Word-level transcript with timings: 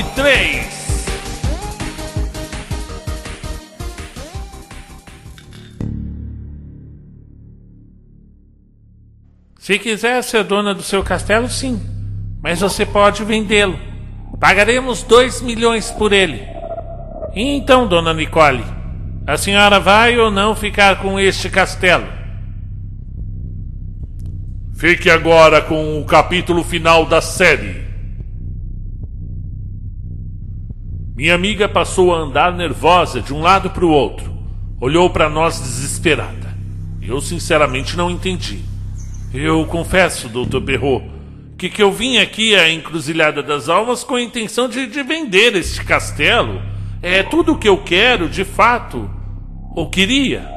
Rock 0.00 0.14
3. 0.14 0.80
Se 9.58 9.78
quiser 9.78 10.22
ser 10.22 10.44
dona 10.44 10.74
do 10.74 10.82
seu 10.82 11.02
castelo, 11.02 11.48
sim. 11.48 11.80
Mas 12.42 12.60
você 12.60 12.86
pode 12.86 13.22
vendê-lo. 13.24 13.78
Pagaremos 14.40 15.02
dois 15.02 15.42
milhões 15.42 15.90
por 15.90 16.12
ele. 16.12 16.42
E 17.34 17.42
então, 17.56 17.86
dona 17.86 18.14
Nicole, 18.14 18.64
a 19.26 19.36
senhora 19.36 19.78
vai 19.78 20.18
ou 20.18 20.30
não 20.30 20.56
ficar 20.56 21.00
com 21.00 21.20
este 21.20 21.48
castelo? 21.50 22.06
Fique 24.74 25.10
agora 25.10 25.60
com 25.60 26.00
o 26.00 26.04
capítulo 26.06 26.64
final 26.64 27.04
da 27.04 27.20
série. 27.20 27.89
Minha 31.20 31.34
amiga 31.34 31.68
passou 31.68 32.14
a 32.14 32.18
andar 32.18 32.50
nervosa 32.56 33.20
de 33.20 33.34
um 33.34 33.42
lado 33.42 33.68
para 33.68 33.84
o 33.84 33.90
outro. 33.90 34.34
Olhou 34.80 35.10
para 35.10 35.28
nós 35.28 35.60
desesperada. 35.60 36.56
Eu 37.02 37.20
sinceramente 37.20 37.94
não 37.94 38.10
entendi. 38.10 38.60
Eu 39.34 39.66
confesso, 39.66 40.30
doutor 40.30 40.62
Berrot, 40.62 41.04
que, 41.58 41.68
que 41.68 41.82
eu 41.82 41.92
vim 41.92 42.16
aqui 42.16 42.56
à 42.56 42.70
Encruzilhada 42.70 43.42
das 43.42 43.68
Almas 43.68 44.02
com 44.02 44.14
a 44.14 44.22
intenção 44.22 44.66
de, 44.66 44.86
de 44.86 45.02
vender 45.02 45.54
este 45.56 45.84
castelo. 45.84 46.62
É 47.02 47.22
tudo 47.22 47.52
o 47.52 47.58
que 47.58 47.68
eu 47.68 47.76
quero, 47.76 48.26
de 48.26 48.42
fato, 48.42 49.10
ou 49.76 49.90
queria. 49.90 50.48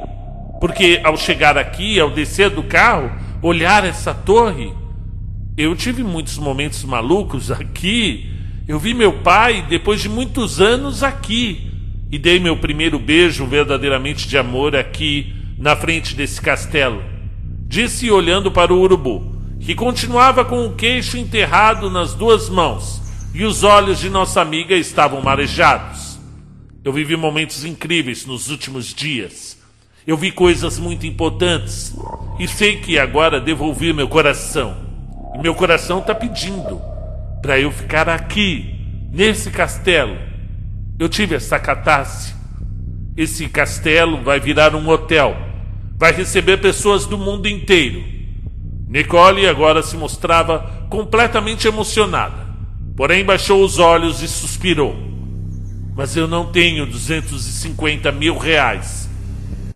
Porque 0.61 1.01
ao 1.03 1.17
chegar 1.17 1.57
aqui, 1.57 1.99
ao 1.99 2.09
descer 2.09 2.49
do 2.49 2.63
carro, 2.63 3.11
olhar 3.41 3.83
essa 3.83 4.13
torre, 4.13 4.73
eu 5.57 5.75
tive 5.75 6.05
muitos 6.05 6.37
momentos 6.37 6.85
malucos 6.85 7.51
aqui. 7.51 8.32
Eu 8.67 8.79
vi 8.79 8.93
meu 8.93 9.13
pai 9.19 9.65
depois 9.67 10.01
de 10.01 10.09
muitos 10.09 10.61
anos 10.61 11.03
aqui 11.03 11.69
e 12.11 12.17
dei 12.17 12.39
meu 12.39 12.57
primeiro 12.57 12.97
beijo 12.99 13.45
verdadeiramente 13.45 14.27
de 14.27 14.37
amor 14.37 14.75
aqui 14.75 15.33
na 15.57 15.75
frente 15.75 16.15
desse 16.15 16.41
castelo 16.41 17.13
disse 17.73 18.11
olhando 18.11 18.51
para 18.51 18.71
o 18.71 18.79
urubu, 18.79 19.35
que 19.59 19.73
continuava 19.73 20.45
com 20.45 20.63
o 20.63 20.75
queixo 20.75 21.17
enterrado 21.17 21.89
nas 21.89 22.13
duas 22.13 22.47
mãos 22.47 23.01
e 23.33 23.43
os 23.43 23.63
olhos 23.63 23.97
de 23.97 24.11
nossa 24.11 24.39
amiga 24.41 24.75
estavam 24.75 25.23
marejados. 25.23 26.19
Eu 26.83 26.93
vivi 26.93 27.15
momentos 27.15 27.65
incríveis 27.65 28.27
nos 28.27 28.51
últimos 28.51 28.93
dias. 28.93 29.57
Eu 30.05 30.15
vi 30.15 30.31
coisas 30.31 30.77
muito 30.77 31.07
importantes 31.07 31.95
e 32.39 32.47
sei 32.47 32.77
que 32.77 32.99
agora 32.99 33.41
devo 33.41 33.65
ouvir 33.65 33.91
meu 33.91 34.07
coração. 34.07 34.77
E 35.33 35.39
meu 35.39 35.55
coração 35.55 35.97
está 35.97 36.13
pedindo 36.13 36.79
para 37.43 37.59
eu 37.59 37.69
ficar 37.69 38.09
aqui, 38.09 38.73
nesse 39.11 39.51
castelo. 39.51 40.17
Eu 40.97 41.07
tive 41.07 41.35
essa 41.35 41.59
catástrofe. 41.59 42.41
Esse 43.15 43.47
castelo 43.47 44.23
vai 44.23 44.39
virar 44.39 44.75
um 44.75 44.89
hotel 44.89 45.53
vai 46.03 46.11
receber 46.11 46.57
pessoas 46.57 47.05
do 47.05 47.17
mundo 47.17 47.47
inteiro. 47.47 48.03
Nicole 48.89 49.47
agora 49.47 49.81
se 49.81 49.95
mostrava 49.95 50.85
completamente 50.89 51.65
emocionada, 51.65 52.45
porém 52.93 53.23
baixou 53.23 53.63
os 53.63 53.79
olhos 53.79 54.21
e 54.21 54.27
suspirou. 54.27 54.93
Mas 55.95 56.17
eu 56.17 56.27
não 56.27 56.51
tenho 56.51 56.85
250 56.85 58.11
mil 58.11 58.37
reais. 58.37 59.09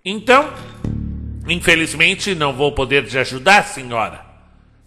Então, 0.04 0.50
infelizmente, 1.48 2.36
não 2.36 2.52
vou 2.52 2.74
poder 2.74 3.06
te 3.06 3.18
ajudar, 3.18 3.64
senhora. 3.64 4.27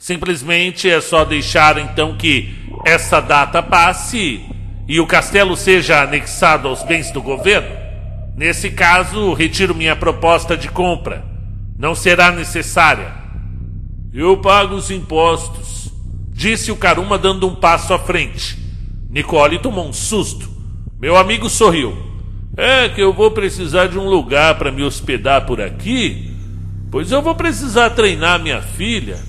Simplesmente 0.01 0.89
é 0.89 0.99
só 0.99 1.27
deixar 1.27 1.77
então 1.77 2.17
que 2.17 2.55
essa 2.87 3.21
data 3.21 3.63
passe 3.63 4.41
e 4.89 4.99
o 4.99 5.07
castelo 5.07 5.55
seja 5.59 6.03
anexado 6.03 6.69
aos 6.69 6.83
bens 6.83 7.11
do 7.11 7.21
governo. 7.21 7.69
Nesse 8.35 8.71
caso, 8.71 9.35
retiro 9.35 9.75
minha 9.75 9.95
proposta 9.95 10.57
de 10.57 10.71
compra 10.71 11.23
não 11.79 11.95
será 11.95 12.33
necessária. 12.33 13.13
Eu 14.11 14.39
pago 14.39 14.75
os 14.75 14.91
impostos, 14.91 15.93
disse 16.31 16.73
o 16.73 16.77
Caruma 16.77 17.19
dando 17.19 17.47
um 17.47 17.55
passo 17.55 17.93
à 17.93 17.99
frente. 17.99 18.59
Nicole 19.11 19.59
tomou 19.59 19.87
um 19.87 19.93
susto. 19.93 20.49
Meu 20.99 21.15
amigo 21.15 21.51
sorriu. 21.51 21.95
É 22.57 22.89
que 22.89 23.03
eu 23.03 23.13
vou 23.13 23.33
precisar 23.33 23.89
de 23.89 23.99
um 23.99 24.09
lugar 24.09 24.55
para 24.55 24.73
me 24.73 24.83
hospedar 24.83 25.45
por 25.45 25.61
aqui, 25.61 26.35
pois 26.91 27.13
eu 27.13 27.21
vou 27.21 27.35
precisar 27.35 27.91
treinar 27.91 28.43
minha 28.43 28.63
filha. 28.63 29.29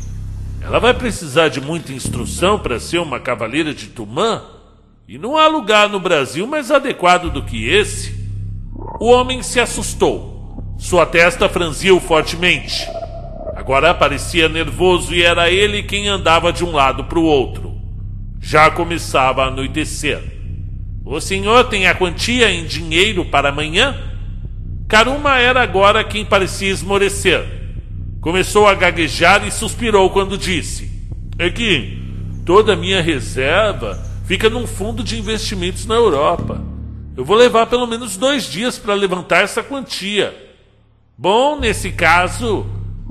Ela 0.61 0.79
vai 0.79 0.93
precisar 0.93 1.49
de 1.49 1.59
muita 1.59 1.91
instrução 1.91 2.59
para 2.59 2.79
ser 2.79 2.99
uma 2.99 3.19
cavaleira 3.19 3.73
de 3.73 3.87
Tumã, 3.87 4.43
e 5.07 5.17
não 5.17 5.37
há 5.37 5.47
lugar 5.47 5.89
no 5.89 5.99
Brasil 5.99 6.45
mais 6.45 6.71
adequado 6.71 7.29
do 7.29 7.43
que 7.43 7.67
esse. 7.67 8.29
O 8.99 9.07
homem 9.07 9.41
se 9.41 9.59
assustou. 9.59 10.75
Sua 10.77 11.05
testa 11.05 11.49
franziu 11.49 11.99
fortemente. 11.99 12.87
Agora 13.55 13.93
parecia 13.93 14.47
nervoso 14.47 15.13
e 15.13 15.21
era 15.21 15.49
ele 15.49 15.83
quem 15.83 16.07
andava 16.07 16.53
de 16.53 16.63
um 16.63 16.71
lado 16.71 17.03
para 17.03 17.19
o 17.19 17.23
outro. 17.23 17.75
Já 18.39 18.71
começava 18.71 19.43
a 19.43 19.47
anoitecer. 19.47 20.23
O 21.03 21.19
senhor 21.19 21.65
tem 21.65 21.87
a 21.87 21.95
quantia 21.95 22.49
em 22.49 22.65
dinheiro 22.65 23.25
para 23.25 23.49
amanhã? 23.49 23.95
Karuma 24.87 25.37
era 25.37 25.61
agora 25.61 26.03
quem 26.03 26.23
parecia 26.23 26.69
esmorecer. 26.69 27.60
Começou 28.21 28.67
a 28.67 28.75
gaguejar 28.75 29.47
e 29.47 29.51
suspirou 29.51 30.07
quando 30.11 30.37
disse: 30.37 30.91
É 31.39 31.49
que 31.49 31.97
toda 32.45 32.73
a 32.73 32.77
minha 32.77 33.01
reserva 33.01 33.99
fica 34.25 34.47
num 34.47 34.67
fundo 34.67 35.03
de 35.03 35.19
investimentos 35.19 35.87
na 35.87 35.95
Europa. 35.95 36.61
Eu 37.17 37.25
vou 37.25 37.35
levar 37.35 37.65
pelo 37.65 37.87
menos 37.87 38.15
dois 38.15 38.43
dias 38.43 38.77
para 38.77 38.93
levantar 38.93 39.43
essa 39.43 39.63
quantia. 39.63 40.33
Bom, 41.17 41.59
nesse 41.59 41.91
caso, 41.91 42.65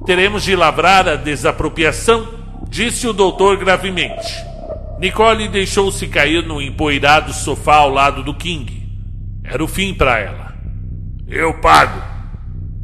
teremos 0.06 0.44
de 0.44 0.54
lavrar 0.54 1.08
a 1.08 1.16
desapropriação, 1.16 2.28
disse 2.68 3.08
o 3.08 3.12
doutor 3.12 3.56
gravemente. 3.56 4.32
Nicole 5.00 5.48
deixou-se 5.48 6.06
cair 6.06 6.46
no 6.46 6.62
empoeirado 6.62 7.32
sofá 7.32 7.76
ao 7.76 7.90
lado 7.90 8.22
do 8.22 8.34
King. 8.34 8.88
Era 9.42 9.62
o 9.62 9.68
fim 9.68 9.92
para 9.92 10.18
ela. 10.18 10.54
Eu 11.26 11.54
pago. 11.54 12.00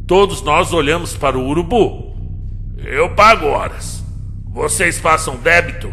Todos 0.06 0.43
nós 0.43 0.72
olhamos 0.72 1.16
para 1.16 1.38
o 1.38 1.47
urubu. 1.47 2.06
Eu 2.89 3.11
pago 3.11 3.47
horas. 3.47 4.05
Vocês 4.45 4.97
façam 4.97 5.35
débito. 5.37 5.93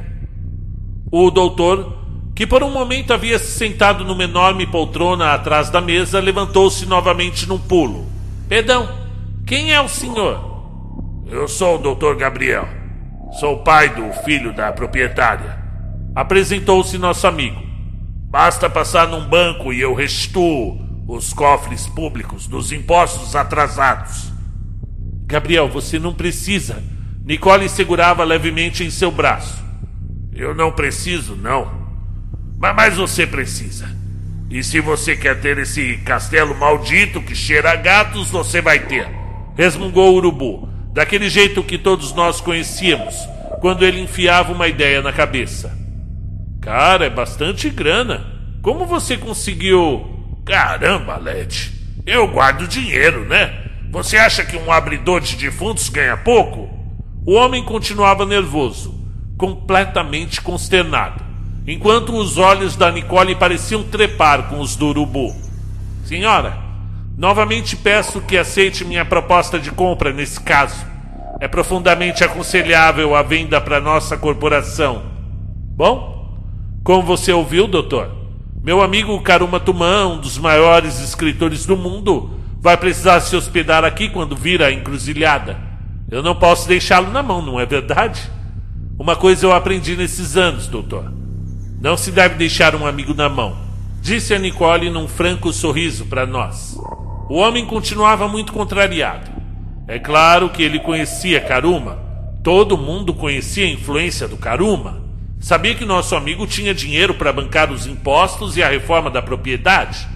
O 1.12 1.32
doutor, 1.32 1.98
que 2.36 2.46
por 2.46 2.62
um 2.62 2.70
momento 2.70 3.12
havia 3.12 3.40
se 3.40 3.58
sentado 3.58 4.06
numa 4.06 4.24
enorme 4.24 4.68
poltrona 4.68 5.34
atrás 5.34 5.72
da 5.72 5.82
mesa, 5.82 6.20
levantou-se 6.20 6.86
novamente 6.86 7.50
num 7.50 7.58
pulo. 7.58 8.06
Perdão, 8.48 8.88
quem 9.44 9.74
é 9.74 9.82
o 9.82 9.90
senhor? 9.90 10.54
Eu 11.26 11.48
sou 11.48 11.80
o 11.80 11.96
Dr. 11.96 12.16
Gabriel. 12.16 12.68
Sou 13.40 13.56
o 13.56 13.64
pai 13.64 13.90
do 13.90 14.14
filho 14.24 14.54
da 14.54 14.72
proprietária. 14.72 15.58
Apresentou-se 16.16 16.96
nosso 17.00 17.26
amigo. 17.26 17.60
Basta 18.30 18.70
passar 18.70 19.08
num 19.08 19.28
banco 19.28 19.74
e 19.74 19.82
eu 19.82 19.96
restituo 19.96 20.80
os 21.08 21.34
cofres 21.34 21.88
públicos 21.88 22.46
dos 22.46 22.72
impostos 22.72 23.36
atrasados. 23.36 24.33
Gabriel, 25.34 25.68
você 25.68 25.98
não 25.98 26.14
precisa. 26.14 26.84
Nicole 27.26 27.68
segurava 27.68 28.24
levemente 28.24 28.84
em 28.84 28.92
seu 28.92 29.10
braço. 29.10 29.64
Eu 30.32 30.54
não 30.54 30.72
preciso, 30.72 31.36
não. 31.36 31.72
Mas, 32.60 32.96
você 32.96 33.26
precisa. 33.26 33.90
E 34.50 34.64
se 34.64 34.80
você 34.80 35.16
quer 35.16 35.42
ter 35.42 35.58
esse 35.58 35.98
castelo 36.06 36.56
maldito 36.56 37.20
que 37.20 37.34
cheira 37.34 37.72
a 37.72 37.76
gatos, 37.76 38.30
você 38.30 38.62
vai 38.62 38.80
ter 38.80 39.24
resmungou 39.56 40.14
o 40.14 40.16
urubu, 40.16 40.70
daquele 40.92 41.30
jeito 41.30 41.64
que 41.64 41.78
todos 41.78 42.14
nós 42.14 42.42
conhecíamos, 42.42 43.16
quando 43.62 43.86
ele 43.86 44.02
enfiava 44.02 44.52
uma 44.52 44.68
ideia 44.68 45.02
na 45.02 45.14
cabeça. 45.14 45.76
Cara, 46.62 47.06
é 47.06 47.10
bastante 47.10 47.70
grana. 47.70 48.26
Como 48.62 48.86
você 48.86 49.18
conseguiu. 49.18 50.10
Caramba, 50.46 51.18
Led. 51.18 51.72
Eu 52.06 52.28
guardo 52.28 52.68
dinheiro, 52.68 53.26
né? 53.26 53.63
Você 53.94 54.18
acha 54.18 54.44
que 54.44 54.58
um 54.58 54.70
abridor 54.70 55.22
de 55.22 55.38
defuntos 55.38 55.88
ganha 55.88 56.18
pouco? 56.18 56.70
O 57.26 57.34
homem 57.34 57.64
continuava 57.64 58.26
nervoso, 58.26 58.94
completamente 59.38 60.42
consternado, 60.42 61.24
enquanto 61.66 62.14
os 62.14 62.38
olhos 62.38 62.76
da 62.76 62.92
Nicole 62.92 63.36
pareciam 63.36 63.84
trepar 63.84 64.50
com 64.50 64.60
os 64.60 64.76
do 64.76 64.88
urubu. 64.88 65.34
Senhora, 66.04 66.64
Novamente 67.16 67.76
peço 67.76 68.22
que 68.22 68.36
aceite 68.36 68.84
minha 68.84 69.06
proposta 69.06 69.60
de 69.60 69.70
compra 69.70 70.12
nesse 70.12 70.40
caso. 70.40 70.84
É 71.40 71.48
profundamente 71.48 72.24
aconselhável 72.24 73.16
a 73.16 73.22
venda 73.22 73.62
para 73.62 73.80
nossa 73.80 74.18
corporação. 74.18 75.04
Bom, 75.76 76.34
como 76.84 77.04
você 77.04 77.32
ouviu, 77.32 77.68
doutor, 77.68 78.10
meu 78.64 78.82
amigo 78.82 79.22
Karuma 79.22 79.60
Tumã, 79.60 80.08
um 80.08 80.20
dos 80.20 80.40
maiores 80.40 81.00
escritores 81.02 81.68
do 81.68 81.78
mundo, 81.78 82.32
vai 82.64 82.78
precisar 82.78 83.20
se 83.20 83.36
hospedar 83.36 83.84
aqui 83.84 84.08
quando 84.08 84.38
vir 84.38 84.64
a 84.64 84.72
encruzilhada. 84.72 85.58
Eu 86.10 86.24
não 86.24 86.34
posso 86.34 86.66
deixá-lo 86.66 87.12
na 87.12 87.22
mão, 87.22 87.42
não 87.42 87.60
é 87.60 87.66
verdade? 87.66 88.22
Uma 88.98 89.18
coisa 89.18 89.46
eu 89.46 89.52
aprendi 89.52 89.98
nesses 89.98 90.38
anos, 90.38 90.66
doutor. 90.66 91.12
Não 91.82 91.98
se 91.98 92.10
deve 92.10 92.36
deixar 92.36 92.74
um 92.74 92.88
amigo 92.88 93.14
na 93.14 93.28
mão, 93.28 93.58
disse 94.02 94.34
a 94.34 94.40
Nicole 94.40 94.90
num 94.90 95.10
franco 95.10 95.52
sorriso 95.52 96.06
para 96.06 96.26
nós. 96.26 96.78
O 97.30 97.36
homem 97.36 97.66
continuava 97.66 98.30
muito 98.30 98.54
contrariado. 98.54 99.30
É 99.86 100.00
claro 100.00 100.50
que 100.50 100.64
ele 100.64 100.80
conhecia 100.80 101.42
Karuma. 101.42 102.00
Todo 102.42 102.78
mundo 102.78 103.14
conhecia 103.14 103.66
a 103.66 103.72
influência 103.72 104.26
do 104.26 104.38
Karuma. 104.38 105.02
Sabia 105.38 105.76
que 105.76 105.84
nosso 105.84 106.16
amigo 106.16 106.48
tinha 106.48 106.74
dinheiro 106.74 107.14
para 107.14 107.34
bancar 107.34 107.70
os 107.74 107.86
impostos 107.88 108.56
e 108.56 108.64
a 108.64 108.70
reforma 108.70 109.10
da 109.10 109.22
propriedade. 109.22 110.13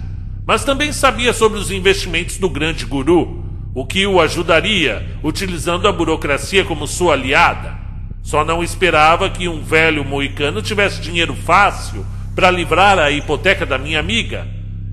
Mas 0.48 0.64
também 0.64 0.94
sabia 0.94 1.34
sobre 1.34 1.58
os 1.58 1.70
investimentos 1.70 2.38
do 2.38 2.48
grande 2.48 2.86
guru, 2.86 3.44
o 3.74 3.84
que 3.84 4.06
o 4.06 4.18
ajudaria, 4.18 5.06
utilizando 5.22 5.86
a 5.86 5.92
burocracia 5.92 6.64
como 6.64 6.86
sua 6.86 7.12
aliada. 7.12 7.76
Só 8.22 8.42
não 8.46 8.64
esperava 8.64 9.28
que 9.28 9.46
um 9.46 9.62
velho 9.62 10.02
moicano 10.02 10.62
tivesse 10.62 11.02
dinheiro 11.02 11.34
fácil 11.34 12.02
para 12.34 12.50
livrar 12.50 12.98
a 12.98 13.10
hipoteca 13.10 13.66
da 13.66 13.76
minha 13.76 14.00
amiga. 14.00 14.48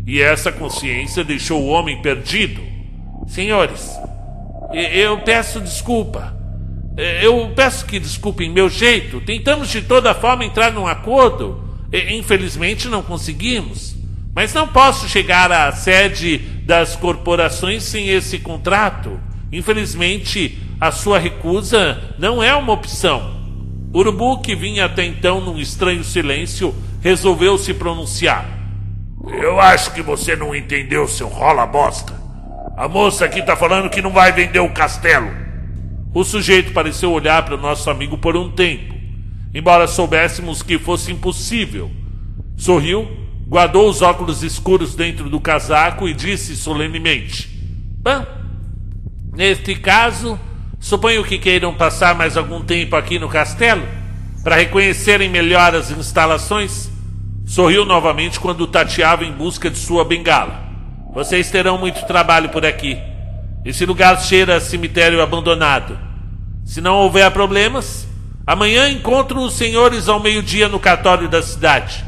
E 0.06 0.22
essa 0.22 0.52
consciência 0.52 1.24
deixou 1.24 1.64
o 1.64 1.68
homem 1.68 2.02
perdido. 2.02 2.62
Senhores, 3.26 3.98
eu 4.74 5.20
peço 5.20 5.62
desculpa. 5.62 6.36
Eu 7.24 7.54
peço 7.56 7.86
que 7.86 7.98
desculpem 7.98 8.52
meu 8.52 8.70
jeito. 8.70 9.22
Tentamos 9.22 9.70
de 9.70 9.82
toda 9.84 10.14
forma 10.14 10.44
entrar 10.44 10.74
num 10.74 10.86
acordo. 10.86 11.64
Infelizmente 12.10 12.90
não 12.90 13.02
conseguimos. 13.02 13.95
Mas 14.36 14.54
não 14.54 14.68
posso 14.68 15.08
chegar 15.08 15.50
à 15.50 15.72
sede 15.72 16.38
das 16.66 16.94
corporações 16.94 17.84
sem 17.84 18.10
esse 18.10 18.38
contrato. 18.38 19.18
Infelizmente, 19.50 20.60
a 20.80 20.92
sua 20.92 21.18
recusa 21.18 22.14
não 22.20 22.44
é 22.44 22.54
uma 22.54 22.74
opção. 22.74 23.34
Urubu, 23.94 24.42
que 24.42 24.54
vinha 24.54 24.86
até 24.86 25.06
então 25.06 25.40
num 25.40 25.58
estranho 25.58 26.04
silêncio, 26.04 26.76
resolveu 27.02 27.58
se 27.58 27.74
pronunciar. 27.74 28.46
Eu 29.42 29.58
acho 29.58 29.94
que 29.94 30.02
você 30.02 30.36
não 30.36 30.54
entendeu, 30.54 31.08
seu 31.08 31.30
rola 31.30 31.66
bosta. 31.66 32.14
A 32.76 32.90
moça 32.90 33.24
aqui 33.24 33.42
tá 33.42 33.56
falando 33.56 33.90
que 33.90 34.02
não 34.02 34.12
vai 34.12 34.34
vender 34.34 34.60
o 34.60 34.74
castelo. 34.74 35.32
O 36.14 36.26
sujeito 36.26 36.74
pareceu 36.74 37.12
olhar 37.12 37.46
para 37.46 37.56
o 37.56 37.62
nosso 37.62 37.90
amigo 37.90 38.18
por 38.18 38.36
um 38.36 38.52
tempo, 38.52 38.94
embora 39.54 39.88
soubéssemos 39.88 40.62
que 40.62 40.78
fosse 40.78 41.12
impossível. 41.14 41.90
Sorriu, 42.58 43.25
guardou 43.48 43.90
os 43.90 44.02
óculos 44.02 44.44
escuros 44.44 44.96
dentro 44.96 45.30
do 45.30 45.40
casaco 45.40 46.08
e 46.08 46.14
disse 46.14 46.56
solenemente: 46.56 47.50
Bom, 48.02 48.26
neste 49.34 49.76
caso, 49.76 50.40
Suponho 50.86 51.24
que 51.24 51.40
queiram 51.40 51.74
passar 51.74 52.14
mais 52.14 52.38
algum 52.38 52.62
tempo 52.62 52.96
aqui 52.96 53.18
no 53.18 53.28
castelo 53.28 53.82
para 54.44 54.58
reconhecerem 54.58 55.28
melhor 55.28 55.74
as 55.74 55.90
instalações. 55.90 56.92
Sorriu 57.44 57.84
novamente 57.86 58.40
quando 58.40 58.68
tateava 58.68 59.26
em 59.26 59.32
busca 59.32 59.68
de 59.68 59.80
sua 59.80 60.06
bengala. 60.06 60.64
Vocês 61.12 61.50
terão 61.50 61.76
muito 61.76 62.06
trabalho 62.06 62.50
por 62.50 62.64
aqui. 62.64 63.00
Esse 63.66 63.84
lugar 63.84 64.22
cheira 64.22 64.58
a 64.58 64.62
cemitério 64.62 65.24
abandonado. 65.24 65.98
Se 66.64 66.80
não 66.80 66.98
houver 66.98 67.32
problemas, 67.32 68.08
amanhã 68.46 68.88
encontro 68.88 69.42
os 69.42 69.54
senhores 69.54 70.08
ao 70.08 70.20
meio-dia 70.20 70.70
no 70.70 70.80
cartório 70.80 71.28
da 71.28 71.42
cidade. 71.42 72.05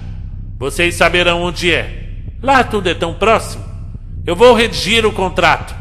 Vocês 0.57 0.95
saberão 0.95 1.43
onde 1.43 1.71
é. 1.71 2.07
Lá 2.41 2.63
tudo 2.63 2.89
é 2.89 2.93
tão 2.93 3.13
próximo. 3.13 3.63
Eu 4.25 4.35
vou 4.35 4.53
redigir 4.53 5.05
o 5.05 5.11
contrato. 5.11 5.75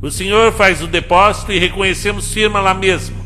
O 0.00 0.10
senhor 0.10 0.52
faz 0.52 0.80
o 0.80 0.86
depósito 0.86 1.52
e 1.52 1.58
reconhecemos 1.58 2.32
firma 2.32 2.60
lá 2.60 2.72
mesmo. 2.72 3.16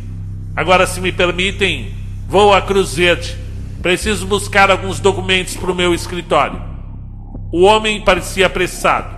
Agora, 0.56 0.86
se 0.86 1.00
me 1.00 1.12
permitem, 1.12 1.92
vou 2.26 2.54
a 2.54 2.62
Cruz 2.62 2.94
Verde. 2.94 3.36
Preciso 3.82 4.26
buscar 4.26 4.70
alguns 4.70 4.98
documentos 4.98 5.56
para 5.56 5.70
o 5.70 5.74
meu 5.74 5.94
escritório. 5.94 6.60
O 7.52 7.62
homem 7.62 8.00
parecia 8.00 8.46
apressado. 8.46 9.14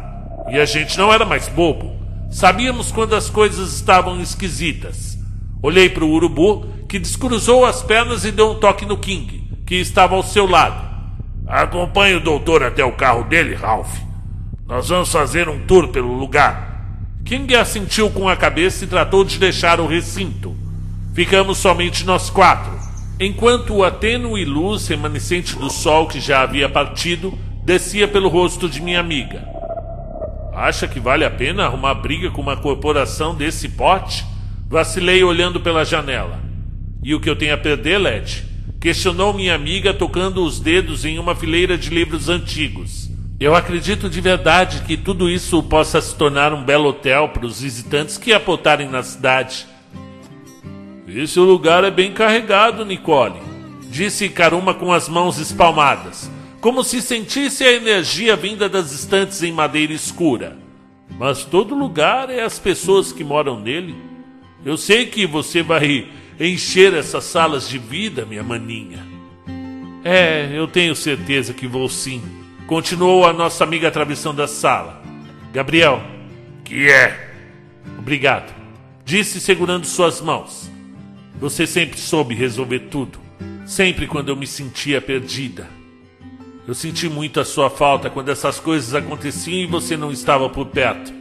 E 0.51 0.59
a 0.59 0.65
gente 0.65 0.99
não 0.99 1.13
era 1.13 1.25
mais 1.25 1.49
bobo. 1.49 1.97
Sabíamos 2.31 2.91
quando 2.91 3.15
as 3.15 3.31
coisas 3.31 3.75
estavam 3.75 4.21
esquisitas. 4.21 5.17
Olhei 5.63 5.89
para 5.89 6.05
o 6.05 6.11
urubu, 6.11 6.67
que 6.89 6.99
descruzou 6.99 7.65
as 7.65 7.83
pernas 7.83 8.25
e 8.25 8.33
deu 8.33 8.51
um 8.51 8.55
toque 8.57 8.85
no 8.85 8.99
King, 8.99 9.49
que 9.65 9.77
estava 9.77 10.15
ao 10.15 10.23
seu 10.23 10.47
lado. 10.47 10.86
Acompanhe 11.47 12.17
o 12.17 12.21
doutor 12.21 12.63
até 12.65 12.85
o 12.85 12.93
carro 12.93 13.25
dele, 13.25 13.55
Ralph. 13.55 14.01
Nós 14.67 14.89
vamos 14.89 15.13
fazer 15.13 15.49
um 15.49 15.65
tour 15.65 15.89
pelo 15.89 16.13
lugar. 16.13 16.85
King 17.25 17.55
assentiu 17.55 18.11
com 18.11 18.29
a 18.29 18.37
cabeça 18.37 18.85
e 18.85 18.89
tratou 18.89 19.25
de 19.25 19.39
deixar 19.39 19.79
o 19.79 19.87
recinto. 19.87 20.57
Ficamos 21.15 21.59
somente 21.59 22.05
nós 22.05 22.29
quatro, 22.31 22.73
enquanto 23.19 23.85
a 23.85 23.91
tênue 23.91 24.45
luz 24.45 24.89
remanescente 24.89 25.57
do 25.57 25.71
sol 25.71 26.09
que 26.09 26.21
já 26.21 26.43
havia 26.43 26.69
partido 26.69 27.37
descia 27.65 28.07
pelo 28.07 28.29
rosto 28.29 28.69
de 28.69 28.81
minha 28.81 29.01
amiga. 29.01 29.45
Acha 30.55 30.89
que 30.89 31.01
vale 31.01 31.25
a 31.25 31.31
pena 31.31 31.65
arrumar 31.65 31.95
briga 31.95 32.31
com 32.31 32.41
uma 32.41 32.57
corporação 32.57 33.35
desse 33.35 33.69
pote? 33.69 34.25
Vacilei 34.69 35.23
olhando 35.23 35.61
pela 35.61 35.85
janela. 35.85 36.41
E 37.03 37.15
o 37.15 37.21
que 37.21 37.29
eu 37.31 37.37
tenho 37.37 37.55
a 37.55 37.59
perder, 37.59 37.99
Led? 37.99 38.45
Questionou 38.81 39.33
minha 39.33 39.55
amiga 39.55 39.95
tocando 39.95 40.45
os 40.45 40.61
dedos 40.61 41.05
em 41.05 41.19
uma 41.19 41.35
fileira 41.35 41.79
de 41.79 41.91
livros 41.91 42.29
antigos. 42.29 43.11
Eu 43.39 43.55
acredito 43.55 44.09
de 44.09 44.21
verdade 44.21 44.83
que 44.87 44.97
tudo 44.97 45.29
isso 45.29 45.63
possa 45.63 46.01
se 46.01 46.15
tornar 46.15 46.53
um 46.55 46.65
belo 46.65 46.89
hotel 46.89 47.29
para 47.29 47.45
os 47.45 47.61
visitantes 47.61 48.17
que 48.17 48.33
apontarem 48.33 48.89
na 48.89 49.03
cidade. 49.03 49.67
Esse 51.07 51.39
lugar 51.39 51.85
é 51.85 51.91
bem 51.91 52.13
carregado, 52.13 52.85
Nicole, 52.85 53.41
disse 53.91 54.29
Karuma 54.29 54.75
com 54.75 54.93
as 54.93 55.09
mãos 55.09 55.39
espalmadas, 55.39 56.31
como 56.61 56.83
se 56.83 57.01
sentisse 57.01 57.65
a 57.65 57.73
energia 57.73 58.37
vinda 58.37 58.69
das 58.69 58.93
estantes 58.93 59.43
em 59.43 59.53
madeira 59.53 59.93
escura. 59.93 60.57
Mas 61.19 61.45
todo 61.45 61.75
lugar 61.75 62.29
é 62.31 62.43
as 62.43 62.59
pessoas 62.59 63.13
que 63.13 63.25
moram 63.25 63.61
nele. 63.61 63.95
Eu 64.65 64.77
sei 64.77 65.07
que 65.07 65.27
você 65.27 65.63
vai 65.63 66.09
encher 66.39 66.95
essas 66.95 67.25
salas 67.25 67.69
de 67.69 67.79
vida, 67.79 68.25
minha 68.27 68.43
maninha. 68.43 69.07
É, 70.05 70.51
eu 70.53 70.69
tenho 70.69 70.95
certeza 70.95 71.53
que 71.53 71.67
vou 71.67 71.89
sim. 71.89 72.23
Continuou 72.67 73.27
a 73.27 73.33
nossa 73.33 73.65
amiga 73.65 73.89
atravessando 73.89 74.43
a 74.43 74.47
sala. 74.47 75.03
Gabriel. 75.53 76.01
Que 76.65 76.89
é? 76.91 77.33
Obrigado. 77.99 78.55
Disse 79.05 79.41
segurando 79.41 79.85
suas 79.85 80.21
mãos. 80.21 80.71
Você 81.41 81.67
sempre 81.67 81.99
soube 81.99 82.35
resolver 82.35 82.81
tudo. 82.91 83.19
Sempre 83.65 84.07
quando 84.07 84.29
eu 84.29 84.37
me 84.37 84.47
sentia 84.47 85.01
perdida. 85.01 85.69
Eu 86.69 86.75
senti 86.75 87.09
muito 87.09 87.41
a 87.41 87.45
sua 87.45 87.69
falta 87.69 88.09
quando 88.09 88.29
essas 88.29 88.61
coisas 88.61 88.95
aconteciam 88.95 89.59
e 89.59 89.67
você 89.67 89.97
não 89.97 90.13
estava 90.13 90.49
por 90.49 90.67
perto. 90.67 91.13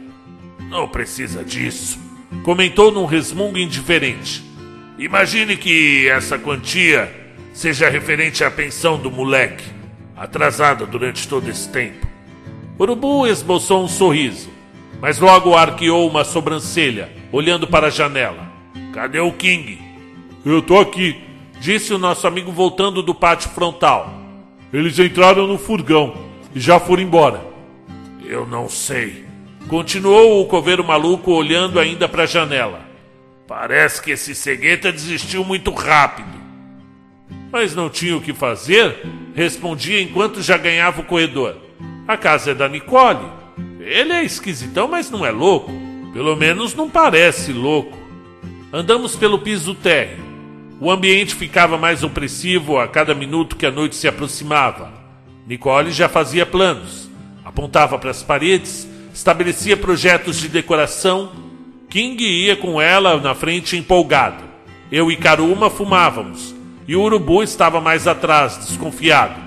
Não 0.68 0.88
precisa 0.88 1.44
disso. 1.44 1.98
Comentou 2.44 2.92
num 2.92 3.04
resmungo 3.04 3.58
indiferente. 3.58 4.45
Imagine 4.98 5.58
que 5.58 6.08
essa 6.08 6.38
quantia 6.38 7.12
seja 7.52 7.90
referente 7.90 8.42
à 8.42 8.50
pensão 8.50 8.98
do 8.98 9.10
moleque 9.10 9.64
atrasada 10.16 10.86
durante 10.86 11.28
todo 11.28 11.50
esse 11.50 11.68
tempo. 11.68 12.06
Urubu 12.80 13.26
esboçou 13.26 13.84
um 13.84 13.88
sorriso, 13.88 14.48
mas 15.00 15.18
logo 15.18 15.54
arqueou 15.54 16.08
uma 16.08 16.24
sobrancelha, 16.24 17.10
olhando 17.30 17.66
para 17.66 17.88
a 17.88 17.90
janela. 17.90 18.50
Cadê 18.94 19.20
o 19.20 19.32
King? 19.32 19.78
Eu 20.44 20.62
tô 20.62 20.78
aqui, 20.78 21.20
disse 21.60 21.92
o 21.92 21.98
nosso 21.98 22.26
amigo 22.26 22.50
voltando 22.50 23.02
do 23.02 23.14
pátio 23.14 23.50
frontal. 23.50 24.14
Eles 24.72 24.98
entraram 24.98 25.46
no 25.46 25.58
furgão 25.58 26.14
e 26.54 26.60
já 26.60 26.80
foram 26.80 27.02
embora. 27.02 27.44
Eu 28.24 28.46
não 28.46 28.66
sei. 28.66 29.26
Continuou 29.68 30.40
o 30.40 30.46
coveiro 30.46 30.82
maluco 30.82 31.32
olhando 31.32 31.78
ainda 31.78 32.08
para 32.08 32.22
a 32.22 32.26
janela. 32.26 32.85
Parece 33.46 34.02
que 34.02 34.10
esse 34.10 34.34
cegueta 34.34 34.90
desistiu 34.90 35.44
muito 35.44 35.70
rápido. 35.72 36.36
Mas 37.52 37.74
não 37.74 37.88
tinha 37.88 38.16
o 38.16 38.20
que 38.20 38.34
fazer, 38.34 39.06
respondia 39.34 40.00
enquanto 40.00 40.42
já 40.42 40.56
ganhava 40.56 41.00
o 41.00 41.04
corredor. 41.04 41.56
A 42.08 42.16
casa 42.16 42.50
é 42.50 42.54
da 42.54 42.68
Nicole. 42.68 43.24
Ele 43.80 44.12
é 44.12 44.24
esquisitão, 44.24 44.88
mas 44.88 45.10
não 45.10 45.24
é 45.24 45.30
louco. 45.30 45.70
Pelo 46.12 46.34
menos 46.34 46.74
não 46.74 46.90
parece 46.90 47.52
louco. 47.52 47.96
Andamos 48.72 49.14
pelo 49.14 49.38
piso 49.38 49.74
térreo. 49.74 50.24
O 50.80 50.90
ambiente 50.90 51.34
ficava 51.34 51.78
mais 51.78 52.02
opressivo 52.02 52.78
a 52.78 52.88
cada 52.88 53.14
minuto 53.14 53.56
que 53.56 53.64
a 53.64 53.70
noite 53.70 53.94
se 53.94 54.08
aproximava. 54.08 54.92
Nicole 55.46 55.92
já 55.92 56.08
fazia 56.08 56.44
planos, 56.44 57.08
apontava 57.44 57.96
para 57.98 58.10
as 58.10 58.22
paredes, 58.22 58.88
estabelecia 59.14 59.76
projetos 59.76 60.36
de 60.36 60.48
decoração. 60.48 61.45
King 61.96 62.22
ia 62.22 62.54
com 62.54 62.78
ela 62.78 63.18
na 63.18 63.34
frente 63.34 63.74
empolgado. 63.74 64.44
Eu 64.92 65.10
e 65.10 65.16
Karuma 65.16 65.70
fumávamos, 65.70 66.54
e 66.86 66.94
o 66.94 67.00
urubu 67.00 67.42
estava 67.42 67.80
mais 67.80 68.06
atrás, 68.06 68.58
desconfiado. 68.58 69.40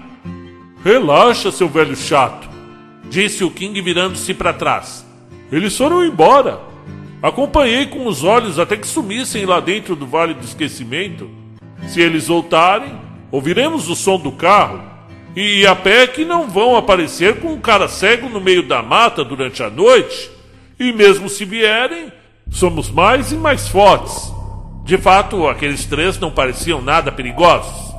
Relaxa, 0.84 1.52
seu 1.52 1.70
velho 1.70 1.96
chato, 1.96 2.50
disse 3.08 3.44
o 3.44 3.52
King 3.52 3.80
virando-se 3.84 4.34
para 4.34 4.52
trás. 4.52 5.06
Eles 5.52 5.78
foram 5.78 6.04
embora. 6.04 6.60
Acompanhei 7.22 7.86
com 7.86 8.08
os 8.08 8.24
olhos 8.24 8.58
até 8.58 8.76
que 8.76 8.88
sumissem 8.88 9.46
lá 9.46 9.60
dentro 9.60 9.96
do 9.96 10.08
Vale 10.08 10.34
do 10.34 10.44
Esquecimento. 10.44 11.30
Se 11.88 12.02
eles 12.02 12.30
voltarem, 12.30 13.00
ouviremos 13.30 13.88
o 13.90 13.96
som 13.96 14.18
do 14.18 14.32
carro. 14.32 14.82
E 15.36 15.68
a 15.68 15.76
pé 15.76 16.08
que 16.08 16.26
não 16.26 16.50
vão 16.50 16.76
aparecer 16.76 17.42
com 17.42 17.50
um 17.50 17.62
cara 17.62 17.88
cego 17.88 18.28
no 18.28 18.42
meio 18.42 18.64
da 18.64 18.82
mata 18.82 19.24
durante 19.24 19.62
a 19.62 19.70
noite. 19.70 20.32
E 20.80 20.92
mesmo 20.92 21.30
se 21.30 21.46
vierem, 21.46 22.12
somos 22.50 22.90
mais 22.90 23.32
e 23.32 23.36
mais 23.36 23.68
fortes. 23.68 24.34
De 24.84 24.98
fato, 24.98 25.48
aqueles 25.48 25.86
três 25.86 26.18
não 26.18 26.32
pareciam 26.32 26.82
nada 26.82 27.12
perigosos. 27.12 27.94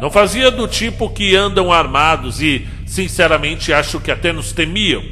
Não 0.00 0.10
fazia 0.10 0.50
do 0.50 0.66
tipo 0.66 1.08
que 1.10 1.36
andam 1.36 1.72
armados 1.72 2.42
e, 2.42 2.66
sinceramente, 2.86 3.72
acho 3.72 4.00
que 4.00 4.10
até 4.10 4.32
nos 4.32 4.52
temiam. 4.52 5.02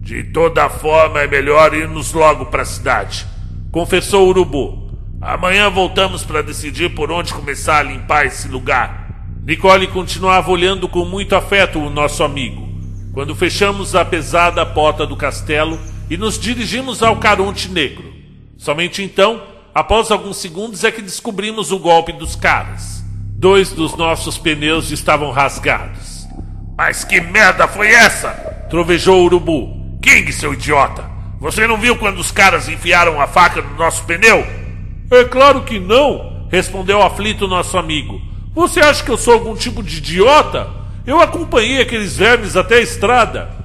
De 0.00 0.24
toda 0.24 0.70
forma, 0.70 1.20
é 1.20 1.26
melhor 1.26 1.74
irmos 1.74 2.12
logo 2.12 2.46
para 2.46 2.62
a 2.62 2.64
cidade, 2.64 3.26
confessou 3.70 4.26
o 4.26 4.28
Urubu. 4.28 4.86
Amanhã 5.20 5.68
voltamos 5.68 6.24
para 6.24 6.42
decidir 6.42 6.94
por 6.94 7.10
onde 7.10 7.34
começar 7.34 7.80
a 7.80 7.82
limpar 7.82 8.24
esse 8.24 8.48
lugar. 8.48 9.06
Nicole 9.44 9.86
continuava 9.88 10.50
olhando 10.50 10.88
com 10.88 11.04
muito 11.04 11.34
afeto 11.34 11.78
o 11.78 11.90
nosso 11.90 12.22
amigo. 12.22 12.68
Quando 13.12 13.34
fechamos 13.34 13.94
a 13.94 14.04
pesada 14.04 14.64
porta 14.64 15.06
do 15.06 15.16
castelo 15.16 15.78
e 16.08 16.16
nos 16.16 16.38
dirigimos 16.38 17.02
ao 17.02 17.16
Caronte 17.16 17.68
Negro. 17.70 18.12
Somente 18.56 19.02
então, 19.02 19.42
após 19.74 20.10
alguns 20.10 20.36
segundos, 20.38 20.84
é 20.84 20.90
que 20.90 21.02
descobrimos 21.02 21.72
o 21.72 21.78
golpe 21.78 22.12
dos 22.12 22.36
caras. 22.36 23.04
Dois 23.38 23.70
dos 23.70 23.96
nossos 23.96 24.38
pneus 24.38 24.90
estavam 24.90 25.30
rasgados. 25.30 26.26
Mas 26.76 27.04
que 27.04 27.20
merda 27.20 27.68
foi 27.68 27.88
essa? 27.88 28.30
Trovejou 28.70 29.20
o 29.20 29.24
urubu. 29.24 29.98
King, 30.02 30.32
seu 30.32 30.54
idiota! 30.54 31.04
Você 31.40 31.66
não 31.66 31.76
viu 31.76 31.96
quando 31.96 32.18
os 32.18 32.30
caras 32.30 32.68
enfiaram 32.68 33.20
a 33.20 33.26
faca 33.26 33.60
no 33.60 33.76
nosso 33.76 34.04
pneu? 34.04 34.46
É 35.10 35.24
claro 35.24 35.62
que 35.62 35.78
não, 35.78 36.48
respondeu 36.50 37.02
aflito 37.02 37.46
nosso 37.46 37.76
amigo. 37.76 38.20
Você 38.54 38.80
acha 38.80 39.04
que 39.04 39.10
eu 39.10 39.18
sou 39.18 39.34
algum 39.34 39.54
tipo 39.54 39.82
de 39.82 39.98
idiota? 39.98 40.68
Eu 41.06 41.20
acompanhei 41.20 41.80
aqueles 41.80 42.16
vermes 42.16 42.56
até 42.56 42.76
a 42.76 42.80
estrada. 42.80 43.55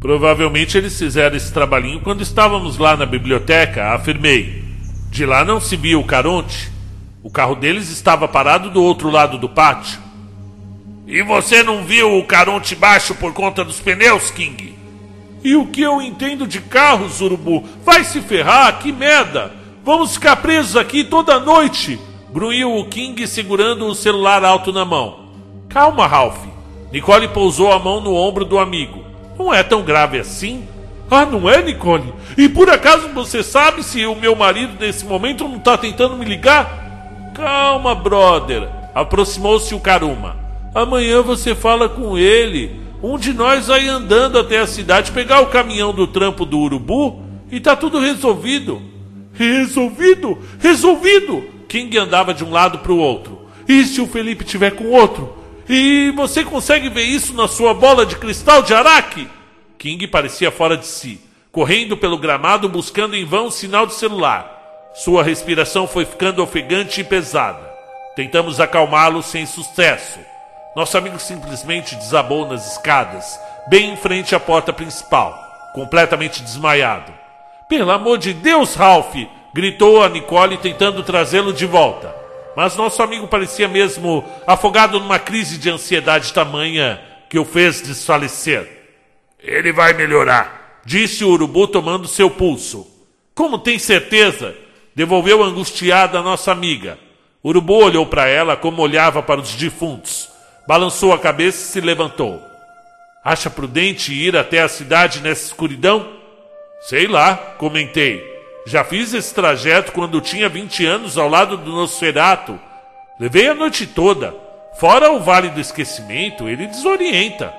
Provavelmente 0.00 0.78
eles 0.78 0.96
fizeram 0.96 1.36
esse 1.36 1.52
trabalhinho 1.52 2.00
quando 2.00 2.22
estávamos 2.22 2.78
lá 2.78 2.96
na 2.96 3.04
biblioteca, 3.04 3.94
afirmei. 3.94 4.62
De 5.10 5.26
lá 5.26 5.44
não 5.44 5.60
se 5.60 5.76
via 5.76 5.98
o 5.98 6.04
Caronte. 6.04 6.70
O 7.22 7.30
carro 7.30 7.56
deles 7.56 7.90
estava 7.90 8.28
parado 8.28 8.70
do 8.70 8.80
outro 8.82 9.10
lado 9.10 9.38
do 9.38 9.48
pátio. 9.48 9.98
E 11.06 11.20
você 11.22 11.62
não 11.64 11.84
viu 11.84 12.16
o 12.16 12.24
Caronte 12.24 12.76
baixo 12.76 13.14
por 13.14 13.32
conta 13.32 13.64
dos 13.64 13.80
pneus, 13.80 14.30
King? 14.30 14.76
E 15.42 15.56
o 15.56 15.66
que 15.66 15.80
eu 15.80 16.00
entendo 16.00 16.46
de 16.46 16.60
carros, 16.60 17.20
Urubu? 17.20 17.64
Vai 17.84 18.04
se 18.04 18.20
ferrar, 18.20 18.78
que 18.78 18.92
merda! 18.92 19.52
Vamos 19.84 20.14
ficar 20.14 20.36
presos 20.36 20.76
aqui 20.76 21.02
toda 21.02 21.40
noite! 21.40 21.98
Grunhiu 22.32 22.76
o 22.76 22.84
King 22.84 23.26
segurando 23.26 23.86
o 23.86 23.94
celular 23.94 24.44
alto 24.44 24.72
na 24.72 24.84
mão. 24.84 25.30
Calma, 25.68 26.06
Ralph. 26.06 26.38
Nicole 26.92 27.26
pousou 27.28 27.72
a 27.72 27.78
mão 27.78 28.00
no 28.00 28.14
ombro 28.14 28.44
do 28.44 28.58
amigo. 28.58 29.07
Não 29.38 29.54
é 29.54 29.62
tão 29.62 29.82
grave 29.82 30.18
assim? 30.18 30.66
Ah, 31.10 31.24
não 31.24 31.48
é, 31.48 31.62
Nicole? 31.62 32.12
E 32.36 32.48
por 32.48 32.68
acaso 32.68 33.08
você 33.14 33.42
sabe 33.42 33.82
se 33.82 34.04
o 34.04 34.14
meu 34.14 34.34
marido 34.34 34.74
nesse 34.78 35.06
momento 35.06 35.44
não 35.48 35.56
está 35.56 35.78
tentando 35.78 36.16
me 36.16 36.24
ligar? 36.24 37.32
Calma, 37.34 37.94
brother. 37.94 38.68
Aproximou-se 38.94 39.74
o 39.74 39.80
Karuma. 39.80 40.36
Amanhã 40.74 41.22
você 41.22 41.54
fala 41.54 41.88
com 41.88 42.18
ele. 42.18 42.80
Um 43.02 43.16
de 43.16 43.32
nós 43.32 43.68
vai 43.68 43.86
andando 43.86 44.38
até 44.38 44.58
a 44.58 44.66
cidade 44.66 45.12
pegar 45.12 45.40
o 45.40 45.46
caminhão 45.46 45.94
do 45.94 46.06
trampo 46.06 46.44
do 46.44 46.58
urubu 46.58 47.22
e 47.50 47.60
tá 47.60 47.76
tudo 47.76 48.00
resolvido. 48.00 48.82
Resolvido? 49.32 50.36
Resolvido! 50.58 51.44
King 51.68 51.96
andava 51.96 52.34
de 52.34 52.44
um 52.44 52.50
lado 52.50 52.78
para 52.78 52.92
o 52.92 52.98
outro. 52.98 53.38
E 53.68 53.84
se 53.84 54.00
o 54.00 54.06
Felipe 54.06 54.44
tiver 54.44 54.72
com 54.72 54.90
outro? 54.90 55.37
E 55.68 56.10
você 56.16 56.42
consegue 56.44 56.88
ver 56.88 57.02
isso 57.02 57.34
na 57.34 57.46
sua 57.46 57.74
bola 57.74 58.06
de 58.06 58.16
cristal 58.16 58.62
de 58.62 58.72
araque? 58.72 59.28
King 59.78 60.06
parecia 60.06 60.50
fora 60.50 60.78
de 60.78 60.86
si, 60.86 61.20
correndo 61.52 61.94
pelo 61.94 62.16
gramado 62.16 62.70
buscando 62.70 63.14
em 63.14 63.26
vão 63.26 63.50
sinal 63.50 63.86
de 63.86 63.92
celular. 63.92 64.50
Sua 64.94 65.22
respiração 65.22 65.86
foi 65.86 66.06
ficando 66.06 66.42
ofegante 66.42 67.02
e 67.02 67.04
pesada. 67.04 67.68
Tentamos 68.16 68.60
acalmá-lo 68.60 69.22
sem 69.22 69.44
sucesso. 69.44 70.18
Nosso 70.74 70.96
amigo 70.96 71.18
simplesmente 71.18 71.94
desabou 71.96 72.48
nas 72.48 72.72
escadas, 72.72 73.38
bem 73.68 73.92
em 73.92 73.96
frente 73.96 74.34
à 74.34 74.40
porta 74.40 74.72
principal, 74.72 75.38
completamente 75.74 76.42
desmaiado. 76.42 77.12
Pelo 77.68 77.90
amor 77.90 78.16
de 78.16 78.32
Deus, 78.32 78.74
Ralph! 78.74 79.14
gritou 79.52 80.02
a 80.02 80.08
Nicole 80.08 80.56
tentando 80.56 81.02
trazê-lo 81.02 81.52
de 81.52 81.66
volta. 81.66 82.14
Mas 82.58 82.74
nosso 82.74 83.00
amigo 83.04 83.28
parecia 83.28 83.68
mesmo 83.68 84.24
afogado 84.44 84.98
numa 84.98 85.16
crise 85.16 85.58
de 85.58 85.70
ansiedade 85.70 86.32
tamanha 86.32 87.00
que 87.30 87.38
o 87.38 87.44
fez 87.44 87.80
desfalecer. 87.80 88.68
Ele 89.38 89.72
vai 89.72 89.92
melhorar, 89.92 90.80
disse 90.84 91.24
o 91.24 91.28
urubu 91.28 91.68
tomando 91.68 92.08
seu 92.08 92.28
pulso. 92.28 92.84
Como 93.32 93.60
tem 93.60 93.78
certeza? 93.78 94.56
Devolveu 94.92 95.40
angustiada 95.40 96.18
a 96.18 96.22
nossa 96.22 96.50
amiga. 96.50 96.98
Urubu 97.44 97.74
olhou 97.74 98.04
para 98.04 98.26
ela 98.26 98.56
como 98.56 98.82
olhava 98.82 99.22
para 99.22 99.40
os 99.40 99.54
defuntos. 99.54 100.28
Balançou 100.66 101.12
a 101.12 101.18
cabeça 101.20 101.58
e 101.58 101.66
se 101.68 101.80
levantou. 101.80 102.42
Acha 103.24 103.48
prudente 103.48 104.12
ir 104.12 104.36
até 104.36 104.62
a 104.62 104.68
cidade 104.68 105.20
nessa 105.20 105.46
escuridão? 105.46 106.08
Sei 106.80 107.06
lá, 107.06 107.36
comentei. 107.36 108.37
Já 108.68 108.84
fiz 108.84 109.14
esse 109.14 109.34
trajeto 109.34 109.92
quando 109.92 110.20
tinha 110.20 110.46
20 110.46 110.84
anos 110.84 111.16
ao 111.16 111.26
lado 111.26 111.56
do 111.56 111.72
Nosferato. 111.72 112.60
Levei 113.18 113.48
a 113.48 113.54
noite 113.54 113.86
toda. 113.86 114.34
Fora 114.78 115.10
o 115.10 115.20
Vale 115.20 115.48
do 115.48 115.58
Esquecimento, 115.58 116.46
ele 116.46 116.66
desorienta. 116.66 117.50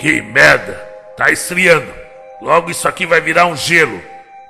Que 0.00 0.20
merda! 0.20 0.74
Tá 1.16 1.30
esfriando. 1.30 1.92
Logo 2.42 2.72
isso 2.72 2.88
aqui 2.88 3.06
vai 3.06 3.20
virar 3.20 3.46
um 3.46 3.56
gelo. 3.56 4.02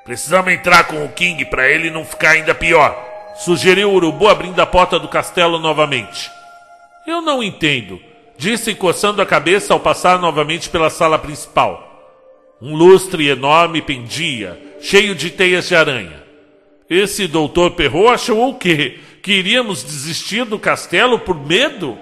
Precisamos 0.02 0.50
entrar 0.50 0.84
com 0.84 1.04
o 1.04 1.10
King 1.10 1.44
para 1.44 1.68
ele 1.68 1.90
não 1.90 2.06
ficar 2.06 2.30
ainda 2.30 2.54
pior. 2.54 2.96
Sugeriu 3.36 3.90
o 3.90 3.94
urubu 3.94 4.28
abrindo 4.28 4.58
a 4.60 4.66
porta 4.66 4.98
do 4.98 5.08
castelo 5.08 5.58
novamente. 5.58 6.30
Eu 7.06 7.20
não 7.20 7.42
entendo, 7.42 8.00
disse 8.38 8.74
coçando 8.74 9.20
a 9.20 9.26
cabeça 9.26 9.74
ao 9.74 9.80
passar 9.80 10.18
novamente 10.18 10.70
pela 10.70 10.88
sala 10.88 11.18
principal. 11.18 11.84
Um 12.62 12.74
lustre 12.74 13.28
enorme 13.28 13.82
pendia, 13.82 14.67
cheio 14.80 15.14
de 15.14 15.30
teias 15.30 15.68
de 15.68 15.74
aranha. 15.74 16.22
Esse 16.88 17.26
doutor 17.26 17.72
Perrault 17.72 18.14
achou 18.14 18.48
o 18.48 18.54
quê? 18.54 18.98
Que 19.22 19.32
iríamos 19.32 19.84
desistir 19.84 20.44
do 20.44 20.58
castelo 20.58 21.18
por 21.18 21.34
medo? 21.34 21.98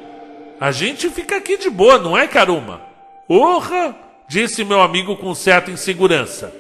A 0.61 0.71
gente 0.71 1.11
fica 1.11 1.37
aqui 1.37 1.57
de 1.57 1.69
boa, 1.69 1.99
não 1.99 2.17
é, 2.17 2.27
Caruma? 2.27 2.81
Orra! 3.29 3.97
disse 4.29 4.65
meu 4.65 4.81
amigo 4.81 5.17
com 5.17 5.35
certa 5.35 5.71
insegurança. 5.71 6.53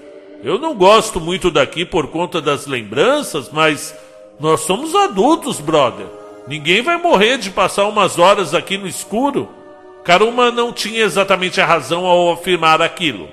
Eu 0.42 0.58
não 0.58 0.74
gosto 0.74 1.20
muito 1.20 1.50
daqui 1.50 1.84
por 1.84 2.08
conta 2.08 2.40
das 2.40 2.66
lembranças, 2.66 3.50
mas 3.50 3.94
nós 4.38 4.60
somos 4.60 4.94
adultos, 4.94 5.58
brother. 5.58 6.06
Ninguém 6.46 6.82
vai 6.82 6.96
morrer 6.96 7.38
de 7.38 7.50
passar 7.50 7.86
umas 7.86 8.18
horas 8.18 8.54
aqui 8.54 8.78
no 8.78 8.86
escuro. 8.86 9.48
Karuma 10.04 10.50
não 10.52 10.72
tinha 10.72 11.02
exatamente 11.02 11.60
a 11.60 11.66
razão 11.66 12.06
ao 12.06 12.32
afirmar 12.32 12.80
aquilo. 12.80 13.28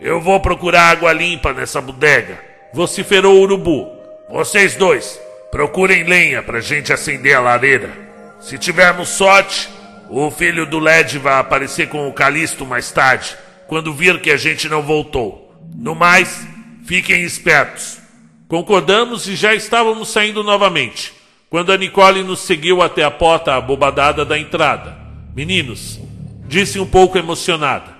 Eu 0.00 0.20
vou 0.20 0.38
procurar 0.38 0.90
água 0.90 1.12
limpa 1.12 1.52
nessa 1.52 1.80
bodega, 1.80 2.38
vociferou 2.72 3.36
o 3.36 3.40
urubu. 3.40 3.90
Vocês 4.30 4.76
dois, 4.76 5.20
procurem 5.50 6.04
lenha 6.04 6.40
pra 6.40 6.60
gente 6.60 6.92
acender 6.92 7.34
a 7.34 7.40
lareira. 7.40 7.90
Se 8.38 8.56
tivermos 8.56 9.08
sorte, 9.08 9.68
o 10.08 10.30
filho 10.30 10.64
do 10.64 10.78
Led 10.78 11.18
vai 11.18 11.40
aparecer 11.40 11.88
com 11.88 12.08
o 12.08 12.12
Calisto 12.12 12.64
mais 12.64 12.92
tarde, 12.92 13.36
quando 13.66 13.92
vir 13.92 14.20
que 14.20 14.30
a 14.30 14.36
gente 14.36 14.68
não 14.68 14.82
voltou. 14.82 15.52
No 15.74 15.96
mais, 15.96 16.46
fiquem 16.86 17.22
espertos. 17.24 17.98
Concordamos 18.46 19.26
e 19.26 19.34
já 19.34 19.52
estávamos 19.52 20.10
saindo 20.10 20.44
novamente, 20.44 21.12
quando 21.50 21.72
a 21.72 21.76
Nicole 21.76 22.22
nos 22.22 22.40
seguiu 22.40 22.80
até 22.80 23.02
a 23.02 23.10
porta 23.10 23.54
abobadada 23.54 24.24
da 24.24 24.38
entrada. 24.38 24.96
Meninos, 25.34 25.98
disse 26.46 26.78
um 26.78 26.86
pouco 26.86 27.18
emocionada. 27.18 27.97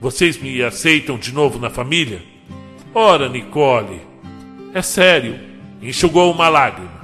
Vocês 0.00 0.38
me 0.38 0.62
aceitam 0.62 1.18
de 1.18 1.32
novo 1.32 1.58
na 1.58 1.70
família? 1.70 2.22
Ora, 2.94 3.28
Nicole. 3.28 4.00
É 4.74 4.82
sério, 4.82 5.38
enxugou 5.80 6.30
uma 6.30 6.48
lágrima. 6.48 7.00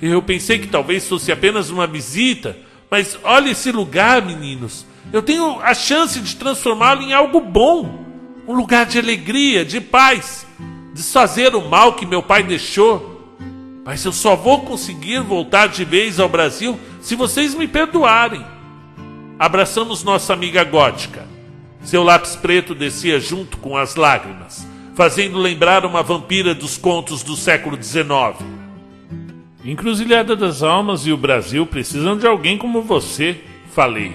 Eu 0.00 0.22
pensei 0.22 0.58
que 0.58 0.66
talvez 0.66 1.06
fosse 1.06 1.30
apenas 1.30 1.68
uma 1.68 1.86
visita, 1.86 2.56
mas 2.90 3.18
olha 3.22 3.50
esse 3.50 3.70
lugar, 3.70 4.24
meninos. 4.24 4.86
Eu 5.12 5.22
tenho 5.22 5.60
a 5.60 5.74
chance 5.74 6.18
de 6.20 6.36
transformá-lo 6.36 7.02
em 7.02 7.12
algo 7.12 7.40
bom 7.40 8.00
um 8.50 8.54
lugar 8.54 8.84
de 8.84 8.98
alegria, 8.98 9.64
de 9.64 9.80
paz, 9.80 10.44
desfazer 10.92 11.54
o 11.54 11.68
mal 11.68 11.92
que 11.92 12.04
meu 12.04 12.20
pai 12.20 12.42
deixou. 12.42 13.36
Mas 13.84 14.04
eu 14.04 14.12
só 14.12 14.34
vou 14.34 14.62
conseguir 14.62 15.20
voltar 15.20 15.68
de 15.68 15.84
vez 15.84 16.18
ao 16.18 16.28
Brasil 16.28 16.78
se 17.00 17.14
vocês 17.14 17.54
me 17.54 17.68
perdoarem. 17.68 18.44
Abraçamos 19.38 20.02
nossa 20.02 20.32
amiga 20.32 20.64
gótica. 20.64 21.26
Seu 21.82 22.02
lápis 22.02 22.36
preto 22.36 22.74
descia 22.74 23.18
junto 23.18 23.56
com 23.58 23.76
as 23.76 23.96
lágrimas, 23.96 24.66
fazendo 24.94 25.38
lembrar 25.38 25.84
uma 25.86 26.02
vampira 26.02 26.54
dos 26.54 26.76
contos 26.76 27.22
do 27.22 27.34
século 27.36 27.82
XIX. 27.82 28.36
Encruzilhada 29.64 30.36
das 30.36 30.62
Almas 30.62 31.06
e 31.06 31.12
o 31.12 31.16
Brasil 31.16 31.66
precisam 31.66 32.16
de 32.16 32.26
alguém 32.26 32.56
como 32.56 32.82
você, 32.82 33.40
falei. 33.72 34.12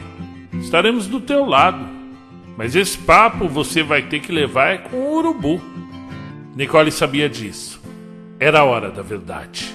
Estaremos 0.59 1.07
do 1.07 1.19
teu 1.19 1.45
lado. 1.45 1.95
Mas 2.57 2.75
esse 2.75 2.97
papo 2.97 3.47
você 3.47 3.83
vai 3.83 4.03
ter 4.03 4.21
que 4.21 4.31
levar 4.31 4.69
é 4.69 4.77
com 4.77 4.97
o 4.97 5.15
urubu. 5.15 5.61
Nicole 6.55 6.91
sabia 6.91 7.27
disso. 7.27 7.81
Era 8.39 8.59
a 8.59 8.63
hora 8.63 8.89
da 8.89 9.01
verdade. 9.01 9.73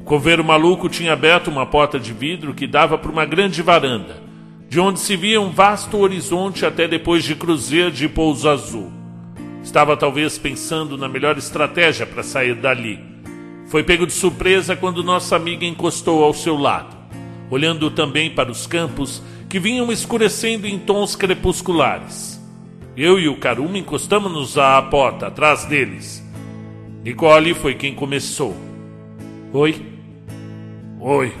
O 0.00 0.04
coveiro 0.04 0.42
maluco 0.42 0.88
tinha 0.88 1.12
aberto 1.12 1.48
uma 1.48 1.66
porta 1.66 1.98
de 2.00 2.12
vidro 2.12 2.54
que 2.54 2.66
dava 2.66 2.96
para 2.96 3.10
uma 3.10 3.26
grande 3.26 3.60
varanda, 3.60 4.22
de 4.68 4.78
onde 4.78 5.00
se 5.00 5.16
via 5.16 5.40
um 5.40 5.50
vasto 5.50 5.96
horizonte 5.96 6.66
até 6.66 6.86
depois 6.86 7.24
de 7.24 7.34
cruzeiro 7.34 7.90
de 7.90 8.06
pouso 8.06 8.48
azul. 8.48 8.92
Estava 9.62 9.96
talvez 9.96 10.36
pensando 10.36 10.98
na 10.98 11.08
melhor 11.08 11.38
estratégia 11.38 12.06
para 12.06 12.22
sair 12.22 12.54
dali. 12.54 13.00
Foi 13.68 13.82
pego 13.82 14.06
de 14.06 14.12
surpresa 14.12 14.76
quando 14.76 15.02
nossa 15.02 15.36
amiga 15.36 15.64
encostou 15.64 16.22
ao 16.22 16.34
seu 16.34 16.56
lado, 16.56 16.94
olhando 17.50 17.90
também 17.90 18.30
para 18.30 18.50
os 18.50 18.66
campos 18.66 19.22
que 19.48 19.58
vinham 19.58 19.90
escurecendo 19.90 20.66
em 20.66 20.78
tons 20.78 21.16
crepusculares. 21.16 22.38
Eu 22.94 23.18
e 23.18 23.28
o 23.28 23.36
Karuma 23.36 23.78
encostamos-nos 23.78 24.58
à 24.58 24.80
porta, 24.82 25.28
atrás 25.28 25.64
deles. 25.64 26.22
Nicole 27.02 27.54
foi 27.54 27.74
quem 27.74 27.94
começou. 27.94 28.54
Oi? 29.52 29.80
Oi. 31.00 31.32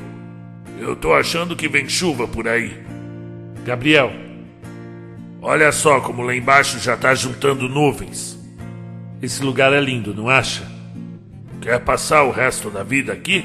Eu 0.78 0.96
tô 0.96 1.12
achando 1.12 1.56
que 1.56 1.68
vem 1.68 1.88
chuva 1.88 2.26
por 2.26 2.46
aí. 2.46 2.87
Gabriel. 3.68 4.10
Olha 5.42 5.70
só 5.72 6.00
como 6.00 6.22
lá 6.22 6.34
embaixo 6.34 6.78
já 6.78 6.96
tá 6.96 7.14
juntando 7.14 7.68
nuvens. 7.68 8.38
Esse 9.20 9.42
lugar 9.42 9.74
é 9.74 9.80
lindo, 9.80 10.14
não 10.14 10.26
acha? 10.26 10.66
Quer 11.60 11.78
passar 11.80 12.22
o 12.22 12.30
resto 12.30 12.70
da 12.70 12.82
vida 12.82 13.12
aqui? 13.12 13.44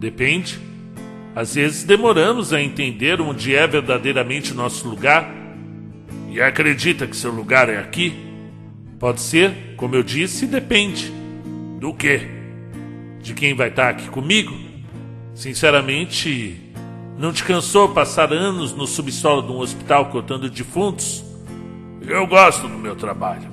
Depende. 0.00 0.58
Às 1.32 1.54
vezes 1.54 1.84
demoramos 1.84 2.52
a 2.52 2.60
entender 2.60 3.20
onde 3.20 3.54
é 3.54 3.64
verdadeiramente 3.68 4.52
nosso 4.52 4.88
lugar. 4.88 5.32
E 6.28 6.40
acredita 6.40 7.06
que 7.06 7.16
seu 7.16 7.30
lugar 7.30 7.68
é 7.68 7.78
aqui? 7.78 8.14
Pode 8.98 9.20
ser, 9.20 9.76
como 9.76 9.94
eu 9.94 10.02
disse, 10.02 10.48
depende. 10.48 11.12
Do 11.78 11.94
quê? 11.94 12.22
De 13.22 13.32
quem 13.32 13.54
vai 13.54 13.68
estar 13.68 13.90
aqui 13.90 14.08
comigo? 14.08 14.58
Sinceramente, 15.36 16.65
não 17.18 17.32
te 17.32 17.44
cansou 17.44 17.88
passar 17.88 18.32
anos 18.32 18.72
no 18.72 18.86
subsolo 18.86 19.42
de 19.42 19.52
um 19.52 19.58
hospital 19.58 20.06
cortando 20.06 20.50
defuntos? 20.50 21.24
Eu 22.06 22.26
gosto 22.26 22.68
do 22.68 22.78
meu 22.78 22.94
trabalho. 22.94 23.48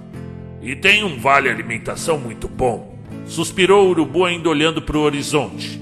E 0.61 0.75
tem 0.75 1.03
um 1.03 1.19
vale 1.19 1.49
alimentação 1.49 2.17
muito 2.17 2.47
bom. 2.47 2.97
Suspirou 3.25 3.87
o 3.87 3.89
urubu 3.89 4.25
ainda 4.25 4.49
olhando 4.49 4.81
para 4.81 4.97
o 4.97 5.01
horizonte. 5.01 5.81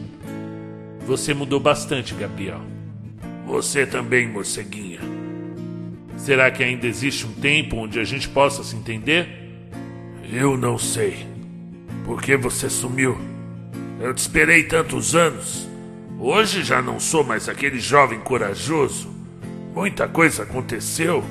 Você 1.05 1.33
mudou 1.33 1.59
bastante, 1.59 2.13
Gabriel. 2.13 2.61
Você 3.47 3.85
também, 3.85 4.27
morceguinha. 4.27 4.99
Será 6.15 6.51
que 6.51 6.63
ainda 6.63 6.85
existe 6.85 7.25
um 7.25 7.33
tempo 7.33 7.77
onde 7.77 7.99
a 7.99 8.03
gente 8.03 8.29
possa 8.29 8.63
se 8.63 8.75
entender? 8.75 9.27
Eu 10.31 10.55
não 10.55 10.77
sei. 10.77 11.25
Por 12.05 12.21
que 12.21 12.37
você 12.37 12.69
sumiu? 12.69 13.17
Eu 13.99 14.13
te 14.13 14.19
esperei 14.19 14.63
tantos 14.63 15.15
anos. 15.15 15.67
Hoje 16.23 16.63
já 16.63 16.83
não 16.83 16.99
sou 16.99 17.23
mais 17.23 17.49
aquele 17.49 17.79
jovem 17.79 18.19
corajoso. 18.19 19.09
Muita 19.73 20.07
coisa 20.07 20.43
aconteceu. 20.43 21.25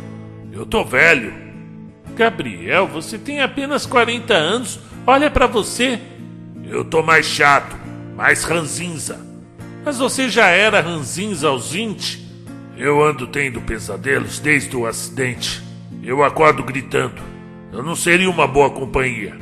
Eu 0.50 0.66
tô 0.66 0.84
velho. 0.84 1.32
Gabriel, 2.16 2.88
você 2.88 3.16
tem 3.16 3.40
apenas 3.40 3.86
40 3.86 4.34
anos. 4.34 4.80
Olha 5.06 5.30
para 5.30 5.46
você. 5.46 6.00
Eu 6.68 6.84
tô 6.84 7.04
mais 7.04 7.24
chato, 7.24 7.76
mais 8.16 8.42
ranzinza. 8.42 9.24
Mas 9.84 9.96
você 9.96 10.28
já 10.28 10.48
era 10.48 10.80
ranzinza 10.80 11.46
aos 11.46 11.70
20? 11.70 12.28
Eu 12.76 13.00
ando 13.00 13.28
tendo 13.28 13.60
pesadelos 13.60 14.40
desde 14.40 14.76
o 14.76 14.86
acidente. 14.86 15.62
Eu 16.02 16.24
acordo 16.24 16.64
gritando. 16.64 17.22
Eu 17.72 17.84
não 17.84 17.94
seria 17.94 18.28
uma 18.28 18.48
boa 18.48 18.70
companhia. 18.70 19.38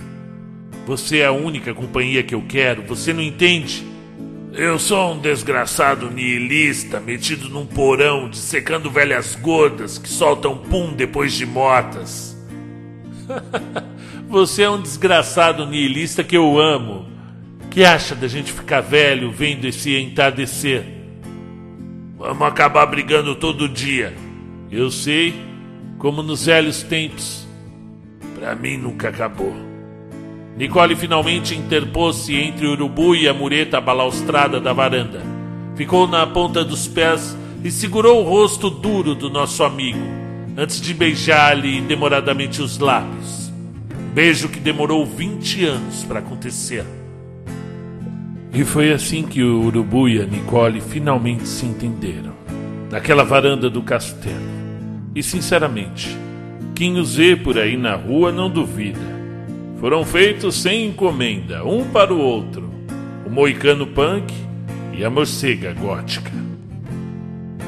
Você 0.87 1.21
é 1.21 1.27
a 1.27 1.33
única 1.33 1.73
companhia 1.73 2.23
que 2.23 2.35
eu 2.35 2.45
quero, 2.47 2.83
você 2.83 3.15
não 3.15 3.23
entende? 3.23 3.88
Eu 4.59 4.77
sou 4.77 5.13
um 5.13 5.21
desgraçado 5.21 6.11
nihilista 6.11 6.99
metido 6.99 7.49
num 7.49 7.65
porão 7.65 8.29
dissecando 8.29 8.91
velhas 8.91 9.37
gordas 9.37 9.99
que 9.99 10.09
soltam 10.09 10.59
pum 10.59 10.93
depois 10.93 11.33
de 11.33 11.47
mortas. 11.47 12.37
você 14.29 14.65
é 14.65 14.71
um 14.71 14.83
desgraçado 14.83 15.65
nihilista 15.65 16.25
que 16.25 16.37
eu 16.37 16.59
amo 16.59 17.07
que 17.71 17.85
acha 17.85 18.17
da 18.17 18.27
gente 18.27 18.53
ficar 18.53 18.81
velho 18.81 19.31
vendo 19.31 19.65
esse 19.65 19.95
entardecer? 19.95 20.85
Vamos 22.17 22.43
acabar 22.43 22.85
brigando 22.87 23.37
todo 23.37 23.69
dia. 23.69 24.13
Eu 24.73 24.91
sei, 24.91 25.41
como 25.99 26.21
nos 26.21 26.47
velhos 26.47 26.83
tempos. 26.83 27.47
Para 28.35 28.57
mim 28.57 28.77
nunca 28.77 29.09
acabou. 29.09 29.68
Nicole 30.59 30.97
finalmente 30.97 31.55
interpôs-se 31.55 32.35
entre 32.35 32.67
o 32.67 32.73
urubu 32.73 33.15
e 33.15 33.29
a 33.29 33.33
mureta 33.33 33.81
balaustrada 33.81 34.61
da 34.61 34.73
varanda. 34.73 35.23
Ficou 35.77 36.09
na 36.09 36.27
ponta 36.27 36.65
dos 36.65 36.89
pés 36.89 37.39
e 37.63 37.71
segurou 37.71 38.21
o 38.21 38.29
rosto 38.29 38.69
duro 38.69 39.15
do 39.15 39.31
nosso 39.31 39.63
amigo, 39.63 40.03
antes 40.57 40.81
de 40.81 40.93
beijar-lhe 40.93 41.81
demoradamente 41.83 42.61
os 42.61 42.77
lábios. 42.77 43.53
Beijo 44.13 44.49
que 44.49 44.59
demorou 44.59 45.07
20 45.07 45.65
anos 45.65 46.03
para 46.03 46.19
acontecer. 46.19 46.85
E 48.53 48.65
foi 48.65 48.93
assim 48.93 49.23
que 49.23 49.41
o 49.45 49.63
Urubu 49.63 50.09
e 50.09 50.21
a 50.21 50.27
Nicole 50.27 50.81
finalmente 50.81 51.47
se 51.47 51.67
entenderam, 51.67 52.33
naquela 52.91 53.23
varanda 53.23 53.71
do 53.71 53.81
castelo. 53.81 54.59
E 55.15 55.23
sinceramente, 55.23 56.17
quem 56.75 56.99
os 56.99 57.15
vê 57.15 57.37
por 57.37 57.57
aí 57.57 57.77
na 57.77 57.95
rua 57.95 58.33
não 58.33 58.51
duvida. 58.51 59.18
Foram 59.79 60.05
feitos 60.05 60.57
sem 60.57 60.87
encomenda, 60.87 61.65
um 61.65 61.85
para 61.85 62.13
o 62.13 62.19
outro, 62.19 62.69
o 63.25 63.31
moicano 63.31 63.87
punk 63.87 64.35
e 64.93 65.05
a 65.05 65.11
morcega 65.11 65.73
gótica. 65.73 66.33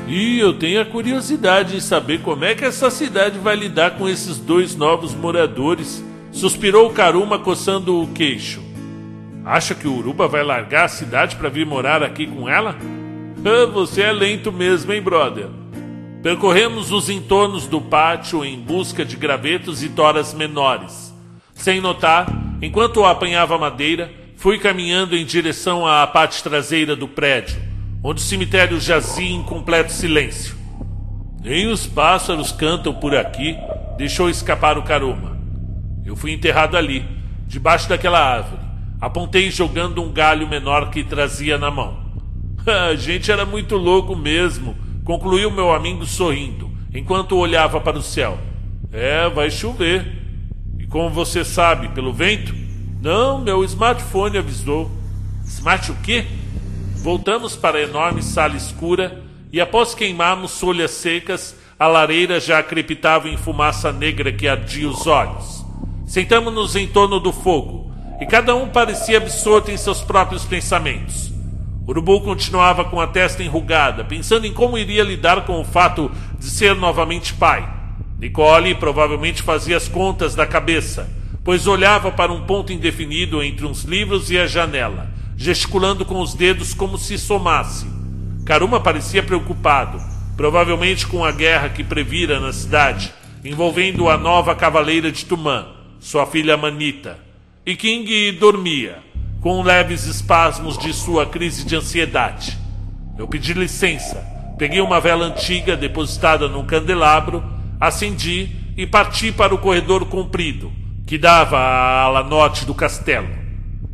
E 0.08 0.40
eu 0.40 0.52
tenho 0.52 0.80
a 0.80 0.84
curiosidade 0.84 1.74
de 1.74 1.80
saber 1.80 2.20
como 2.20 2.44
é 2.44 2.52
que 2.52 2.64
essa 2.64 2.90
cidade 2.90 3.38
vai 3.38 3.54
lidar 3.54 3.92
com 3.92 4.08
esses 4.08 4.38
dois 4.38 4.74
novos 4.74 5.14
moradores, 5.14 6.04
suspirou 6.32 6.90
Karuma 6.90 7.38
coçando 7.38 8.02
o 8.02 8.08
queixo. 8.08 8.60
Acha 9.44 9.72
que 9.72 9.86
o 9.86 9.96
Uruba 9.96 10.26
vai 10.26 10.42
largar 10.42 10.86
a 10.86 10.88
cidade 10.88 11.36
para 11.36 11.48
vir 11.48 11.64
morar 11.64 12.02
aqui 12.02 12.26
com 12.26 12.48
ela? 12.48 12.76
Ah, 13.44 13.66
você 13.66 14.02
é 14.02 14.12
lento 14.12 14.50
mesmo, 14.50 14.92
hein, 14.92 15.00
brother? 15.00 15.46
Percorremos 16.24 16.90
os 16.90 17.08
entornos 17.08 17.68
do 17.68 17.80
pátio 17.80 18.44
em 18.44 18.58
busca 18.58 19.04
de 19.04 19.16
gravetos 19.16 19.80
e 19.84 19.88
toras 19.88 20.34
menores. 20.34 21.09
Sem 21.60 21.78
notar, 21.78 22.26
enquanto 22.62 23.04
apanhava 23.04 23.58
madeira, 23.58 24.10
fui 24.34 24.58
caminhando 24.58 25.14
em 25.14 25.26
direção 25.26 25.86
à 25.86 26.06
parte 26.06 26.42
traseira 26.42 26.96
do 26.96 27.06
prédio, 27.06 27.60
onde 28.02 28.22
o 28.22 28.24
cemitério 28.24 28.80
jazia 28.80 29.30
em 29.30 29.42
completo 29.42 29.92
silêncio. 29.92 30.56
Nem 31.42 31.66
os 31.66 31.86
pássaros 31.86 32.50
cantam 32.50 32.94
por 32.94 33.14
aqui, 33.14 33.56
deixou 33.98 34.30
escapar 34.30 34.78
o 34.78 34.82
caroma. 34.82 35.38
Eu 36.02 36.16
fui 36.16 36.32
enterrado 36.32 36.78
ali, 36.78 37.04
debaixo 37.46 37.88
daquela 37.88 38.18
árvore 38.18 38.70
Apontei 38.98 39.50
jogando 39.50 40.02
um 40.02 40.12
galho 40.12 40.46
menor 40.48 40.90
que 40.90 41.02
trazia 41.02 41.56
na 41.56 41.70
mão. 41.70 41.98
A 42.90 42.94
gente 42.94 43.30
era 43.30 43.46
muito 43.46 43.76
louco 43.76 44.16
mesmo, 44.16 44.76
concluiu 45.04 45.50
meu 45.50 45.72
amigo 45.72 46.06
sorrindo, 46.06 46.70
enquanto 46.94 47.36
olhava 47.36 47.80
para 47.80 47.98
o 47.98 48.02
céu. 48.02 48.38
É, 48.92 49.28
vai 49.30 49.50
chover. 49.50 50.19
Como 50.90 51.08
você 51.08 51.44
sabe, 51.44 51.88
pelo 51.90 52.12
vento? 52.12 52.52
Não, 53.00 53.38
meu 53.38 53.62
smartphone 53.62 54.36
avisou. 54.36 54.90
Smart 55.46 55.92
o 55.92 55.94
quê? 56.02 56.26
Voltamos 56.96 57.54
para 57.54 57.78
a 57.78 57.82
enorme 57.82 58.24
sala 58.24 58.56
escura 58.56 59.22
e 59.52 59.60
após 59.60 59.94
queimarmos 59.94 60.58
folhas 60.58 60.90
secas, 60.90 61.56
a 61.78 61.86
lareira 61.86 62.40
já 62.40 62.60
crepitava 62.60 63.28
em 63.28 63.36
fumaça 63.36 63.92
negra 63.92 64.32
que 64.32 64.48
ardia 64.48 64.88
os 64.88 65.06
olhos. 65.06 65.64
Sentamos-nos 66.06 66.74
em 66.74 66.88
torno 66.88 67.20
do 67.20 67.32
fogo 67.32 67.92
e 68.20 68.26
cada 68.26 68.56
um 68.56 68.68
parecia 68.68 69.18
absorto 69.18 69.70
em 69.70 69.76
seus 69.76 70.02
próprios 70.02 70.44
pensamentos. 70.44 71.32
Urubu 71.86 72.20
continuava 72.20 72.84
com 72.84 73.00
a 73.00 73.06
testa 73.06 73.44
enrugada, 73.44 74.04
pensando 74.04 74.44
em 74.44 74.52
como 74.52 74.76
iria 74.76 75.04
lidar 75.04 75.46
com 75.46 75.60
o 75.60 75.64
fato 75.64 76.10
de 76.36 76.46
ser 76.46 76.74
novamente 76.74 77.32
pai. 77.32 77.79
Nicole 78.20 78.74
provavelmente 78.74 79.42
fazia 79.42 79.78
as 79.78 79.88
contas 79.88 80.34
da 80.34 80.46
cabeça, 80.46 81.08
pois 81.42 81.66
olhava 81.66 82.12
para 82.12 82.30
um 82.30 82.42
ponto 82.42 82.70
indefinido 82.70 83.42
entre 83.42 83.64
uns 83.64 83.84
livros 83.84 84.30
e 84.30 84.38
a 84.38 84.46
janela, 84.46 85.10
gesticulando 85.38 86.04
com 86.04 86.20
os 86.20 86.34
dedos 86.34 86.74
como 86.74 86.98
se 86.98 87.16
somasse. 87.16 87.86
Karuma 88.44 88.78
parecia 88.78 89.22
preocupado, 89.22 89.98
provavelmente 90.36 91.06
com 91.06 91.24
a 91.24 91.32
guerra 91.32 91.70
que 91.70 91.82
previra 91.82 92.38
na 92.38 92.52
cidade, 92.52 93.10
envolvendo 93.42 94.10
a 94.10 94.18
nova 94.18 94.54
cavaleira 94.54 95.10
de 95.10 95.24
Tumã, 95.24 95.68
sua 95.98 96.26
filha 96.26 96.58
Manita. 96.58 97.18
E 97.64 97.74
King 97.74 98.32
dormia, 98.32 98.98
com 99.40 99.62
leves 99.62 100.04
espasmos 100.04 100.76
de 100.76 100.92
sua 100.92 101.24
crise 101.24 101.64
de 101.64 101.74
ansiedade. 101.74 102.58
Eu 103.16 103.26
pedi 103.26 103.54
licença, 103.54 104.22
peguei 104.58 104.82
uma 104.82 105.00
vela 105.00 105.24
antiga 105.24 105.74
depositada 105.74 106.48
num 106.48 106.66
candelabro, 106.66 107.42
acendi 107.80 108.50
e 108.76 108.86
parti 108.86 109.32
para 109.32 109.54
o 109.54 109.58
corredor 109.58 110.04
comprido, 110.04 110.70
que 111.06 111.16
dava 111.16 111.56
à 111.56 112.02
ala 112.02 112.22
norte 112.22 112.66
do 112.66 112.74
castelo. 112.74 113.28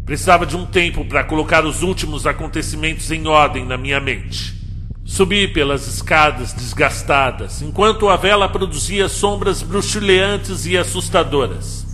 Precisava 0.04 0.44
de 0.44 0.56
um 0.56 0.66
tempo 0.66 1.04
para 1.04 1.24
colocar 1.24 1.64
os 1.64 1.82
últimos 1.82 2.26
acontecimentos 2.26 3.10
em 3.10 3.26
ordem 3.26 3.64
na 3.64 3.76
minha 3.76 4.00
mente. 4.00 4.54
Subi 5.04 5.46
pelas 5.48 5.86
escadas 5.86 6.52
desgastadas, 6.52 7.62
enquanto 7.62 8.08
a 8.08 8.16
vela 8.16 8.48
produzia 8.48 9.08
sombras 9.08 9.62
bruxuleantes 9.62 10.66
e 10.66 10.76
assustadoras. 10.76 11.86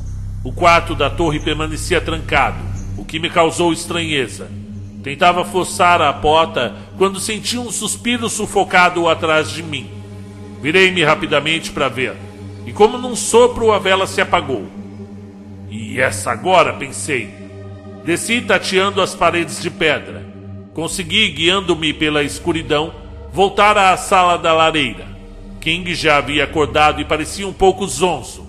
O 0.43 0.51
quarto 0.51 0.95
da 0.95 1.11
torre 1.11 1.39
permanecia 1.39 2.01
trancado, 2.01 2.59
o 2.97 3.05
que 3.05 3.19
me 3.19 3.29
causou 3.29 3.73
estranheza. 3.73 4.51
Tentava 5.03 5.45
forçar 5.45 6.01
a 6.01 6.13
porta 6.13 6.75
quando 6.97 7.21
senti 7.21 7.59
um 7.59 7.71
suspiro 7.71 8.29
sufocado 8.29 9.09
atrás 9.09 9.51
de 9.51 9.63
mim. 9.63 10.02
Virei-me 10.63 11.03
rapidamente 11.03 11.73
para 11.73 11.89
ver, 11.89 12.15
e 12.65 12.73
como 12.73 12.97
num 12.97 13.17
sopro 13.17 13.73
a 13.73 13.81
vela 13.81 14.07
se 14.07 14.21
apagou. 14.21 14.65
E 15.69 16.01
essa 16.01 16.31
agora, 16.31 16.73
pensei. 16.75 17.29
Desci 18.05 18.41
tateando 18.41 19.03
as 19.03 19.13
paredes 19.13 19.61
de 19.61 19.71
pedra. 19.71 20.25
Consegui, 20.73 21.29
guiando-me 21.31 21.93
pela 21.93 22.23
escuridão, 22.23 22.95
voltar 23.33 23.77
à 23.77 23.97
sala 23.97 24.39
da 24.39 24.53
lareira. 24.53 25.07
King 25.61 25.93
já 25.95 26.19
havia 26.19 26.45
acordado 26.45 27.01
e 27.01 27.05
parecia 27.05 27.47
um 27.47 27.53
pouco 27.53 27.87
zonzo. 27.87 28.47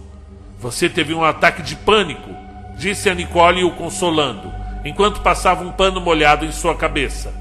Você 0.59 0.87
teve 0.87 1.13
um 1.15 1.23
ataque 1.23 1.63
de 1.63 1.75
pânico, 1.75 2.29
disse 2.77 3.09
a 3.09 3.15
Nicole 3.15 3.63
o 3.63 3.71
consolando, 3.71 4.51
enquanto 4.85 5.21
passava 5.21 5.63
um 5.63 5.71
pano 5.71 5.99
molhado 5.99 6.45
em 6.45 6.51
sua 6.51 6.75
cabeça. 6.75 7.33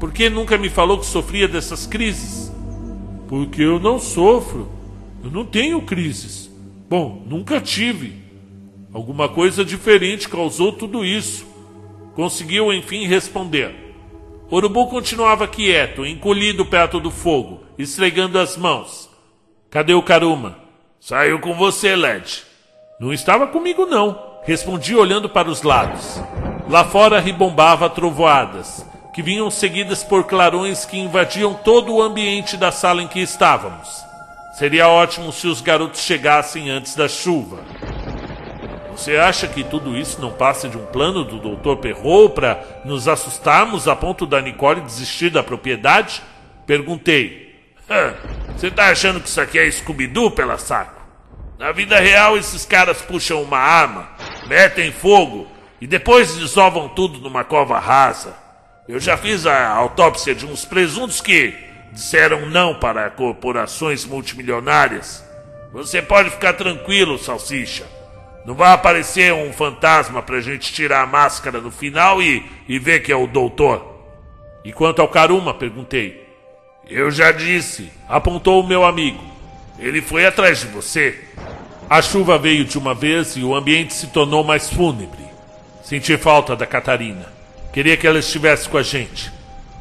Por 0.00 0.12
que 0.12 0.28
nunca 0.28 0.58
me 0.58 0.68
falou 0.68 0.98
que 0.98 1.06
sofria 1.06 1.46
dessas 1.46 1.86
crises? 1.86 2.52
Porque 3.28 3.62
eu 3.62 3.78
não 3.78 3.98
sofro. 3.98 4.68
Eu 5.22 5.30
não 5.30 5.44
tenho 5.44 5.82
crises. 5.82 6.50
Bom, 6.88 7.22
nunca 7.26 7.60
tive. 7.60 8.14
Alguma 8.92 9.28
coisa 9.28 9.64
diferente 9.64 10.28
causou 10.28 10.72
tudo 10.72 11.04
isso. 11.04 11.46
Conseguiu 12.14 12.72
enfim 12.72 13.06
responder. 13.06 13.74
O 14.50 14.56
urubu 14.56 14.88
continuava 14.88 15.46
quieto, 15.46 16.06
encolhido 16.06 16.64
perto 16.64 16.98
do 16.98 17.10
fogo, 17.10 17.60
esfregando 17.78 18.38
as 18.38 18.56
mãos. 18.56 19.10
Cadê 19.70 19.92
o 19.92 20.02
Karuma? 20.02 20.56
Saiu 20.98 21.38
com 21.38 21.54
você, 21.54 21.94
Led. 21.94 22.42
Não 22.98 23.12
estava 23.12 23.46
comigo, 23.46 23.84
não. 23.84 24.18
Respondi 24.44 24.96
olhando 24.96 25.28
para 25.28 25.50
os 25.50 25.62
lados. 25.62 26.20
Lá 26.68 26.84
fora 26.84 27.20
ribombava 27.20 27.90
trovoadas, 27.90 28.84
que 29.12 29.22
vinham 29.22 29.50
seguidas 29.50 30.04
por 30.04 30.24
clarões 30.24 30.84
que 30.84 30.98
invadiam 30.98 31.54
todo 31.54 31.94
o 31.94 32.02
ambiente 32.02 32.56
da 32.56 32.70
sala 32.70 33.02
em 33.02 33.08
que 33.08 33.20
estávamos. 33.20 33.88
Seria 34.58 34.88
ótimo 34.88 35.32
se 35.32 35.46
os 35.46 35.60
garotos 35.60 36.00
chegassem 36.00 36.70
antes 36.70 36.94
da 36.94 37.08
chuva. 37.08 37.58
Você 38.90 39.16
acha 39.16 39.46
que 39.46 39.62
tudo 39.62 39.96
isso 39.96 40.20
não 40.20 40.32
passa 40.32 40.68
de 40.68 40.76
um 40.76 40.84
plano 40.86 41.24
do 41.24 41.38
Dr. 41.38 41.76
Perrault 41.76 42.34
para 42.34 42.82
nos 42.84 43.06
assustarmos 43.06 43.86
a 43.86 43.94
ponto 43.94 44.26
da 44.26 44.40
Nicole 44.40 44.80
desistir 44.80 45.30
da 45.30 45.42
propriedade? 45.42 46.20
Perguntei. 46.66 47.56
Você 48.56 48.70
tá 48.70 48.90
achando 48.90 49.20
que 49.20 49.28
isso 49.28 49.40
aqui 49.40 49.58
é 49.58 49.70
Scooby-Doo, 49.70 50.32
pela 50.32 50.58
saco? 50.58 51.00
Na 51.58 51.70
vida 51.70 51.98
real, 52.00 52.36
esses 52.36 52.64
caras 52.64 53.00
puxam 53.00 53.40
uma 53.40 53.58
arma, 53.58 54.08
metem 54.46 54.90
fogo 54.90 55.46
e 55.80 55.86
depois 55.86 56.36
desovam 56.36 56.88
tudo 56.88 57.20
numa 57.20 57.44
cova 57.44 57.78
rasa. 57.78 58.47
Eu 58.88 58.98
já 58.98 59.18
fiz 59.18 59.44
a 59.44 59.68
autópsia 59.68 60.34
de 60.34 60.46
uns 60.46 60.64
presuntos 60.64 61.20
que 61.20 61.52
disseram 61.92 62.46
não 62.46 62.74
para 62.74 63.10
corporações 63.10 64.06
multimilionárias. 64.06 65.22
Você 65.72 66.00
pode 66.00 66.30
ficar 66.30 66.54
tranquilo, 66.54 67.18
Salsicha. 67.18 67.86
Não 68.46 68.54
vai 68.54 68.72
aparecer 68.72 69.30
um 69.34 69.52
fantasma 69.52 70.22
pra 70.22 70.40
gente 70.40 70.72
tirar 70.72 71.02
a 71.02 71.06
máscara 71.06 71.60
no 71.60 71.70
final 71.70 72.22
e, 72.22 72.50
e 72.66 72.78
ver 72.78 73.00
que 73.00 73.12
é 73.12 73.16
o 73.16 73.26
doutor. 73.26 74.06
E 74.64 74.72
quanto 74.72 75.02
ao 75.02 75.08
Karuma? 75.08 75.52
perguntei. 75.52 76.26
Eu 76.88 77.10
já 77.10 77.30
disse, 77.30 77.92
apontou 78.08 78.62
o 78.62 78.66
meu 78.66 78.86
amigo. 78.86 79.22
Ele 79.78 80.00
foi 80.00 80.24
atrás 80.24 80.60
de 80.60 80.66
você. 80.68 81.24
A 81.90 82.00
chuva 82.00 82.38
veio 82.38 82.64
de 82.64 82.78
uma 82.78 82.94
vez 82.94 83.36
e 83.36 83.42
o 83.42 83.54
ambiente 83.54 83.92
se 83.92 84.06
tornou 84.06 84.42
mais 84.42 84.70
fúnebre. 84.70 85.26
Senti 85.82 86.16
falta 86.16 86.56
da 86.56 86.64
Catarina. 86.64 87.37
Queria 87.72 87.96
que 87.96 88.06
ela 88.06 88.18
estivesse 88.18 88.68
com 88.68 88.78
a 88.78 88.82
gente. 88.82 89.32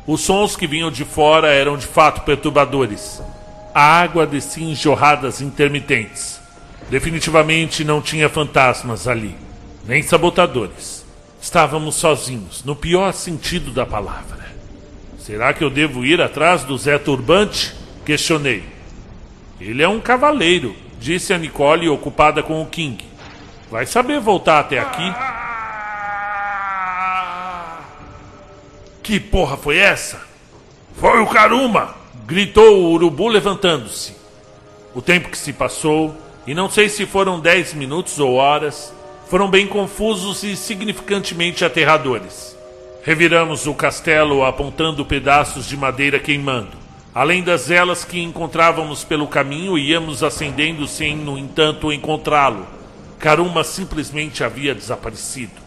Os 0.06 0.22
sons 0.22 0.56
que 0.56 0.68
vinham 0.68 0.92
de 0.92 1.04
fora 1.04 1.48
eram 1.48 1.78
de 1.78 1.86
fato 1.86 2.22
perturbadores. 2.22 3.22
A 3.74 4.02
água 4.02 4.26
descia 4.26 4.66
em 4.66 4.76
jorradas 4.76 5.42
intermitentes. 5.42 6.40
Definitivamente 6.90 7.84
não 7.84 8.02
tinha 8.02 8.30
fantasmas 8.30 9.08
ali, 9.08 9.36
nem 9.86 10.02
sabotadores. 10.02 11.06
Estávamos 11.42 11.96
sozinhos, 11.96 12.64
no 12.64 12.76
pior 12.76 13.12
sentido 13.14 13.72
da 13.72 13.86
palavra. 13.86 14.48
Será 15.20 15.54
que 15.54 15.64
eu 15.64 15.70
devo 15.70 16.06
ir 16.06 16.22
atrás 16.22 16.64
do 16.64 16.78
Zé 16.78 16.98
Turbante? 16.98 17.76
Questionei. 18.06 18.64
Ele 19.60 19.84
é 19.84 19.88
um 19.88 20.00
cavaleiro, 20.00 20.74
disse 21.00 21.34
a 21.34 21.38
Nicole, 21.38 21.90
ocupada 21.90 22.42
com 22.42 22.62
o 22.62 22.66
King. 22.66 23.04
Vai 23.70 23.86
saber 23.86 24.22
voltar 24.22 24.60
até 24.60 24.80
aqui? 24.80 25.14
Que 29.08 29.22
porra 29.22 29.56
foi 29.56 29.78
essa? 29.78 30.20
Foi 31.00 31.22
o 31.22 31.28
Karuma! 31.28 31.96
gritou 32.26 32.78
o 32.78 32.92
urubu 32.92 33.30
levantando-se. 33.30 34.14
O 34.94 35.02
tempo 35.02 35.30
que 35.30 35.38
se 35.38 35.54
passou 35.54 36.14
e 36.46 36.54
não 36.54 36.70
sei 36.70 36.90
se 36.90 37.06
foram 37.06 37.40
dez 37.40 37.74
minutos 37.74 38.20
ou 38.20 38.34
horas, 38.34 38.94
foram 39.30 39.50
bem 39.50 39.66
confusos 39.66 40.44
e 40.44 40.58
significantemente 40.58 41.64
aterradores. 41.64 42.54
Reviramos 43.02 43.66
o 43.66 43.74
castelo 43.74 44.44
apontando 44.44 45.06
pedaços 45.06 45.66
de 45.66 45.78
madeira 45.78 46.20
queimando. 46.20 46.76
Além 47.16 47.42
das 47.42 47.70
velas 47.70 48.04
que 48.04 48.22
encontrávamos 48.22 49.06
pelo 49.06 49.26
caminho, 49.26 49.78
íamos 49.78 50.22
acendendo 50.22 50.86
sem, 50.86 51.16
no 51.16 51.38
entanto, 51.38 51.94
encontrá-lo. 51.94 52.68
Karuma 53.18 53.64
simplesmente 53.64 54.44
havia 54.44 54.76
desaparecido. 54.76 55.67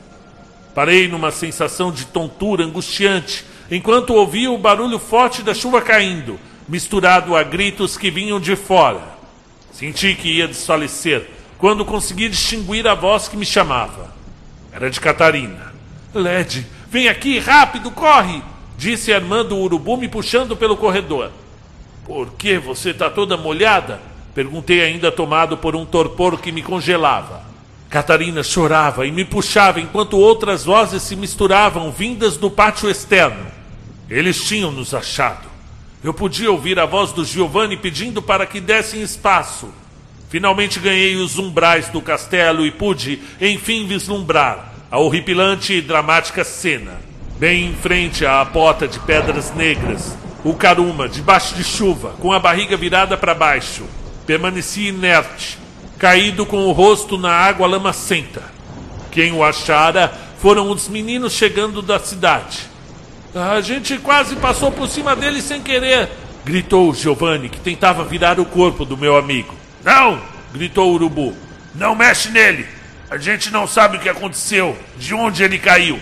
Parei 0.74 1.08
numa 1.08 1.30
sensação 1.30 1.90
de 1.90 2.06
tontura 2.06 2.64
angustiante, 2.64 3.44
enquanto 3.70 4.14
ouvia 4.14 4.50
o 4.50 4.58
barulho 4.58 4.98
forte 4.98 5.42
da 5.42 5.54
chuva 5.54 5.82
caindo, 5.82 6.38
misturado 6.68 7.36
a 7.36 7.42
gritos 7.42 7.96
que 7.96 8.10
vinham 8.10 8.38
de 8.38 8.54
fora. 8.56 9.02
Senti 9.72 10.14
que 10.14 10.28
ia 10.28 10.48
desfalecer 10.48 11.28
quando 11.58 11.84
consegui 11.84 12.28
distinguir 12.28 12.86
a 12.86 12.94
voz 12.94 13.28
que 13.28 13.36
me 13.36 13.44
chamava. 13.44 14.14
Era 14.72 14.90
de 14.90 15.00
Catarina. 15.00 15.74
Led, 16.14 16.66
vem 16.88 17.08
aqui, 17.08 17.38
rápido, 17.38 17.90
corre! 17.90 18.42
Disse 18.78 19.12
Armando 19.12 19.56
o 19.56 19.62
urubu 19.62 19.96
me 19.98 20.08
puxando 20.08 20.56
pelo 20.56 20.76
corredor. 20.76 21.30
Por 22.06 22.32
que 22.32 22.58
você 22.58 22.90
está 22.90 23.10
toda 23.10 23.36
molhada? 23.36 24.00
Perguntei 24.34 24.80
ainda 24.80 25.12
tomado 25.12 25.58
por 25.58 25.76
um 25.76 25.84
torpor 25.84 26.40
que 26.40 26.50
me 26.50 26.62
congelava. 26.62 27.49
Catarina 27.90 28.44
chorava 28.44 29.04
e 29.04 29.10
me 29.10 29.24
puxava 29.24 29.80
enquanto 29.80 30.16
outras 30.16 30.64
vozes 30.64 31.02
se 31.02 31.16
misturavam 31.16 31.90
vindas 31.90 32.36
do 32.36 32.48
pátio 32.48 32.88
externo. 32.88 33.46
Eles 34.08 34.44
tinham 34.44 34.70
nos 34.70 34.94
achado. 34.94 35.48
Eu 36.02 36.14
podia 36.14 36.52
ouvir 36.52 36.78
a 36.78 36.86
voz 36.86 37.12
do 37.12 37.24
Giovanni 37.24 37.76
pedindo 37.76 38.22
para 38.22 38.46
que 38.46 38.60
dessem 38.60 39.02
espaço. 39.02 39.74
Finalmente 40.28 40.78
ganhei 40.78 41.16
os 41.16 41.36
umbrais 41.36 41.88
do 41.88 42.00
castelo 42.00 42.64
e 42.64 42.70
pude, 42.70 43.20
enfim, 43.40 43.84
vislumbrar 43.88 44.72
a 44.88 44.98
horripilante 44.98 45.72
e 45.72 45.82
dramática 45.82 46.44
cena. 46.44 47.00
Bem 47.40 47.70
em 47.70 47.74
frente 47.74 48.24
à 48.24 48.44
porta 48.44 48.86
de 48.86 49.00
pedras 49.00 49.52
negras, 49.52 50.16
o 50.44 50.54
Karuma, 50.54 51.08
debaixo 51.08 51.56
de 51.56 51.64
chuva, 51.64 52.10
com 52.20 52.32
a 52.32 52.38
barriga 52.38 52.76
virada 52.76 53.16
para 53.16 53.34
baixo, 53.34 53.84
permanecia 54.26 54.90
inerte, 54.90 55.58
caído 56.00 56.46
com 56.46 56.66
o 56.66 56.72
rosto 56.72 57.18
na 57.18 57.30
água 57.30 57.66
lamacenta. 57.66 58.42
Quem 59.10 59.32
o 59.32 59.44
achara 59.44 60.10
foram 60.38 60.70
os 60.70 60.88
meninos 60.88 61.34
chegando 61.34 61.82
da 61.82 61.98
cidade. 61.98 62.60
A 63.34 63.60
gente 63.60 63.98
quase 63.98 64.34
passou 64.36 64.72
por 64.72 64.88
cima 64.88 65.14
dele 65.14 65.42
sem 65.42 65.60
querer, 65.60 66.08
gritou 66.42 66.94
Giovanni, 66.94 67.50
que 67.50 67.60
tentava 67.60 68.02
virar 68.02 68.40
o 68.40 68.46
corpo 68.46 68.86
do 68.86 68.96
meu 68.96 69.16
amigo. 69.16 69.54
Não! 69.84 70.22
gritou 70.54 70.90
o 70.90 70.94
urubu. 70.94 71.34
Não 71.74 71.94
mexe 71.94 72.30
nele! 72.30 72.66
A 73.10 73.18
gente 73.18 73.50
não 73.50 73.66
sabe 73.66 73.98
o 73.98 74.00
que 74.00 74.08
aconteceu, 74.08 74.76
de 74.96 75.14
onde 75.14 75.42
ele 75.42 75.58
caiu. 75.58 76.00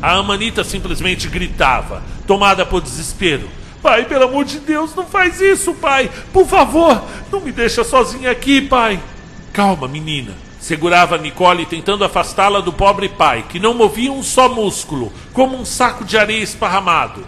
A 0.00 0.12
Amanita 0.12 0.64
simplesmente 0.64 1.28
gritava, 1.28 2.02
tomada 2.26 2.64
por 2.64 2.80
desespero. 2.80 3.48
Pai, 3.82 4.06
pelo 4.06 4.24
amor 4.24 4.46
de 4.46 4.58
Deus, 4.58 4.94
não 4.94 5.04
faz 5.04 5.38
isso, 5.38 5.74
pai! 5.74 6.10
Por 6.32 6.46
favor, 6.46 7.04
não 7.30 7.40
me 7.40 7.52
deixa 7.52 7.84
sozinha 7.84 8.30
aqui, 8.30 8.62
pai! 8.62 8.98
Calma, 9.54 9.86
menina. 9.86 10.32
Segurava 10.58 11.16
Nicole 11.16 11.64
tentando 11.64 12.04
afastá-la 12.04 12.58
do 12.58 12.72
pobre 12.72 13.08
pai, 13.08 13.44
que 13.48 13.60
não 13.60 13.72
movia 13.72 14.10
um 14.10 14.20
só 14.20 14.48
músculo, 14.48 15.12
como 15.32 15.56
um 15.56 15.64
saco 15.64 16.04
de 16.04 16.18
areia 16.18 16.42
esparramado. 16.42 17.24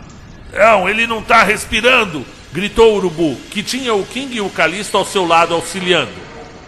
Não, 0.52 0.88
ele 0.88 1.06
não 1.06 1.22
tá 1.22 1.44
respirando! 1.44 2.26
gritou 2.52 2.94
o 2.94 2.96
urubu, 2.96 3.36
que 3.50 3.62
tinha 3.62 3.94
o 3.94 4.04
King 4.04 4.38
e 4.38 4.40
o 4.40 4.50
Calisto 4.50 4.96
ao 4.96 5.04
seu 5.04 5.24
lado 5.24 5.54
auxiliando. 5.54 6.10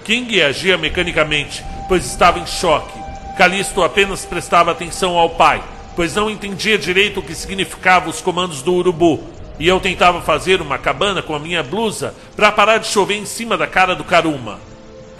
King 0.05 0.40
agia 0.40 0.79
mecanicamente, 0.79 1.64
pois 1.88 2.07
estava 2.07 2.38
em 2.38 2.47
choque. 2.47 2.97
Calisto 3.37 3.83
apenas 3.83 4.25
prestava 4.25 4.71
atenção 4.71 5.18
ao 5.18 5.31
pai, 5.31 5.61
pois 5.97 6.14
não 6.14 6.31
entendia 6.31 6.79
direito 6.79 7.18
o 7.18 7.23
que 7.23 7.35
significavam 7.35 8.11
os 8.11 8.21
comandos 8.21 8.62
do 8.62 8.75
urubu. 8.75 9.25
E 9.59 9.66
eu 9.66 9.81
tentava 9.81 10.21
fazer 10.21 10.62
uma 10.62 10.79
cabana 10.79 11.21
com 11.21 11.35
a 11.35 11.40
minha 11.40 11.64
blusa 11.64 12.14
para 12.37 12.53
parar 12.53 12.79
de 12.79 12.87
chover 12.87 13.16
em 13.16 13.27
cima 13.27 13.57
da 13.57 13.66
cara 13.66 13.97
do 13.97 14.05
Karuma. 14.05 14.67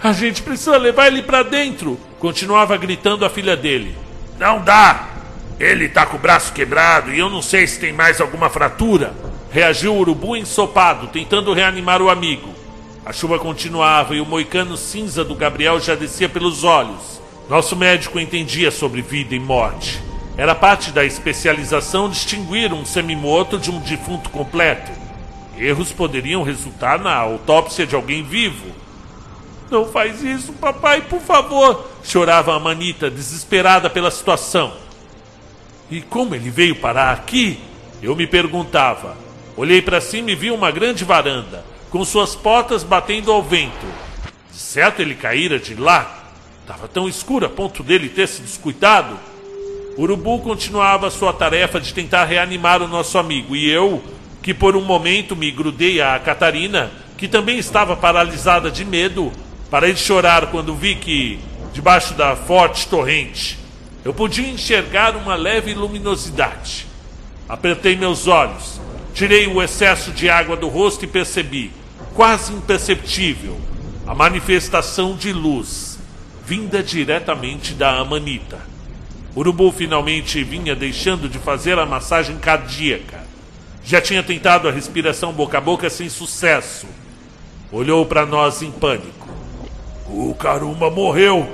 A 0.01 0.13
gente 0.13 0.41
precisa 0.41 0.77
levar 0.77 1.07
ele 1.07 1.21
para 1.21 1.43
dentro, 1.43 1.99
continuava 2.19 2.77
gritando 2.77 3.25
a 3.25 3.29
filha 3.29 3.57
dele. 3.57 3.97
Não 4.39 4.61
dá! 4.61 5.09
Ele 5.59 5.89
tá 5.89 6.05
com 6.05 6.15
o 6.15 6.19
braço 6.19 6.53
quebrado 6.53 7.13
e 7.13 7.19
eu 7.19 7.29
não 7.29 7.41
sei 7.41 7.67
se 7.67 7.81
tem 7.81 7.91
mais 7.91 8.21
alguma 8.21 8.49
fratura. 8.49 9.13
Reagiu 9.51 9.93
o 9.93 9.99
urubu 9.99 10.37
ensopado, 10.37 11.07
tentando 11.07 11.51
reanimar 11.51 12.01
o 12.01 12.09
amigo. 12.09 12.47
A 13.05 13.11
chuva 13.11 13.37
continuava 13.37 14.15
e 14.15 14.21
o 14.21 14.25
moicano 14.25 14.77
cinza 14.77 15.25
do 15.25 15.35
Gabriel 15.35 15.81
já 15.81 15.95
descia 15.95 16.29
pelos 16.29 16.63
olhos. 16.63 17.19
Nosso 17.49 17.75
médico 17.75 18.21
entendia 18.21 18.71
sobre 18.71 19.01
vida 19.01 19.35
e 19.35 19.39
morte. 19.39 20.01
Era 20.37 20.55
parte 20.55 20.91
da 20.91 21.03
especialização 21.03 22.09
distinguir 22.09 22.71
um 22.71 22.85
semimorto 22.85 23.57
de 23.57 23.69
um 23.69 23.79
defunto 23.79 24.29
completo. 24.29 24.91
Erros 25.57 25.91
poderiam 25.91 26.41
resultar 26.41 26.99
na 26.99 27.13
autópsia 27.13 27.85
de 27.85 27.95
alguém 27.95 28.23
vivo. 28.23 28.67
Não 29.69 29.85
faz 29.85 30.23
isso, 30.23 30.53
papai, 30.53 31.01
por 31.01 31.21
favor! 31.21 31.87
chorava 32.03 32.55
a 32.55 32.59
Manita, 32.59 33.09
desesperada 33.09 33.89
pela 33.89 34.09
situação. 34.09 34.73
E 35.91 36.01
como 36.01 36.35
ele 36.35 36.49
veio 36.49 36.75
parar 36.75 37.11
aqui? 37.11 37.59
Eu 38.01 38.15
me 38.15 38.25
perguntava. 38.25 39.15
Olhei 39.55 39.81
para 39.81 40.01
cima 40.01 40.31
e 40.31 40.35
vi 40.35 40.51
uma 40.51 40.71
grande 40.71 41.03
varanda, 41.03 41.63
com 41.89 42.03
suas 42.05 42.35
portas 42.35 42.83
batendo 42.83 43.31
ao 43.31 43.43
vento. 43.43 43.85
De 44.51 44.57
certo 44.57 45.01
ele 45.01 45.15
caíra 45.15 45.59
de 45.59 45.75
lá. 45.75 46.31
Estava 46.61 46.87
tão 46.87 47.07
escuro 47.07 47.45
a 47.45 47.49
ponto 47.49 47.83
dele 47.83 48.09
ter 48.09 48.27
se 48.27 48.41
descuidado. 48.41 49.19
Urubu 49.97 50.39
continuava 50.39 51.11
sua 51.11 51.33
tarefa 51.33 51.79
de 51.79 51.93
tentar 51.93 52.23
reanimar 52.23 52.81
o 52.81 52.87
nosso 52.87 53.17
amigo, 53.17 53.55
e 53.55 53.69
eu, 53.69 54.01
que 54.41 54.53
por 54.53 54.75
um 54.75 54.81
momento 54.81 55.35
me 55.35 55.51
grudei 55.51 55.99
à 55.99 56.17
Catarina, 56.19 56.89
que 57.17 57.27
também 57.27 57.57
estava 57.57 57.97
paralisada 57.97 58.71
de 58.71 58.85
medo, 58.85 59.31
Parei 59.69 59.93
de 59.93 59.99
chorar 59.99 60.47
quando 60.47 60.75
vi 60.75 60.95
que, 60.95 61.39
debaixo 61.73 62.15
da 62.15 62.35
forte 62.35 62.87
torrente, 62.87 63.59
eu 64.03 64.13
podia 64.13 64.49
enxergar 64.49 65.15
uma 65.15 65.35
leve 65.35 65.73
luminosidade. 65.73 66.87
Apertei 67.47 67.95
meus 67.95 68.27
olhos, 68.27 68.81
tirei 69.13 69.45
o 69.47 69.61
excesso 69.61 70.11
de 70.11 70.29
água 70.29 70.55
do 70.55 70.67
rosto 70.67 71.05
e 71.05 71.07
percebi, 71.07 71.71
quase 72.15 72.51
imperceptível, 72.51 73.59
a 74.07 74.15
manifestação 74.15 75.15
de 75.15 75.31
luz 75.31 75.99
vinda 76.43 76.81
diretamente 76.81 77.73
da 77.75 77.99
Amanita. 77.99 78.59
Urubu 79.35 79.71
finalmente 79.71 80.43
vinha 80.43 80.75
deixando 80.75 81.29
de 81.29 81.37
fazer 81.37 81.77
a 81.77 81.85
massagem 81.85 82.39
cardíaca. 82.39 83.23
Já 83.83 84.01
tinha 84.01 84.23
tentado 84.23 84.67
a 84.67 84.71
respiração 84.71 85.31
boca 85.31 85.59
a 85.59 85.61
boca 85.61 85.91
sem 85.91 86.09
sucesso. 86.09 86.87
Olhou 87.71 88.03
para 88.03 88.25
nós 88.25 88.63
em 88.63 88.71
pânico. 88.71 89.28
O 90.09 90.33
Karuma 90.33 90.89
morreu. 90.89 91.47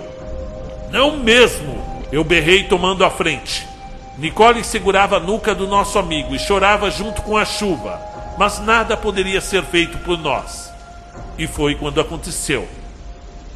Não 0.91 1.17
mesmo! 1.17 1.83
Eu 2.11 2.23
berrei 2.23 2.63
tomando 2.63 3.03
a 3.03 3.09
frente. 3.09 3.67
Nicole 4.17 4.63
segurava 4.63 5.17
a 5.17 5.19
nuca 5.19 5.53
do 5.53 5.67
nosso 5.67 5.99
amigo 5.99 6.33
e 6.33 6.39
chorava 6.39 6.89
junto 6.89 7.21
com 7.21 7.35
a 7.35 7.43
chuva, 7.43 7.99
mas 8.37 8.59
nada 8.59 8.95
poderia 8.95 9.41
ser 9.41 9.63
feito 9.63 9.97
por 9.99 10.17
nós. 10.17 10.71
E 11.37 11.47
foi 11.47 11.75
quando 11.75 11.99
aconteceu. 11.99 12.65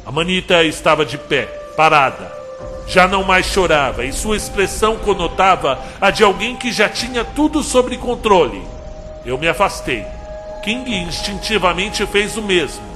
A 0.04 0.12
manita 0.12 0.62
estava 0.62 1.04
de 1.04 1.16
pé, 1.16 1.46
parada. 1.76 2.30
Já 2.86 3.08
não 3.08 3.22
mais 3.22 3.46
chorava 3.46 4.04
e 4.04 4.12
sua 4.12 4.36
expressão 4.36 4.96
conotava 4.96 5.78
a 6.00 6.10
de 6.10 6.22
alguém 6.22 6.56
que 6.56 6.72
já 6.72 6.88
tinha 6.88 7.24
tudo 7.24 7.62
sob 7.62 7.96
controle. 7.96 8.62
Eu 9.24 9.38
me 9.38 9.48
afastei. 9.48 10.04
King 10.62 10.94
instintivamente 10.94 12.04
fez 12.06 12.36
o 12.36 12.42
mesmo. 12.42 12.89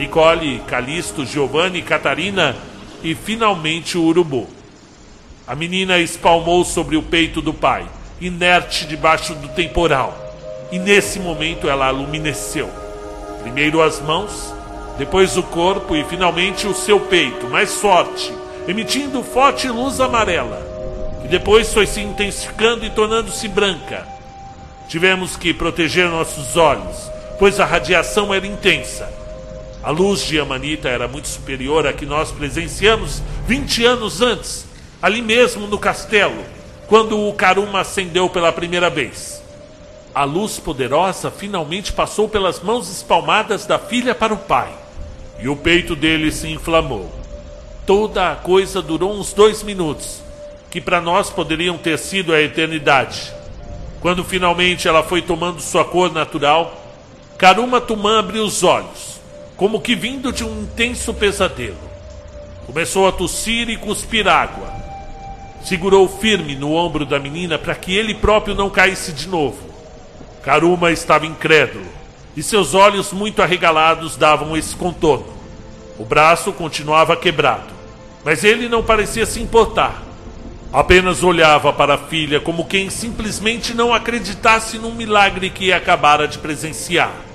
Nicole, 0.00 0.62
Calisto, 0.66 1.26
Giovanni, 1.26 1.82
Catarina 1.82 2.56
e 3.02 3.14
finalmente 3.14 3.98
o 3.98 4.04
urubu. 4.04 4.48
A 5.46 5.54
menina 5.54 5.98
espalmou 5.98 6.64
sobre 6.64 6.96
o 6.96 7.02
peito 7.02 7.42
do 7.42 7.52
pai, 7.52 7.86
inerte 8.18 8.86
debaixo 8.86 9.34
do 9.34 9.48
temporal, 9.48 10.16
e 10.72 10.78
nesse 10.78 11.20
momento 11.20 11.68
ela 11.68 11.86
alumineceu. 11.88 12.70
Primeiro 13.42 13.82
as 13.82 14.00
mãos, 14.00 14.54
depois 14.96 15.36
o 15.36 15.42
corpo 15.42 15.94
e 15.94 16.02
finalmente 16.04 16.66
o 16.66 16.74
seu 16.74 17.00
peito, 17.00 17.46
mais 17.48 17.74
forte, 17.74 18.32
emitindo 18.66 19.22
forte 19.22 19.68
luz 19.68 20.00
amarela, 20.00 20.66
que 21.20 21.28
depois 21.28 21.74
foi 21.74 21.86
se 21.86 22.00
intensificando 22.00 22.86
e 22.86 22.90
tornando-se 22.90 23.46
branca. 23.48 24.08
Tivemos 24.88 25.36
que 25.36 25.52
proteger 25.52 26.08
nossos 26.08 26.56
olhos, 26.56 26.96
pois 27.38 27.60
a 27.60 27.66
radiação 27.66 28.32
era 28.32 28.46
intensa 28.46 29.19
a 29.82 29.90
luz 29.90 30.20
de 30.20 30.38
Amanita 30.38 30.90
era 30.90 31.08
muito 31.08 31.26
superior 31.26 31.86
à 31.86 31.92
que 31.92 32.04
nós 32.04 32.30
presenciamos 32.30 33.22
20 33.46 33.84
anos 33.86 34.20
antes, 34.20 34.66
ali 35.00 35.22
mesmo 35.22 35.66
no 35.66 35.78
castelo, 35.78 36.44
quando 36.86 37.18
o 37.18 37.32
Karuma 37.32 37.80
acendeu 37.80 38.28
pela 38.28 38.52
primeira 38.52 38.90
vez. 38.90 39.42
A 40.14 40.24
luz 40.24 40.58
poderosa 40.58 41.30
finalmente 41.30 41.94
passou 41.94 42.28
pelas 42.28 42.60
mãos 42.60 42.90
espalmadas 42.90 43.64
da 43.64 43.78
filha 43.78 44.14
para 44.14 44.34
o 44.34 44.38
pai, 44.38 44.68
e 45.38 45.48
o 45.48 45.56
peito 45.56 45.96
dele 45.96 46.30
se 46.30 46.48
inflamou. 46.48 47.10
Toda 47.86 48.32
a 48.32 48.36
coisa 48.36 48.82
durou 48.82 49.14
uns 49.14 49.32
dois 49.32 49.62
minutos, 49.62 50.20
que 50.70 50.80
para 50.80 51.00
nós 51.00 51.30
poderiam 51.30 51.78
ter 51.78 51.98
sido 51.98 52.34
a 52.34 52.40
eternidade. 52.40 53.32
Quando 54.02 54.22
finalmente 54.24 54.86
ela 54.86 55.02
foi 55.02 55.22
tomando 55.22 55.60
sua 55.62 55.86
cor 55.86 56.12
natural, 56.12 56.76
Karuma 57.38 57.80
Tumã 57.80 58.18
abriu 58.18 58.44
os 58.44 58.62
olhos 58.62 59.09
como 59.60 59.78
que 59.78 59.94
vindo 59.94 60.32
de 60.32 60.42
um 60.42 60.62
intenso 60.62 61.12
pesadelo. 61.12 61.76
Começou 62.64 63.06
a 63.06 63.12
tossir 63.12 63.68
e 63.68 63.76
cuspir 63.76 64.26
água. 64.26 64.72
Segurou 65.62 66.08
firme 66.08 66.56
no 66.56 66.72
ombro 66.72 67.04
da 67.04 67.18
menina 67.18 67.58
para 67.58 67.74
que 67.74 67.94
ele 67.94 68.14
próprio 68.14 68.54
não 68.54 68.70
caísse 68.70 69.12
de 69.12 69.28
novo. 69.28 69.58
Karuma 70.42 70.90
estava 70.90 71.26
incrédulo 71.26 71.84
e 72.34 72.42
seus 72.42 72.72
olhos 72.72 73.12
muito 73.12 73.42
arregalados 73.42 74.16
davam 74.16 74.56
esse 74.56 74.74
contorno. 74.74 75.26
O 75.98 76.06
braço 76.06 76.54
continuava 76.54 77.14
quebrado, 77.14 77.70
mas 78.24 78.42
ele 78.42 78.66
não 78.66 78.82
parecia 78.82 79.26
se 79.26 79.42
importar. 79.42 80.02
Apenas 80.72 81.22
olhava 81.22 81.70
para 81.70 81.96
a 81.96 81.98
filha 81.98 82.40
como 82.40 82.64
quem 82.64 82.88
simplesmente 82.88 83.74
não 83.74 83.92
acreditasse 83.92 84.78
num 84.78 84.94
milagre 84.94 85.50
que 85.50 85.70
acabara 85.70 86.26
de 86.26 86.38
presenciar. 86.38 87.28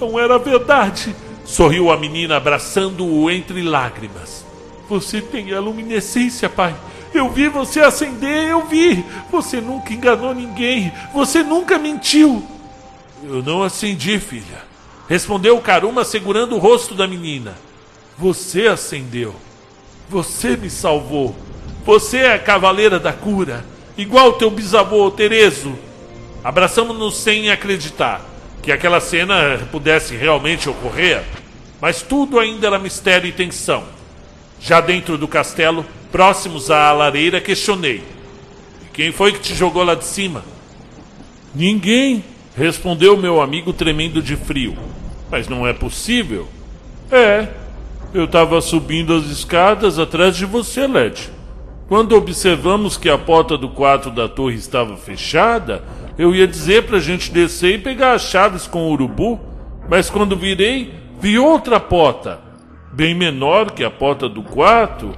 Não 0.00 0.18
era 0.18 0.38
verdade, 0.38 1.14
sorriu 1.44 1.90
a 1.90 1.96
menina 1.96 2.36
abraçando-o 2.36 3.30
entre 3.30 3.62
lágrimas. 3.62 4.44
Você 4.88 5.20
tem 5.20 5.52
a 5.52 5.60
luminescência, 5.60 6.48
pai. 6.48 6.74
Eu 7.12 7.30
vi 7.30 7.48
você 7.48 7.80
acender, 7.80 8.48
eu 8.48 8.66
vi. 8.66 9.04
Você 9.30 9.60
nunca 9.60 9.92
enganou 9.92 10.34
ninguém. 10.34 10.92
Você 11.12 11.42
nunca 11.42 11.78
mentiu. 11.78 12.46
Eu 13.24 13.42
não 13.42 13.62
acendi, 13.62 14.18
filha. 14.20 14.62
Respondeu 15.08 15.58
Karuma 15.60 16.04
segurando 16.04 16.54
o 16.54 16.58
rosto 16.58 16.94
da 16.94 17.06
menina. 17.06 17.56
Você 18.16 18.68
acendeu. 18.68 19.34
Você 20.08 20.56
me 20.56 20.70
salvou. 20.70 21.34
Você 21.84 22.18
é 22.18 22.34
a 22.34 22.38
cavaleira 22.38 22.98
da 23.00 23.12
cura, 23.12 23.64
igual 23.96 24.34
teu 24.34 24.50
bisavô 24.50 25.10
Terezo. 25.10 25.74
Abraçamos-nos 26.44 27.16
sem 27.16 27.50
acreditar 27.50 28.27
que 28.62 28.72
aquela 28.72 29.00
cena 29.00 29.58
pudesse 29.70 30.16
realmente 30.16 30.68
ocorrer, 30.68 31.22
mas 31.80 32.02
tudo 32.02 32.38
ainda 32.38 32.66
era 32.66 32.78
mistério 32.78 33.28
e 33.28 33.32
tensão. 33.32 33.84
Já 34.60 34.80
dentro 34.80 35.16
do 35.16 35.28
castelo, 35.28 35.86
próximos 36.10 36.70
à 36.70 36.92
lareira, 36.92 37.40
questionei: 37.40 38.02
Quem 38.92 39.12
foi 39.12 39.32
que 39.32 39.40
te 39.40 39.54
jogou 39.54 39.84
lá 39.84 39.94
de 39.94 40.04
cima? 40.04 40.44
Ninguém, 41.54 42.24
respondeu 42.56 43.16
meu 43.16 43.40
amigo 43.40 43.72
tremendo 43.72 44.20
de 44.20 44.36
frio. 44.36 44.76
Mas 45.30 45.48
não 45.48 45.66
é 45.66 45.72
possível. 45.72 46.48
É, 47.10 47.48
eu 48.12 48.24
estava 48.24 48.60
subindo 48.60 49.14
as 49.14 49.26
escadas 49.26 49.98
atrás 49.98 50.36
de 50.36 50.44
você, 50.44 50.86
Led. 50.86 51.30
Quando 51.88 52.16
observamos 52.16 52.96
que 52.96 53.08
a 53.08 53.16
porta 53.16 53.56
do 53.56 53.68
quarto 53.68 54.10
da 54.10 54.28
torre 54.28 54.56
estava 54.56 54.96
fechada, 54.96 55.82
eu 56.18 56.34
ia 56.34 56.48
dizer 56.48 56.82
pra 56.82 56.98
gente 56.98 57.30
descer 57.30 57.76
e 57.76 57.78
pegar 57.78 58.12
as 58.12 58.22
chaves 58.22 58.66
com 58.66 58.88
o 58.88 58.90
urubu, 58.90 59.38
mas 59.88 60.10
quando 60.10 60.36
virei, 60.36 60.92
vi 61.20 61.38
outra 61.38 61.78
porta. 61.78 62.40
bem 62.92 63.14
menor 63.14 63.70
que 63.70 63.84
a 63.84 63.90
porta 63.90 64.28
do 64.28 64.42
quarto, 64.42 65.12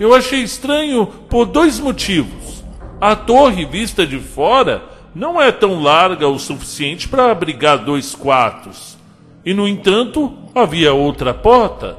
eu 0.00 0.14
achei 0.14 0.40
estranho 0.40 1.06
por 1.06 1.44
dois 1.44 1.78
motivos. 1.78 2.64
A 2.98 3.14
torre 3.14 3.66
vista 3.66 4.06
de 4.06 4.18
fora 4.18 4.82
não 5.14 5.40
é 5.40 5.52
tão 5.52 5.82
larga 5.82 6.28
o 6.28 6.38
suficiente 6.38 7.06
para 7.06 7.30
abrigar 7.30 7.78
dois 7.78 8.14
quartos. 8.14 8.96
E, 9.44 9.52
no 9.52 9.68
entanto, 9.68 10.32
havia 10.54 10.94
outra 10.94 11.34
porta. 11.34 11.96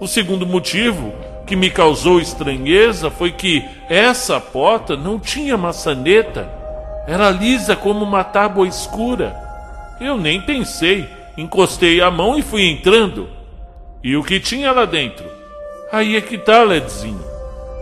O 0.00 0.06
segundo 0.06 0.46
motivo 0.46 1.12
que 1.46 1.56
me 1.56 1.70
causou 1.70 2.20
estranheza 2.20 3.10
foi 3.10 3.32
que 3.32 3.62
essa 3.88 4.40
porta 4.40 4.96
não 4.96 5.18
tinha 5.18 5.56
maçaneta. 5.56 6.57
Era 7.08 7.30
lisa 7.30 7.74
como 7.74 8.04
uma 8.04 8.22
tábua 8.22 8.68
escura. 8.68 9.34
Eu 9.98 10.18
nem 10.18 10.42
pensei, 10.42 11.08
encostei 11.38 12.02
a 12.02 12.10
mão 12.10 12.38
e 12.38 12.42
fui 12.42 12.62
entrando. 12.68 13.30
E 14.04 14.14
o 14.14 14.22
que 14.22 14.38
tinha 14.38 14.70
lá 14.72 14.84
dentro? 14.84 15.24
Aí 15.90 16.16
é 16.16 16.20
que 16.20 16.36
tá, 16.36 16.62
Ledzinho. 16.62 17.24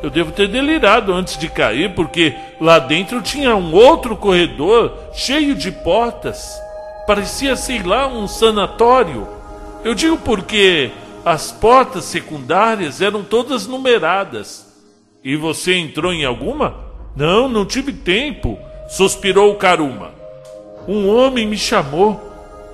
Eu 0.00 0.10
devo 0.10 0.30
ter 0.30 0.46
delirado 0.46 1.12
antes 1.12 1.36
de 1.36 1.48
cair, 1.48 1.92
porque 1.92 2.36
lá 2.60 2.78
dentro 2.78 3.20
tinha 3.20 3.56
um 3.56 3.74
outro 3.74 4.16
corredor 4.16 4.96
cheio 5.12 5.56
de 5.56 5.72
portas. 5.72 6.56
Parecia, 7.04 7.56
sei 7.56 7.82
lá, 7.82 8.06
um 8.06 8.28
sanatório. 8.28 9.26
Eu 9.82 9.92
digo 9.92 10.18
porque 10.18 10.92
as 11.24 11.50
portas 11.50 12.04
secundárias 12.04 13.02
eram 13.02 13.24
todas 13.24 13.66
numeradas. 13.66 14.72
E 15.24 15.34
você 15.34 15.74
entrou 15.74 16.12
em 16.12 16.24
alguma? 16.24 16.76
Não, 17.16 17.48
não 17.48 17.66
tive 17.66 17.92
tempo, 17.92 18.56
suspirou 18.88 19.54
Karuma. 19.56 20.10
Um 20.86 21.08
homem 21.08 21.46
me 21.46 21.58
chamou. 21.58 22.22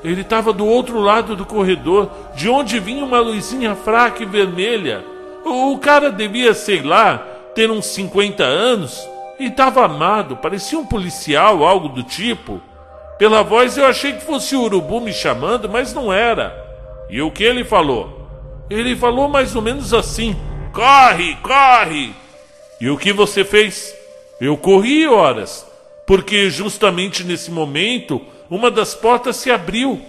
Ele 0.04 0.22
estava 0.22 0.52
do 0.52 0.66
outro 0.66 0.98
lado 0.98 1.36
do 1.36 1.46
corredor, 1.46 2.10
de 2.34 2.48
onde 2.48 2.80
vinha 2.80 3.04
uma 3.04 3.20
luzinha 3.20 3.74
fraca 3.74 4.22
e 4.22 4.26
vermelha. 4.26 5.04
O 5.44 5.78
cara 5.78 6.10
devia, 6.10 6.54
sei 6.54 6.82
lá, 6.82 7.18
ter 7.54 7.70
uns 7.70 7.86
50 7.86 8.42
anos 8.42 9.08
e 9.38 9.46
estava 9.46 9.84
amado, 9.84 10.36
parecia 10.36 10.78
um 10.78 10.86
policial, 10.86 11.64
algo 11.64 11.88
do 11.88 12.02
tipo. 12.02 12.60
Pela 13.18 13.42
voz 13.42 13.76
eu 13.76 13.86
achei 13.86 14.12
que 14.12 14.24
fosse 14.24 14.54
o 14.56 14.62
urubu 14.62 15.00
me 15.00 15.12
chamando, 15.12 15.68
mas 15.68 15.94
não 15.94 16.12
era. 16.12 16.52
E 17.08 17.20
o 17.22 17.30
que 17.30 17.44
ele 17.44 17.64
falou? 17.64 18.28
Ele 18.68 18.96
falou 18.96 19.28
mais 19.28 19.54
ou 19.54 19.62
menos 19.62 19.92
assim: 19.92 20.36
Corre, 20.72 21.36
corre! 21.36 22.14
E 22.80 22.88
o 22.88 22.96
que 22.96 23.12
você 23.12 23.44
fez? 23.44 23.94
Eu 24.40 24.56
corri 24.56 25.06
horas, 25.06 25.66
porque 26.06 26.50
justamente 26.50 27.24
nesse 27.24 27.50
momento 27.50 28.20
uma 28.50 28.70
das 28.70 28.94
portas 28.94 29.36
se 29.36 29.50
abriu 29.50 30.00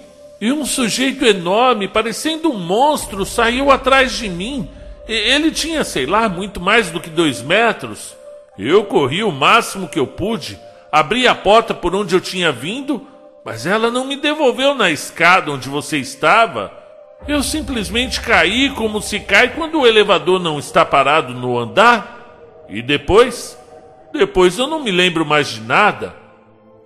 e 0.41 0.51
um 0.51 0.65
sujeito 0.65 1.25
enorme, 1.25 1.87
parecendo 1.87 2.51
um 2.51 2.59
monstro, 2.59 3.25
saiu 3.25 3.71
atrás 3.71 4.11
de 4.11 4.27
mim. 4.27 4.67
Ele 5.07 5.51
tinha, 5.51 5.85
sei 5.85 6.05
lá, 6.05 6.27
muito 6.27 6.59
mais 6.59 6.91
do 6.91 6.99
que 6.99 7.09
dois 7.09 7.41
metros. 7.41 8.17
Eu 8.57 8.83
corri 8.83 9.23
o 9.23 9.31
máximo 9.31 9.87
que 9.87 9.97
eu 9.97 10.05
pude, 10.05 10.59
abri 10.91 11.25
a 11.27 11.33
porta 11.33 11.73
por 11.73 11.95
onde 11.95 12.13
eu 12.13 12.19
tinha 12.19 12.51
vindo, 12.51 13.07
mas 13.45 13.65
ela 13.65 13.89
não 13.89 14.05
me 14.05 14.17
devolveu 14.17 14.75
na 14.75 14.91
escada 14.91 15.49
onde 15.49 15.69
você 15.69 15.97
estava. 15.97 16.71
Eu 17.25 17.41
simplesmente 17.41 18.19
caí 18.19 18.69
como 18.71 19.01
se 19.01 19.21
cai 19.21 19.55
quando 19.55 19.79
o 19.79 19.87
elevador 19.87 20.41
não 20.41 20.59
está 20.59 20.83
parado 20.83 21.33
no 21.33 21.57
andar. 21.57 22.65
E 22.67 22.81
depois? 22.81 23.57
Depois 24.13 24.59
eu 24.59 24.67
não 24.67 24.83
me 24.83 24.91
lembro 24.91 25.25
mais 25.25 25.47
de 25.47 25.61
nada. 25.61 26.15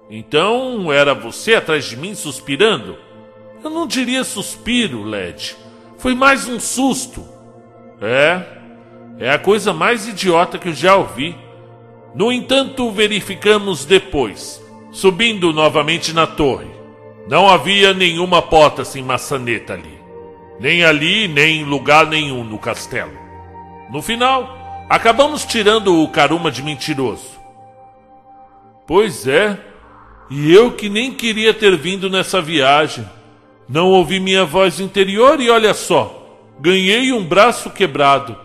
Então 0.10 0.92
era 0.92 1.14
você 1.14 1.56
atrás 1.56 1.84
de 1.84 1.98
mim 1.98 2.16
suspirando? 2.16 2.98
Eu 3.62 3.70
não 3.70 3.86
diria 3.86 4.24
suspiro, 4.24 5.04
Led. 5.04 5.56
Foi 5.98 6.16
mais 6.16 6.48
um 6.48 6.60
susto. 6.60 7.28
É, 8.02 8.42
é 9.20 9.32
a 9.32 9.38
coisa 9.38 9.74
mais 9.74 10.08
idiota 10.08 10.58
que 10.58 10.70
eu 10.70 10.74
já 10.74 10.96
ouvi. 10.96 11.36
No 12.16 12.32
entanto, 12.32 12.90
verificamos 12.92 13.84
depois, 13.84 14.64
subindo 14.92 15.52
novamente 15.52 16.14
na 16.14 16.26
torre. 16.26 16.68
Não 17.28 17.50
havia 17.50 17.94
nenhuma 17.94 18.42
porta 18.42 18.86
sem 18.86 19.04
maçaneta 19.04 19.74
ali. 19.74 20.00
Nem 20.60 20.86
ali, 20.86 21.28
nem 21.28 21.62
em 21.62 21.64
lugar 21.66 22.08
nenhum 22.08 22.44
no 22.44 22.58
castelo. 22.58 23.12
No 23.92 24.02
final, 24.02 24.57
acabamos 24.90 25.46
tirando 25.46 26.02
o 26.02 26.08
Karuma 26.10 26.52
de 26.52 26.64
mentiroso. 26.64 27.38
Pois 28.88 29.28
é, 29.28 29.60
e 30.30 30.54
eu 30.54 30.72
que 30.72 30.90
nem 30.90 31.14
queria 31.14 31.54
ter 31.54 31.76
vindo 31.78 32.10
nessa 32.10 32.42
viagem. 32.42 33.08
Não 33.68 33.88
ouvi 33.92 34.20
minha 34.20 34.46
voz 34.46 34.80
interior 34.80 35.42
e 35.42 35.50
olha 35.50 35.74
só, 35.74 36.40
ganhei 36.60 37.12
um 37.12 37.24
braço 37.24 37.70
quebrado. 37.70 38.38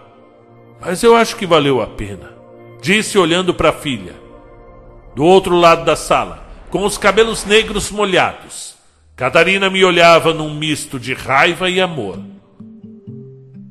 Mas 0.81 1.02
eu 1.02 1.14
acho 1.14 1.37
que 1.37 1.46
valeu 1.46 1.81
a 1.81 1.87
pena, 1.87 2.33
disse 2.81 3.16
olhando 3.16 3.55
para 3.55 3.68
a 3.68 3.72
filha. 3.72 4.14
Do 5.14 5.24
outro 5.24 5.55
lado 5.57 5.85
da 5.85 5.94
sala, 5.94 6.44
com 6.70 6.85
os 6.85 6.98
cabelos 6.98 7.44
negros 7.44 7.90
molhados, 7.90 8.74
Catarina 9.14 9.70
me 9.70 9.85
olhava 9.85 10.35
num 10.35 10.52
misto 10.55 10.98
de 10.98 11.14
raiva 11.14 11.70
e 11.70 11.81
amor. 11.81 12.18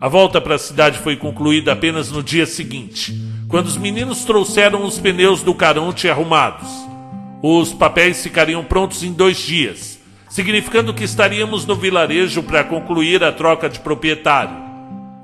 A 0.02 0.10
volta 0.10 0.42
para 0.42 0.56
a 0.56 0.60
cidade 0.60 1.00
foi 1.00 1.16
concluída 1.16 1.72
apenas 1.72 2.12
no 2.12 2.22
dia 2.22 2.46
seguinte, 2.46 3.16
quando 3.48 3.68
os 3.68 3.78
meninos 3.78 4.26
trouxeram 4.26 4.84
os 4.84 5.00
pneus 5.00 5.44
do 5.44 5.54
Caronte 5.54 6.10
arrumados. 6.10 6.68
Os 7.42 7.72
papéis 7.72 8.22
ficariam 8.22 8.64
prontos 8.64 9.04
em 9.04 9.14
dois 9.14 9.38
dias 9.38 10.02
significando 10.32 10.94
que 10.94 11.04
estaríamos 11.04 11.66
no 11.66 11.76
vilarejo 11.76 12.42
para 12.42 12.64
concluir 12.64 13.22
a 13.22 13.34
troca 13.34 13.70
de 13.70 13.82
proprietário. 13.82 14.56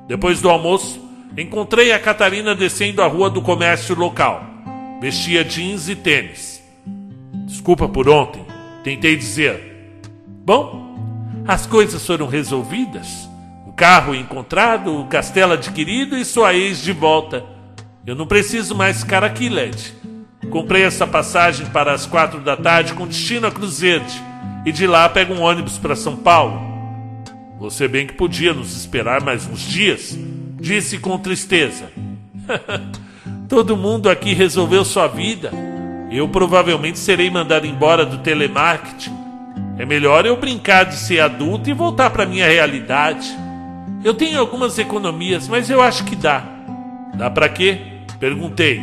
Depois 0.06 0.42
do 0.42 0.50
almoço, 0.50 1.00
encontrei 1.38 1.94
a 1.94 2.00
Catarina 2.00 2.54
descendo 2.54 3.02
a 3.02 3.08
rua 3.08 3.30
do 3.30 3.42
comércio 3.42 3.96
local. 3.96 4.44
Vestia 5.00 5.46
jeans 5.46 5.88
e 5.88 5.96
tênis. 5.96 6.62
Desculpa 7.46 7.88
por 7.88 8.10
ontem, 8.10 8.46
tentei 8.84 9.16
dizer. 9.16 10.02
Bom, 10.46 10.96
as 11.48 11.66
coisas 11.66 12.06
foram 12.06 12.28
resolvidas. 12.28 13.27
Carro 13.78 14.16
encontrado, 14.16 15.00
o 15.00 15.06
castelo 15.06 15.54
adquirido 15.54 16.18
e 16.18 16.26
sua 16.26 16.56
ex 16.56 16.82
de 16.82 16.92
volta. 16.92 17.46
Eu 18.08 18.16
não 18.16 18.26
preciso 18.26 18.74
mais 18.74 19.02
ficar 19.02 19.24
aqui, 19.24 19.50
Led. 19.50 19.94
Comprei 20.50 20.82
essa 20.82 21.06
passagem 21.06 21.68
para 21.68 21.94
as 21.94 22.08
quatro 22.08 22.40
da 22.40 22.58
tarde 22.58 22.96
com 22.96 23.06
destino 23.06 23.46
a 23.46 23.52
Cruzerde 23.52 24.20
e 24.66 24.72
de 24.72 24.88
lá 24.88 25.08
pega 25.08 25.32
um 25.32 25.44
ônibus 25.44 25.78
para 25.78 25.96
São 25.96 26.16
Paulo. 26.16 26.60
Você 27.60 27.88
bem 27.88 28.08
que 28.08 28.14
podia 28.14 28.52
nos 28.52 28.76
esperar 28.76 29.22
mais 29.22 29.46
uns 29.46 29.62
dias, 29.62 30.18
disse 30.60 30.98
com 30.98 31.16
tristeza. 31.20 31.92
Todo 33.48 33.78
mundo 33.78 34.10
aqui 34.10 34.34
resolveu 34.34 34.84
sua 34.84 35.06
vida. 35.06 35.52
Eu 36.10 36.28
provavelmente 36.28 36.98
serei 36.98 37.30
mandado 37.30 37.68
embora 37.68 38.08
do 38.08 38.18
telemarketing. 38.18 39.16
É 39.78 39.86
melhor 39.86 40.26
eu 40.26 40.36
brincar 40.36 40.86
de 40.86 40.96
ser 40.96 41.20
adulto 41.20 41.70
e 41.70 41.74
voltar 41.74 42.10
para 42.10 42.26
minha 42.26 42.48
realidade. 42.48 43.46
Eu 44.04 44.14
tenho 44.14 44.40
algumas 44.40 44.78
economias, 44.78 45.48
mas 45.48 45.70
eu 45.70 45.82
acho 45.82 46.04
que 46.06 46.16
dá. 46.16 46.44
Dá 47.16 47.30
para 47.30 47.50
quê? 47.50 47.82
Perguntei. 48.20 48.82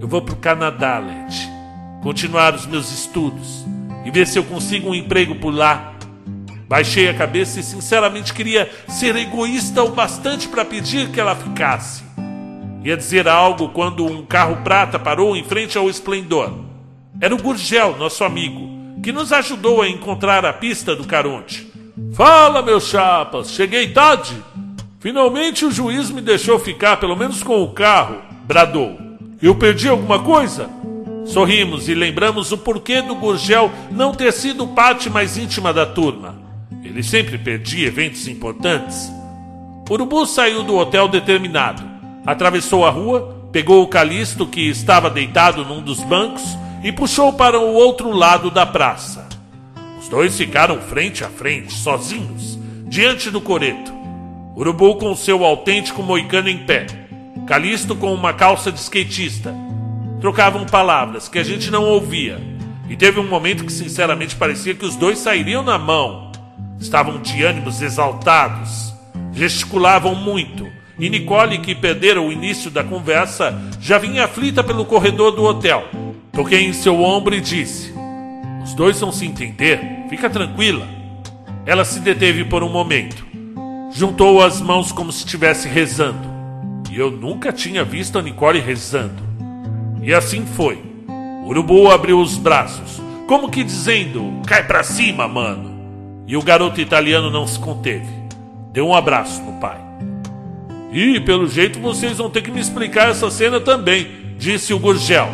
Eu 0.00 0.06
vou 0.06 0.22
para 0.22 0.34
o 0.34 0.38
Canadá, 0.38 0.98
Led. 0.98 1.50
Continuar 2.02 2.54
os 2.54 2.64
meus 2.64 2.92
estudos 2.92 3.66
e 4.04 4.10
ver 4.10 4.26
se 4.26 4.38
eu 4.38 4.44
consigo 4.44 4.90
um 4.90 4.94
emprego 4.94 5.34
por 5.34 5.52
lá. 5.52 5.94
Baixei 6.68 7.08
a 7.08 7.14
cabeça 7.14 7.58
e 7.58 7.62
sinceramente 7.62 8.32
queria 8.32 8.70
ser 8.88 9.16
egoísta 9.16 9.82
o 9.82 9.90
bastante 9.90 10.48
para 10.48 10.64
pedir 10.64 11.10
que 11.10 11.20
ela 11.20 11.34
ficasse. 11.34 12.02
Ia 12.84 12.96
dizer 12.96 13.28
algo 13.28 13.70
quando 13.70 14.06
um 14.06 14.24
carro 14.24 14.62
prata 14.62 14.98
parou 14.98 15.36
em 15.36 15.44
frente 15.44 15.76
ao 15.76 15.90
esplendor. 15.90 16.54
Era 17.20 17.34
o 17.34 17.42
Gurgel, 17.42 17.98
nosso 17.98 18.24
amigo, 18.24 18.70
que 19.02 19.12
nos 19.12 19.32
ajudou 19.32 19.82
a 19.82 19.88
encontrar 19.88 20.46
a 20.46 20.52
pista 20.52 20.96
do 20.96 21.04
Caronte. 21.04 21.70
Fala, 22.12 22.62
meus 22.62 22.88
chapas, 22.88 23.50
cheguei 23.50 23.88
tarde. 23.88 24.36
Finalmente 24.98 25.64
o 25.64 25.70
juiz 25.70 26.10
me 26.10 26.20
deixou 26.20 26.58
ficar, 26.58 26.98
pelo 26.98 27.16
menos 27.16 27.42
com 27.42 27.62
o 27.62 27.72
carro, 27.72 28.18
bradou. 28.44 28.98
Eu 29.40 29.54
perdi 29.54 29.88
alguma 29.88 30.18
coisa? 30.18 30.68
Sorrimos 31.24 31.88
e 31.88 31.94
lembramos 31.94 32.52
o 32.52 32.58
porquê 32.58 33.00
do 33.00 33.14
Gurgel 33.14 33.70
não 33.90 34.12
ter 34.12 34.32
sido 34.32 34.66
parte 34.66 35.08
mais 35.08 35.38
íntima 35.38 35.72
da 35.72 35.86
turma. 35.86 36.34
Ele 36.82 37.02
sempre 37.02 37.38
perdia 37.38 37.86
eventos 37.86 38.26
importantes. 38.26 39.10
Urubu 39.88 40.26
saiu 40.26 40.62
do 40.62 40.76
hotel 40.76 41.08
determinado, 41.08 41.82
atravessou 42.26 42.84
a 42.84 42.90
rua, 42.90 43.48
pegou 43.50 43.82
o 43.82 43.88
Calisto 43.88 44.46
que 44.46 44.68
estava 44.68 45.08
deitado 45.08 45.64
num 45.64 45.80
dos 45.80 46.00
bancos 46.00 46.42
e 46.84 46.92
puxou 46.92 47.32
para 47.32 47.58
o 47.58 47.74
outro 47.74 48.10
lado 48.12 48.50
da 48.50 48.66
praça. 48.66 49.29
Os 50.00 50.08
dois 50.08 50.36
ficaram 50.36 50.80
frente 50.80 51.22
a 51.22 51.28
frente, 51.28 51.72
sozinhos, 51.72 52.58
diante 52.88 53.30
do 53.30 53.40
coreto. 53.40 53.92
Urubu 54.56 54.96
com 54.96 55.14
seu 55.14 55.44
autêntico 55.44 56.02
moicano 56.02 56.48
em 56.48 56.58
pé, 56.58 56.86
Calisto 57.46 57.96
com 57.96 58.12
uma 58.12 58.32
calça 58.32 58.70
de 58.70 58.78
skatista 58.78 59.52
trocavam 60.20 60.66
palavras 60.66 61.28
que 61.28 61.38
a 61.38 61.42
gente 61.42 61.70
não 61.70 61.84
ouvia. 61.84 62.40
E 62.88 62.96
teve 62.96 63.18
um 63.18 63.26
momento 63.26 63.64
que 63.64 63.72
sinceramente 63.72 64.36
parecia 64.36 64.74
que 64.74 64.84
os 64.84 64.94
dois 64.94 65.18
sairiam 65.18 65.62
na 65.62 65.78
mão. 65.78 66.30
Estavam 66.78 67.20
de 67.20 67.42
ânimos 67.42 67.82
exaltados. 67.82 68.94
Gesticulavam 69.32 70.14
muito, 70.14 70.68
e 70.98 71.08
Nicole, 71.08 71.58
que 71.58 71.74
perdera 71.74 72.20
o 72.20 72.30
início 72.30 72.70
da 72.70 72.84
conversa, 72.84 73.60
já 73.80 73.96
vinha 73.96 74.24
aflita 74.24 74.62
pelo 74.62 74.84
corredor 74.84 75.32
do 75.32 75.44
hotel. 75.44 75.84
Toquei 76.32 76.64
em 76.64 76.72
seu 76.72 77.00
ombro 77.00 77.34
e 77.34 77.40
disse: 77.40 77.92
Os 78.70 78.74
dois 78.74 79.00
vão 79.00 79.10
se 79.10 79.26
entender, 79.26 79.80
fica 80.08 80.30
tranquila. 80.30 80.86
Ela 81.66 81.84
se 81.84 81.98
deteve 81.98 82.44
por 82.44 82.62
um 82.62 82.68
momento. 82.68 83.26
Juntou 83.90 84.40
as 84.40 84.60
mãos 84.60 84.92
como 84.92 85.10
se 85.10 85.24
estivesse 85.24 85.66
rezando. 85.66 86.20
E 86.88 86.96
eu 86.96 87.10
nunca 87.10 87.52
tinha 87.52 87.82
visto 87.82 88.16
a 88.16 88.22
Nicole 88.22 88.60
rezando. 88.60 89.20
E 90.00 90.14
assim 90.14 90.46
foi. 90.46 90.80
O 91.42 91.48
urubu 91.48 91.90
abriu 91.90 92.20
os 92.20 92.38
braços, 92.38 93.02
como 93.26 93.50
que 93.50 93.64
dizendo: 93.64 94.40
cai 94.46 94.64
pra 94.64 94.84
cima, 94.84 95.26
mano. 95.26 96.22
E 96.24 96.36
o 96.36 96.42
garoto 96.42 96.80
italiano 96.80 97.28
não 97.28 97.48
se 97.48 97.58
conteve. 97.58 98.06
Deu 98.72 98.86
um 98.86 98.94
abraço 98.94 99.42
no 99.42 99.54
pai. 99.54 99.80
E 100.92 101.18
pelo 101.18 101.48
jeito 101.48 101.80
vocês 101.80 102.18
vão 102.18 102.30
ter 102.30 102.42
que 102.42 102.52
me 102.52 102.60
explicar 102.60 103.10
essa 103.10 103.28
cena 103.32 103.58
também, 103.58 104.06
disse 104.38 104.72
o 104.72 104.78
Gurgel. 104.78 105.28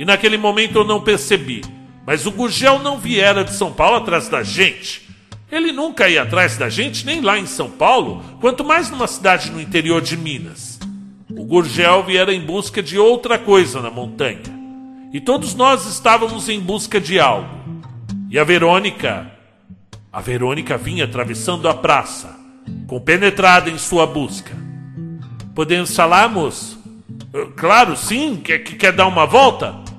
E 0.00 0.04
naquele 0.04 0.36
momento 0.36 0.78
eu 0.78 0.84
não 0.84 1.00
percebi, 1.00 1.62
mas 2.10 2.26
o 2.26 2.32
Gurgel 2.32 2.80
não 2.80 2.98
viera 2.98 3.44
de 3.44 3.52
São 3.52 3.72
Paulo 3.72 3.98
atrás 3.98 4.28
da 4.28 4.42
gente. 4.42 5.08
Ele 5.48 5.70
nunca 5.70 6.08
ia 6.08 6.22
atrás 6.22 6.56
da 6.56 6.68
gente, 6.68 7.06
nem 7.06 7.20
lá 7.20 7.38
em 7.38 7.46
São 7.46 7.70
Paulo, 7.70 8.20
quanto 8.40 8.64
mais 8.64 8.90
numa 8.90 9.06
cidade 9.06 9.48
no 9.48 9.60
interior 9.60 10.02
de 10.02 10.16
Minas. 10.16 10.80
O 11.30 11.44
Gurgel 11.44 12.02
viera 12.02 12.34
em 12.34 12.40
busca 12.40 12.82
de 12.82 12.98
outra 12.98 13.38
coisa 13.38 13.80
na 13.80 13.92
montanha. 13.92 14.40
E 15.12 15.20
todos 15.20 15.54
nós 15.54 15.86
estávamos 15.86 16.48
em 16.48 16.58
busca 16.58 17.00
de 17.00 17.20
algo. 17.20 17.48
E 18.28 18.40
a 18.40 18.42
Verônica. 18.42 19.30
A 20.12 20.20
Verônica 20.20 20.76
vinha 20.76 21.04
atravessando 21.04 21.68
a 21.68 21.74
praça, 21.74 22.36
compenetrada 22.88 23.70
em 23.70 23.78
sua 23.78 24.04
busca. 24.04 24.50
Podemos 25.54 25.94
falar, 25.94 26.28
moço? 26.28 26.76
Claro, 27.54 27.96
sim. 27.96 28.34
Quer, 28.42 28.58
quer 28.58 28.90
dar 28.90 29.06
uma 29.06 29.26
volta? 29.26 29.89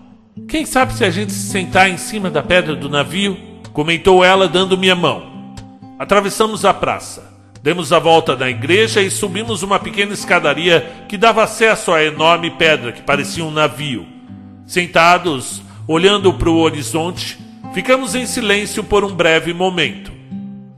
Quem 0.47 0.65
sabe 0.65 0.93
se 0.93 1.03
a 1.03 1.09
gente 1.09 1.33
se 1.33 1.51
sentar 1.51 1.89
em 1.89 1.97
cima 1.97 2.29
da 2.29 2.41
pedra 2.41 2.73
do 2.73 2.87
navio? 2.87 3.37
Comentou 3.73 4.23
ela, 4.23 4.47
dando-me 4.47 4.89
a 4.89 4.95
mão. 4.95 5.53
Atravessamos 5.99 6.63
a 6.63 6.73
praça, 6.73 7.37
demos 7.61 7.91
a 7.91 7.99
volta 7.99 8.35
na 8.35 8.49
igreja 8.49 9.01
e 9.01 9.11
subimos 9.11 9.61
uma 9.61 9.77
pequena 9.77 10.13
escadaria 10.13 11.05
que 11.09 11.17
dava 11.17 11.43
acesso 11.43 11.91
à 11.91 12.01
enorme 12.01 12.49
pedra 12.51 12.93
que 12.93 13.01
parecia 13.01 13.43
um 13.43 13.51
navio. 13.51 14.07
Sentados, 14.65 15.61
olhando 15.85 16.33
para 16.33 16.49
o 16.49 16.59
horizonte, 16.59 17.37
ficamos 17.73 18.15
em 18.15 18.25
silêncio 18.25 18.85
por 18.85 19.03
um 19.03 19.13
breve 19.13 19.53
momento. 19.53 20.13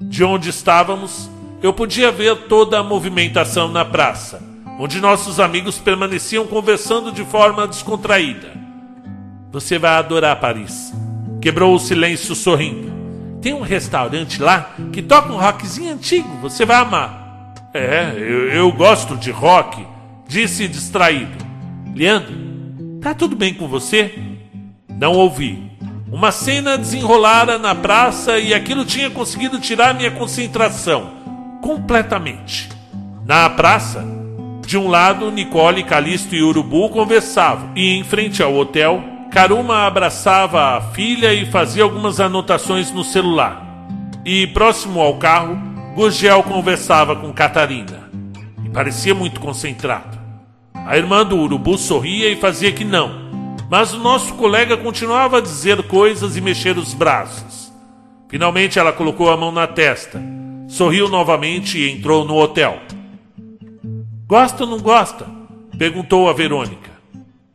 De 0.01 0.23
onde 0.23 0.49
estávamos, 0.49 1.29
eu 1.61 1.71
podia 1.71 2.11
ver 2.11 2.47
toda 2.47 2.79
a 2.79 2.83
movimentação 2.83 3.67
na 3.67 3.85
praça, 3.85 4.41
onde 4.79 4.99
nossos 4.99 5.39
amigos 5.39 5.77
permaneciam 5.77 6.47
conversando 6.47 7.11
de 7.11 7.23
forma 7.23 7.67
descontraída. 7.67 8.62
Você 9.53 9.77
vai 9.77 9.91
adorar 9.91 10.39
Paris. 10.39 10.91
Quebrou 11.39 11.75
o 11.75 11.79
silêncio 11.79 12.33
sorrindo. 12.33 12.91
Tem 13.39 13.53
um 13.53 13.61
restaurante 13.61 14.41
lá 14.41 14.71
que 14.91 14.99
toca 14.99 15.31
um 15.31 15.37
rockzinho 15.37 15.93
antigo, 15.93 16.27
você 16.41 16.65
vai 16.65 16.77
amar. 16.77 17.53
É, 17.71 18.13
eu, 18.17 18.49
eu 18.49 18.71
gosto 18.71 19.15
de 19.15 19.29
rock, 19.29 19.85
disse 20.27 20.67
distraído. 20.67 21.37
Leandro, 21.93 22.33
tá 22.99 23.13
tudo 23.13 23.35
bem 23.35 23.53
com 23.53 23.67
você? 23.67 24.17
Não 24.89 25.13
ouvi. 25.13 25.71
Uma 26.11 26.31
cena 26.31 26.75
desenrolara 26.75 27.59
na 27.59 27.75
praça 27.75 28.39
e 28.39 28.55
aquilo 28.55 28.83
tinha 28.83 29.11
conseguido 29.11 29.59
tirar 29.59 29.93
minha 29.93 30.09
concentração 30.09 31.11
completamente. 31.61 32.69
Na 33.23 33.47
praça, 33.51 34.03
de 34.65 34.79
um 34.79 34.87
lado, 34.87 35.29
Nicole, 35.29 35.83
Calisto 35.83 36.33
e 36.33 36.41
Urubu 36.41 36.89
conversavam, 36.89 37.69
e 37.75 37.99
em 37.99 38.03
frente 38.03 38.41
ao 38.41 38.55
hotel, 38.55 39.12
Karuma 39.33 39.87
abraçava 39.87 40.77
a 40.77 40.81
filha 40.91 41.33
e 41.33 41.47
fazia 41.47 41.81
algumas 41.81 42.19
anotações 42.19 42.91
no 42.91 43.03
celular. 43.03 43.65
E 44.23 44.45
próximo 44.45 45.01
ao 45.01 45.17
carro, 45.17 45.57
Gurgel 45.95 46.43
conversava 46.43 47.15
com 47.15 47.33
Catarina. 47.33 48.11
E 48.63 48.69
parecia 48.69 49.15
muito 49.15 49.41
concentrado. 49.41 50.19
A 50.75 50.95
irmã 50.95 51.25
do 51.25 51.35
urubu 51.39 51.79
sorria 51.79 52.29
e 52.29 52.35
fazia 52.35 52.71
que 52.71 52.85
não. 52.85 53.11
Mas 53.71 53.91
o 53.91 53.97
nosso 53.97 54.35
colega 54.35 54.77
continuava 54.77 55.39
a 55.39 55.41
dizer 55.41 55.81
coisas 55.87 56.37
e 56.37 56.41
mexer 56.41 56.77
os 56.77 56.93
braços. 56.93 57.73
Finalmente 58.29 58.77
ela 58.77 58.93
colocou 58.93 59.31
a 59.31 59.37
mão 59.37 59.51
na 59.51 59.65
testa, 59.65 60.21
sorriu 60.67 61.09
novamente 61.09 61.79
e 61.79 61.89
entrou 61.89 62.23
no 62.23 62.35
hotel. 62.35 62.77
Gosta 64.27 64.63
ou 64.63 64.69
não 64.69 64.79
gosta? 64.79 65.25
perguntou 65.75 66.29
a 66.29 66.33
Verônica. 66.33 66.91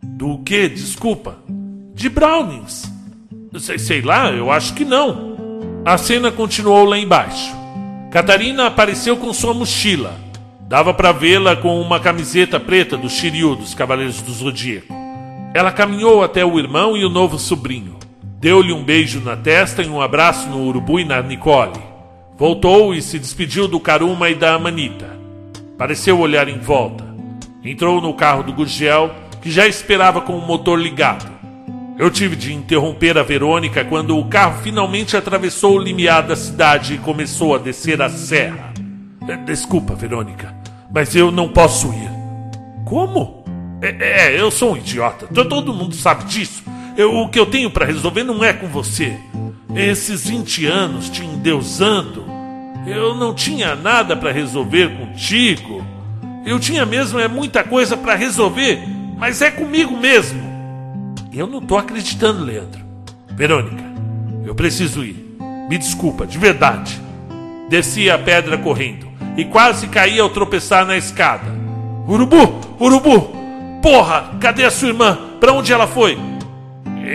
Do 0.02 0.38
que? 0.38 0.68
Desculpa 0.68 1.38
de 1.98 2.08
Brownings. 2.08 2.88
Sei, 3.58 3.76
sei 3.76 4.00
lá, 4.00 4.30
eu 4.30 4.52
acho 4.52 4.72
que 4.72 4.84
não. 4.84 5.36
A 5.84 5.98
cena 5.98 6.30
continuou 6.30 6.84
lá 6.84 6.96
embaixo. 6.96 7.52
Catarina 8.12 8.68
apareceu 8.68 9.16
com 9.16 9.32
sua 9.32 9.52
mochila. 9.52 10.14
Dava 10.68 10.94
para 10.94 11.10
vê-la 11.10 11.56
com 11.56 11.80
uma 11.80 11.98
camiseta 11.98 12.60
preta 12.60 12.96
do 12.96 13.10
Shiryu 13.10 13.56
dos 13.56 13.74
Cavaleiros 13.74 14.22
do 14.22 14.32
Zodíaco. 14.32 14.94
Ela 15.52 15.72
caminhou 15.72 16.22
até 16.22 16.44
o 16.44 16.56
irmão 16.56 16.96
e 16.96 17.04
o 17.04 17.08
novo 17.08 17.36
sobrinho. 17.36 17.96
Deu-lhe 18.38 18.72
um 18.72 18.84
beijo 18.84 19.20
na 19.20 19.36
testa 19.36 19.82
e 19.82 19.88
um 19.88 20.00
abraço 20.00 20.48
no 20.48 20.68
urubu 20.68 21.00
e 21.00 21.04
na 21.04 21.20
Nicole. 21.20 21.80
Voltou 22.36 22.94
e 22.94 23.02
se 23.02 23.18
despediu 23.18 23.66
do 23.66 23.80
Karuma 23.80 24.30
e 24.30 24.36
da 24.36 24.54
Amanita. 24.54 25.18
Pareceu 25.76 26.20
olhar 26.20 26.48
em 26.48 26.60
volta. 26.60 27.04
Entrou 27.64 28.00
no 28.00 28.14
carro 28.14 28.44
do 28.44 28.52
Gurgel, 28.52 29.10
que 29.42 29.50
já 29.50 29.66
esperava 29.66 30.20
com 30.20 30.38
o 30.38 30.46
motor 30.46 30.78
ligado. 30.78 31.37
Eu 31.98 32.12
tive 32.12 32.36
de 32.36 32.54
interromper 32.54 33.18
a 33.18 33.24
Verônica 33.24 33.84
quando 33.84 34.16
o 34.16 34.24
carro 34.26 34.62
finalmente 34.62 35.16
atravessou 35.16 35.74
o 35.74 35.82
limiar 35.82 36.22
da 36.22 36.36
cidade 36.36 36.94
e 36.94 36.98
começou 36.98 37.56
a 37.56 37.58
descer 37.58 38.00
a 38.00 38.08
serra. 38.08 38.72
É, 39.28 39.36
desculpa, 39.38 39.96
Verônica, 39.96 40.54
mas 40.94 41.16
eu 41.16 41.32
não 41.32 41.48
posso 41.48 41.88
ir. 41.88 42.08
Como? 42.84 43.44
É, 43.82 44.28
é 44.28 44.40
eu 44.40 44.48
sou 44.48 44.74
um 44.74 44.76
idiota. 44.76 45.26
Todo 45.26 45.74
mundo 45.74 45.92
sabe 45.96 46.24
disso. 46.26 46.62
Eu, 46.96 47.16
o 47.16 47.28
que 47.28 47.38
eu 47.38 47.46
tenho 47.46 47.68
para 47.68 47.84
resolver 47.84 48.22
não 48.22 48.44
é 48.44 48.52
com 48.52 48.68
você. 48.68 49.18
Esses 49.74 50.28
20 50.28 50.66
anos 50.66 51.10
te 51.10 51.24
endeusando. 51.24 52.24
Eu 52.86 53.16
não 53.16 53.34
tinha 53.34 53.74
nada 53.74 54.16
para 54.16 54.30
resolver 54.30 54.96
contigo. 54.96 55.84
Eu 56.46 56.60
tinha 56.60 56.86
mesmo 56.86 57.18
é 57.18 57.26
muita 57.26 57.64
coisa 57.64 57.96
para 57.96 58.14
resolver, 58.14 58.82
mas 59.18 59.42
é 59.42 59.50
comigo 59.50 59.96
mesmo. 59.96 60.47
Eu 61.38 61.46
não 61.46 61.60
tô 61.60 61.78
acreditando, 61.78 62.44
Leandro. 62.44 62.80
Verônica, 63.30 63.84
eu 64.44 64.56
preciso 64.56 65.04
ir. 65.04 65.38
Me 65.70 65.78
desculpa, 65.78 66.26
de 66.26 66.36
verdade. 66.36 67.00
Desci 67.68 68.10
a 68.10 68.18
pedra 68.18 68.58
correndo 68.58 69.06
e 69.36 69.44
quase 69.44 69.86
caí 69.86 70.18
ao 70.18 70.30
tropeçar 70.30 70.84
na 70.84 70.96
escada. 70.96 71.44
Urubu! 72.08 72.60
Urubu! 72.80 73.30
Porra! 73.80 74.36
Cadê 74.40 74.64
a 74.64 74.70
sua 74.72 74.88
irmã? 74.88 75.16
Para 75.38 75.52
onde 75.52 75.72
ela 75.72 75.86
foi? 75.86 76.18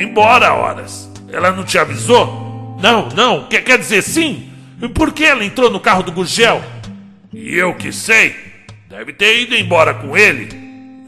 Embora, 0.02 0.54
horas. 0.54 1.12
Ela 1.30 1.52
não 1.52 1.66
te 1.66 1.78
avisou? 1.78 2.78
Não, 2.82 3.10
não. 3.10 3.48
Quer, 3.48 3.62
quer 3.66 3.78
dizer 3.78 4.02
sim? 4.02 4.50
Por 4.96 5.12
que 5.12 5.26
ela 5.26 5.44
entrou 5.44 5.70
no 5.70 5.82
carro 5.82 6.02
do 6.02 6.14
Gurgel? 6.14 6.64
E 7.34 7.58
eu 7.58 7.76
que 7.76 7.92
sei. 7.92 8.34
Deve 8.90 9.12
ter 9.12 9.42
ido 9.42 9.54
embora 9.54 9.94
com 9.94 10.16
ele. 10.16 10.48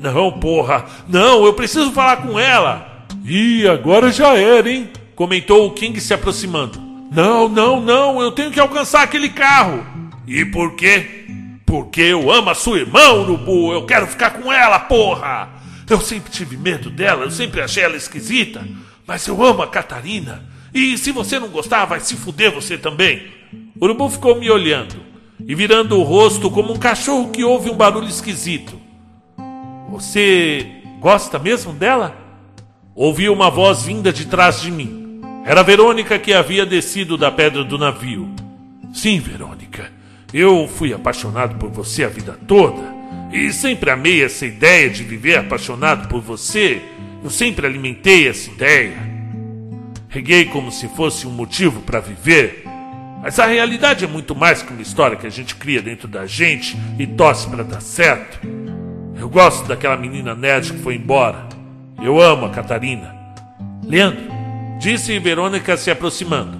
Não, 0.01 0.34
porra. 0.34 0.84
Não, 1.07 1.45
eu 1.45 1.53
preciso 1.53 1.93
falar 1.93 2.18
com 2.18 2.38
ela. 2.38 2.93
Ih, 3.28 3.68
agora 3.68 4.12
já 4.12 4.36
era, 4.36 4.70
hein? 4.70 4.88
Comentou 5.16 5.66
o 5.66 5.72
King 5.72 6.00
se 6.00 6.14
aproximando. 6.14 6.80
Não, 7.12 7.50
não, 7.50 7.82
não, 7.82 8.22
eu 8.22 8.32
tenho 8.32 8.52
que 8.52 8.60
alcançar 8.60 9.02
aquele 9.02 9.30
carro. 9.30 9.84
E 10.28 10.46
por 10.46 10.76
quê? 10.76 11.26
Porque 11.66 12.02
eu 12.02 12.32
amo 12.32 12.52
a 12.52 12.56
sua 12.56 12.78
irmã, 12.78 13.14
Urubu. 13.14 13.74
Eu 13.74 13.86
quero 13.88 14.06
ficar 14.06 14.30
com 14.32 14.54
ela, 14.54 14.78
porra. 14.78 15.50
Eu 15.90 16.00
sempre 16.02 16.32
tive 16.32 16.56
medo 16.56 16.92
dela, 16.92 17.24
eu 17.24 17.32
sempre 17.32 17.62
achei 17.62 17.84
ela 17.84 17.96
esquisita. 17.96 18.68
Mas 19.08 19.26
eu 19.26 19.44
amo 19.44 19.64
a 19.64 19.68
Catarina. 19.68 20.48
E 20.72 20.96
se 20.96 21.12
você 21.12 21.40
não 21.40 21.48
gostar, 21.48 21.86
vai 21.86 22.02
se 22.02 22.16
fuder 22.16 22.52
você 22.52 22.78
também. 22.78 23.24
Urubu 23.82 24.08
ficou 24.08 24.36
me 24.36 24.52
olhando 24.52 24.96
e 25.48 25.56
virando 25.56 25.98
o 25.98 26.04
rosto 26.04 26.52
como 26.52 26.74
um 26.74 26.78
cachorro 26.78 27.32
que 27.32 27.44
ouve 27.44 27.72
um 27.72 27.76
barulho 27.76 28.08
esquisito. 28.08 28.80
Você 29.90 30.68
gosta 31.00 31.40
mesmo 31.40 31.74
dela? 31.74 32.25
Ouvi 32.98 33.28
uma 33.28 33.50
voz 33.50 33.84
vinda 33.84 34.14
de 34.14 34.26
trás 34.26 34.62
de 34.62 34.72
mim. 34.72 35.20
Era 35.46 35.64
Verônica 35.64 36.18
que 36.18 36.34
havia 36.34 36.66
descido 36.66 37.18
da 37.18 37.30
pedra 37.30 37.62
do 37.62 37.78
navio. 37.78 38.34
Sim, 38.93 39.20
Verônica. 39.20 39.91
Eu 40.34 40.66
fui 40.66 40.93
apaixonado 40.93 41.58
por 41.58 41.70
você 41.70 42.06
a 42.06 42.08
vida 42.08 42.39
toda. 42.48 42.82
E 43.34 43.52
sempre 43.52 43.91
amei 43.91 44.24
essa 44.24 44.46
ideia 44.46 44.89
de 44.89 45.04
viver 45.04 45.38
apaixonado 45.38 46.08
por 46.08 46.22
você. 46.22 46.82
Eu 47.22 47.30
sempre 47.30 47.68
alimentei 47.68 48.30
essa 48.30 48.50
ideia. 48.50 48.96
Reguei 50.08 50.46
como 50.46 50.72
se 50.72 50.88
fosse 50.88 51.28
um 51.28 51.32
motivo 51.32 51.82
para 51.82 52.00
viver. 52.00 52.64
Mas 53.22 53.38
a 53.39 53.46
realidade 53.46 54.06
é 54.06 54.08
muito 54.08 54.34
mais 54.34 54.62
que 54.62 54.72
uma 54.72 54.82
história 54.82 55.18
que 55.18 55.28
a 55.28 55.32
gente 55.32 55.56
cria 55.56 55.82
dentro 55.82 56.08
da 56.08 56.26
gente 56.26 56.78
e 56.98 57.06
torce 57.06 57.46
para 57.50 57.62
dar 57.62 57.82
certo. 57.82 58.39
Eu 59.20 59.28
gosto 59.28 59.68
daquela 59.68 59.98
menina 59.98 60.34
nerd 60.34 60.72
que 60.72 60.80
foi 60.80 60.96
embora. 60.96 61.64
Eu 62.02 62.22
amo 62.22 62.46
a 62.46 62.50
Catarina. 62.50 63.16
Leandro, 63.84 64.24
disse 64.80 65.18
Verônica 65.20 65.76
se 65.78 65.89
aproximando. 65.89 66.58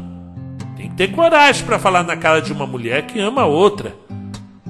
Tem 0.76 0.90
que 0.90 0.96
ter 0.96 1.12
coragem 1.12 1.66
para 1.66 1.80
falar 1.80 2.04
na 2.04 2.16
cara 2.16 2.42
de 2.42 2.52
uma 2.52 2.68
mulher 2.68 3.04
que 3.04 3.20
ama 3.20 3.42
a 3.42 3.46
outra. 3.46 3.94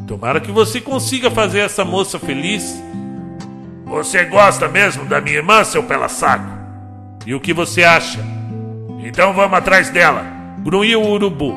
Tomara 0.07 0.39
que 0.39 0.51
você 0.51 0.79
consiga 0.79 1.31
fazer 1.31 1.59
essa 1.59 1.83
moça 1.83 2.19
feliz. 2.19 2.81
Você 3.85 4.25
gosta 4.25 4.67
mesmo 4.67 5.05
da 5.05 5.21
minha 5.21 5.37
irmã, 5.37 5.63
seu 5.63 5.83
pela 5.83 6.07
saco? 6.07 6.49
E 7.25 7.33
o 7.33 7.39
que 7.39 7.53
você 7.53 7.83
acha? 7.83 8.19
Então 9.03 9.33
vamos 9.33 9.57
atrás 9.57 9.89
dela. 9.89 10.25
Grunhiu 10.59 11.01
o 11.01 11.11
urubu. 11.11 11.55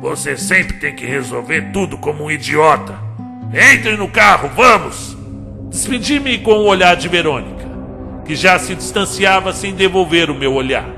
Você 0.00 0.36
sempre 0.36 0.74
tem 0.74 0.94
que 0.94 1.06
resolver 1.06 1.70
tudo 1.72 1.96
como 1.96 2.24
um 2.24 2.30
idiota. 2.30 2.98
Entre 3.52 3.96
no 3.96 4.08
carro, 4.08 4.50
vamos! 4.54 5.16
Despedi-me 5.70 6.38
com 6.38 6.52
o 6.52 6.66
olhar 6.66 6.96
de 6.96 7.08
Verônica, 7.08 7.55
que 8.26 8.34
já 8.34 8.58
se 8.58 8.74
distanciava 8.74 9.52
sem 9.52 9.74
devolver 9.74 10.30
o 10.30 10.34
meu 10.34 10.54
olhar. 10.54 10.88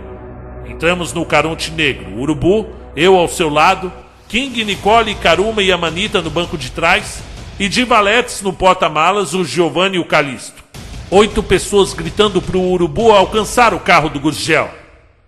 Entramos 0.67 1.13
no 1.13 1.25
Caronte 1.25 1.71
Negro, 1.71 2.19
Urubu, 2.19 2.67
eu 2.97 3.17
ao 3.17 3.29
seu 3.29 3.49
lado, 3.49 3.93
King, 4.29 4.65
Nicole, 4.65 5.15
Karuma 5.15 5.63
e 5.63 5.71
Amanita 5.71 6.23
no 6.23 6.31
banco 6.31 6.57
de 6.57 6.71
trás, 6.71 7.23
e 7.59 7.69
de 7.69 7.85
valetes 7.85 8.41
no 8.41 8.53
porta-malas 8.53 9.35
o 9.35 9.45
Giovanni 9.45 9.97
e 9.97 10.01
o 10.01 10.05
Calisto. 10.05 10.63
Oito 11.11 11.43
pessoas 11.43 11.93
gritando 11.93 12.41
para 12.41 12.57
o 12.57 12.71
Urubu 12.71 13.11
alcançar 13.11 13.75
o 13.75 13.81
carro 13.81 14.09
do 14.09 14.21
Gurgel. 14.21 14.71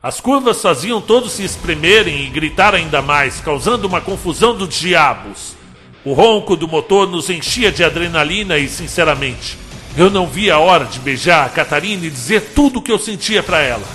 As 0.02 0.20
curvas 0.20 0.62
faziam 0.62 1.00
todos 1.00 1.32
se 1.32 1.44
espremerem 1.44 2.24
e 2.24 2.30
gritar 2.30 2.74
ainda 2.74 3.02
mais, 3.02 3.40
causando 3.40 3.86
uma 3.86 4.00
confusão 4.00 4.54
dos 4.54 4.74
diabos. 4.78 5.56
O 6.04 6.14
ronco 6.14 6.56
do 6.56 6.68
motor 6.68 7.08
nos 7.08 7.28
enchia 7.28 7.70
de 7.70 7.84
adrenalina 7.84 8.56
e, 8.56 8.68
sinceramente, 8.68 9.58
eu 9.96 10.10
não 10.10 10.26
via 10.26 10.54
a 10.54 10.58
hora 10.58 10.84
de 10.84 10.98
beijar 10.98 11.46
a 11.46 11.48
Catarina 11.48 12.06
e 12.06 12.10
dizer 12.10 12.52
tudo 12.54 12.78
o 12.78 12.82
que 12.82 12.92
eu 12.92 12.98
sentia 12.98 13.42
para 13.42 13.60
ela. 13.60 13.86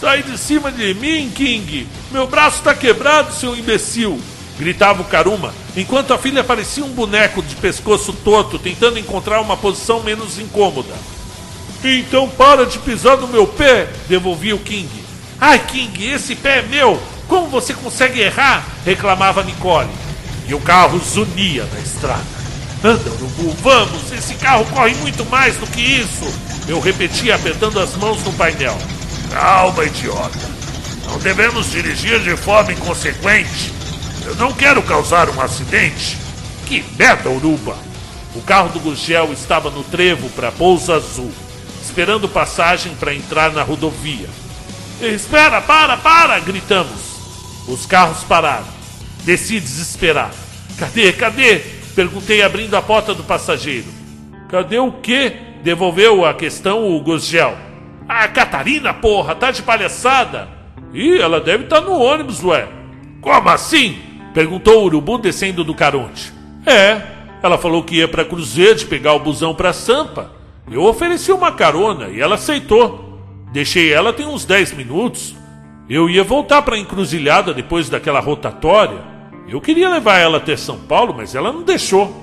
Sai 0.00 0.22
de 0.22 0.38
cima 0.38 0.70
de 0.70 0.94
mim, 0.94 1.30
King! 1.34 1.88
Meu 2.10 2.26
braço 2.26 2.58
está 2.58 2.74
quebrado, 2.74 3.34
seu 3.34 3.56
imbecil! 3.56 4.20
Gritava 4.58 5.02
o 5.02 5.04
Karuma, 5.04 5.54
enquanto 5.76 6.12
a 6.12 6.18
filha 6.18 6.42
parecia 6.42 6.84
um 6.84 6.90
boneco 6.90 7.42
de 7.42 7.54
pescoço 7.56 8.12
torto 8.12 8.58
tentando 8.58 8.98
encontrar 8.98 9.40
uma 9.40 9.56
posição 9.56 10.02
menos 10.02 10.38
incômoda. 10.38 10.94
Então 11.84 12.28
para 12.28 12.66
de 12.66 12.78
pisar 12.78 13.16
no 13.16 13.28
meu 13.28 13.46
pé! 13.46 13.88
devolvia 14.08 14.56
o 14.56 14.60
King. 14.60 14.88
Ai, 15.40 15.60
King, 15.60 16.04
esse 16.10 16.34
pé 16.34 16.58
é 16.58 16.62
meu! 16.62 17.00
Como 17.28 17.48
você 17.48 17.74
consegue 17.74 18.20
errar? 18.20 18.66
reclamava 18.84 19.42
Nicole 19.42 19.88
e 20.48 20.54
o 20.54 20.60
carro 20.60 20.98
zunia 20.98 21.68
na 21.72 21.80
estrada. 21.80 22.37
Anda, 22.82 23.10
Urubu, 23.10 23.56
vamos! 23.60 24.12
Esse 24.12 24.34
carro 24.34 24.64
corre 24.66 24.94
muito 24.96 25.24
mais 25.26 25.56
do 25.56 25.66
que 25.66 25.80
isso! 25.80 26.24
Eu 26.68 26.78
repetia 26.78 27.34
apertando 27.34 27.80
as 27.80 27.96
mãos 27.96 28.22
no 28.22 28.32
painel. 28.34 28.78
Calma, 29.32 29.84
idiota! 29.84 30.38
Não 31.06 31.18
devemos 31.18 31.70
dirigir 31.70 32.20
de 32.20 32.36
forma 32.36 32.72
inconsequente. 32.72 33.72
Eu 34.24 34.36
não 34.36 34.52
quero 34.52 34.80
causar 34.82 35.28
um 35.28 35.40
acidente. 35.40 36.16
Que 36.66 36.84
merda, 36.96 37.28
Uruba! 37.28 37.76
O 38.36 38.42
carro 38.42 38.68
do 38.68 38.78
Gugel 38.78 39.32
estava 39.32 39.70
no 39.70 39.82
trevo 39.82 40.28
para 40.30 40.52
Pouso 40.52 40.92
Azul, 40.92 41.32
esperando 41.82 42.28
passagem 42.28 42.94
para 42.94 43.14
entrar 43.14 43.50
na 43.50 43.64
rodovia. 43.64 44.28
Espera, 45.00 45.60
para, 45.60 45.96
para! 45.96 46.38
gritamos. 46.38 47.00
Os 47.66 47.86
carros 47.86 48.22
pararam. 48.22 48.66
Desci 49.24 49.58
desesperado. 49.58 50.34
Cadê, 50.78 51.12
cadê? 51.12 51.77
Perguntei 51.98 52.42
abrindo 52.42 52.76
a 52.76 52.80
porta 52.80 53.12
do 53.12 53.24
passageiro. 53.24 53.88
Cadê 54.48 54.78
o 54.78 54.92
quê? 54.92 55.32
Devolveu 55.64 56.24
a 56.24 56.32
questão 56.32 56.88
o 56.88 57.00
Gusgel. 57.00 57.56
A 58.08 58.22
ah, 58.22 58.28
Catarina, 58.28 58.94
porra, 58.94 59.34
tá 59.34 59.50
de 59.50 59.62
palhaçada? 59.62 60.48
Ih, 60.94 61.18
ela 61.18 61.40
deve 61.40 61.64
estar 61.64 61.80
tá 61.80 61.84
no 61.84 61.98
ônibus, 61.98 62.40
ué. 62.44 62.68
Como 63.20 63.48
assim? 63.48 63.98
Perguntou 64.32 64.80
o 64.80 64.84
urubu 64.84 65.18
descendo 65.18 65.64
do 65.64 65.74
caronte. 65.74 66.32
É, 66.64 67.02
ela 67.42 67.58
falou 67.58 67.82
que 67.82 67.96
ia 67.96 68.06
para 68.06 68.24
Cruzeiro 68.24 68.86
pegar 68.86 69.14
o 69.14 69.18
busão 69.18 69.52
para 69.52 69.72
Sampa. 69.72 70.30
Eu 70.70 70.84
ofereci 70.84 71.32
uma 71.32 71.50
carona 71.50 72.10
e 72.10 72.20
ela 72.20 72.36
aceitou. 72.36 73.24
Deixei 73.52 73.92
ela 73.92 74.12
tem 74.12 74.24
uns 74.24 74.44
10 74.44 74.74
minutos. 74.74 75.34
Eu 75.90 76.08
ia 76.08 76.22
voltar 76.22 76.62
para 76.62 76.78
encruzilhada 76.78 77.52
depois 77.52 77.90
daquela 77.90 78.20
rotatória. 78.20 79.17
Eu 79.48 79.62
queria 79.62 79.88
levar 79.88 80.18
ela 80.18 80.36
até 80.36 80.56
São 80.56 80.78
Paulo, 80.78 81.14
mas 81.16 81.34
ela 81.34 81.50
não 81.50 81.62
deixou. 81.62 82.14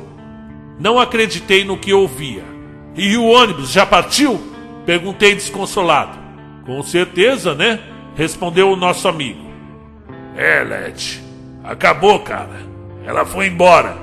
Não 0.80 1.00
acreditei 1.00 1.66
no 1.66 1.76
que 1.76 1.92
ouvia. 1.92 2.44
E 2.96 3.18
o 3.18 3.26
ônibus 3.26 3.72
já 3.72 3.84
partiu? 3.84 4.40
Perguntei 4.86 5.34
desconsolado. 5.34 6.18
Com 6.66 6.84
certeza, 6.84 7.56
né? 7.56 7.80
Respondeu 8.16 8.70
o 8.70 8.76
nosso 8.76 9.08
amigo. 9.08 9.44
É, 10.36 10.64
Led. 10.64 11.24
Acabou, 11.64 12.20
cara. 12.20 12.64
Ela 13.04 13.26
foi 13.26 13.48
embora. 13.48 13.98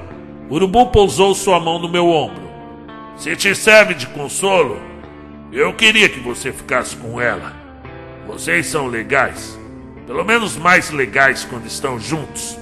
Urubu 0.50 0.86
pousou 0.86 1.32
sua 1.34 1.60
mão 1.60 1.78
no 1.78 1.88
meu 1.88 2.08
ombro. 2.08 2.42
Se 3.16 3.36
te 3.36 3.54
serve 3.54 3.94
de 3.94 4.06
consolo, 4.08 4.80
eu 5.52 5.72
queria 5.74 6.08
que 6.08 6.18
você 6.18 6.52
ficasse 6.52 6.96
com 6.96 7.20
ela. 7.20 7.52
Vocês 8.26 8.66
são 8.66 8.88
legais. 8.88 9.58
Pelo 10.06 10.24
menos 10.24 10.56
mais 10.56 10.90
legais 10.90 11.44
quando 11.44 11.66
estão 11.66 12.00
juntos. 12.00 12.58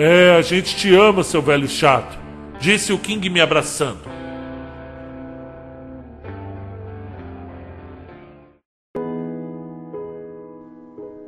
É, 0.00 0.36
a 0.38 0.42
gente 0.42 0.76
te 0.76 0.94
ama, 0.94 1.24
seu 1.24 1.42
velho 1.42 1.68
chato, 1.68 2.16
disse 2.60 2.92
o 2.92 2.98
King 2.98 3.28
me 3.28 3.40
abraçando. 3.40 3.98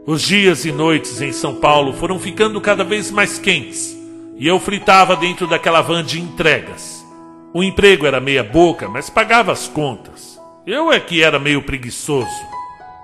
Os 0.06 0.22
dias 0.22 0.64
e 0.64 0.70
noites 0.70 1.20
em 1.20 1.32
São 1.32 1.56
Paulo 1.56 1.92
foram 1.94 2.20
ficando 2.20 2.60
cada 2.60 2.84
vez 2.84 3.10
mais 3.10 3.40
quentes 3.40 3.98
e 4.36 4.46
eu 4.46 4.60
fritava 4.60 5.16
dentro 5.16 5.48
daquela 5.48 5.80
van 5.80 6.04
de 6.04 6.20
entregas. 6.20 7.04
O 7.52 7.64
emprego 7.64 8.06
era 8.06 8.20
meia 8.20 8.44
boca, 8.44 8.88
mas 8.88 9.10
pagava 9.10 9.50
as 9.50 9.66
contas. 9.66 10.40
Eu 10.64 10.92
é 10.92 11.00
que 11.00 11.24
era 11.24 11.40
meio 11.40 11.60
preguiçoso. 11.60 12.30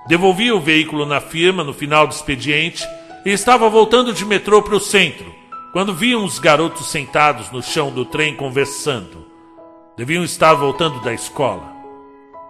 Devolvi 0.07 0.49
o 0.49 0.61
veículo 0.61 1.05
na 1.05 1.19
firma 1.19 1.61
no 1.61 1.73
final 1.73 2.07
do 2.07 2.13
expediente 2.13 2.87
e 3.25 3.31
estava 3.31 3.69
voltando 3.69 4.13
de 4.13 4.23
metrô 4.23 4.61
para 4.61 4.77
o 4.77 4.79
centro, 4.79 5.35
quando 5.77 5.93
vi 5.93 6.15
uns 6.15 6.39
garotos 6.39 6.89
sentados 6.89 7.51
no 7.51 7.61
chão 7.61 7.91
do 7.91 8.03
trem 8.03 8.35
conversando. 8.35 9.27
Deviam 9.95 10.23
estar 10.23 10.55
voltando 10.55 10.99
da 11.01 11.13
escola. 11.13 11.71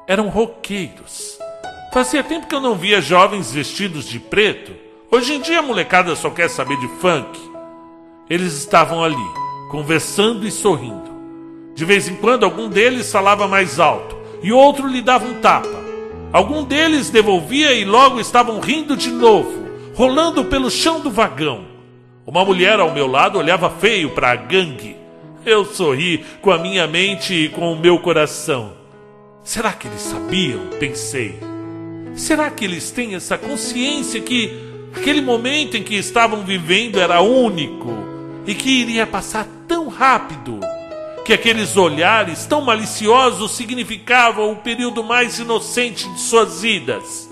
Eram 0.08 0.30
roqueiros. 0.30 1.38
Fazia 1.94 2.24
tempo 2.24 2.48
que 2.48 2.56
eu 2.56 2.62
não 2.62 2.76
via 2.76 3.02
jovens 3.02 3.52
vestidos 3.52 4.08
de 4.08 4.18
preto. 4.18 4.72
Hoje 5.12 5.34
em 5.34 5.42
dia 5.42 5.60
a 5.60 5.62
molecada 5.62 6.16
só 6.16 6.30
quer 6.30 6.50
saber 6.50 6.78
de 6.78 6.88
funk. 7.02 7.38
Eles 8.30 8.54
estavam 8.54 9.04
ali, 9.04 9.28
conversando 9.70 10.48
e 10.48 10.50
sorrindo. 10.50 11.12
De 11.76 11.84
vez 11.84 12.08
em 12.08 12.16
quando 12.16 12.46
algum 12.46 12.70
deles 12.70 13.12
falava 13.12 13.46
mais 13.46 13.78
alto 13.78 14.16
e 14.42 14.54
outro 14.54 14.88
lhe 14.88 15.02
dava 15.02 15.26
um 15.26 15.42
tapa. 15.42 15.84
Algum 16.32 16.64
deles 16.64 17.10
devolvia 17.10 17.74
e 17.74 17.84
logo 17.84 18.22
estavam 18.22 18.62
rindo 18.62 18.96
de 18.96 19.12
novo, 19.12 19.68
rolando 19.96 20.46
pelo 20.46 20.72
chão 20.72 21.02
do 21.02 21.12
vagão. 21.12 21.77
Uma 22.28 22.44
mulher 22.44 22.78
ao 22.78 22.94
meu 22.94 23.08
lado 23.08 23.40
olhava 23.40 23.70
feio 23.70 24.10
para 24.10 24.32
a 24.32 24.36
gangue. 24.36 24.98
Eu 25.46 25.64
sorri 25.64 26.26
com 26.42 26.52
a 26.52 26.58
minha 26.58 26.86
mente 26.86 27.34
e 27.34 27.48
com 27.48 27.72
o 27.72 27.80
meu 27.80 28.00
coração. 28.00 28.74
Será 29.46 29.72
que 29.72 29.88
eles 29.88 30.02
sabiam? 30.02 30.68
Pensei. 30.78 31.40
Será 32.16 32.52
que 32.52 32.66
eles 32.66 32.92
têm 32.92 33.16
essa 33.16 33.38
consciência 33.38 34.20
que 34.20 34.52
aquele 34.94 35.22
momento 35.22 35.78
em 35.78 35.84
que 35.84 35.96
estavam 35.96 36.44
vivendo 36.44 37.00
era 37.00 37.22
único 37.22 37.94
e 38.46 38.54
que 38.54 38.82
iria 38.82 39.08
passar 39.08 39.48
tão 39.66 39.88
rápido? 39.88 40.60
que 41.24 41.34
aqueles 41.34 41.76
olhares 41.76 42.46
tão 42.46 42.62
maliciosos 42.62 43.52
significavam 43.52 44.54
o 44.54 44.56
período 44.56 45.04
mais 45.04 45.40
inocente 45.40 46.10
de 46.10 46.22
suas 46.22 46.62
vidas. 46.62 47.27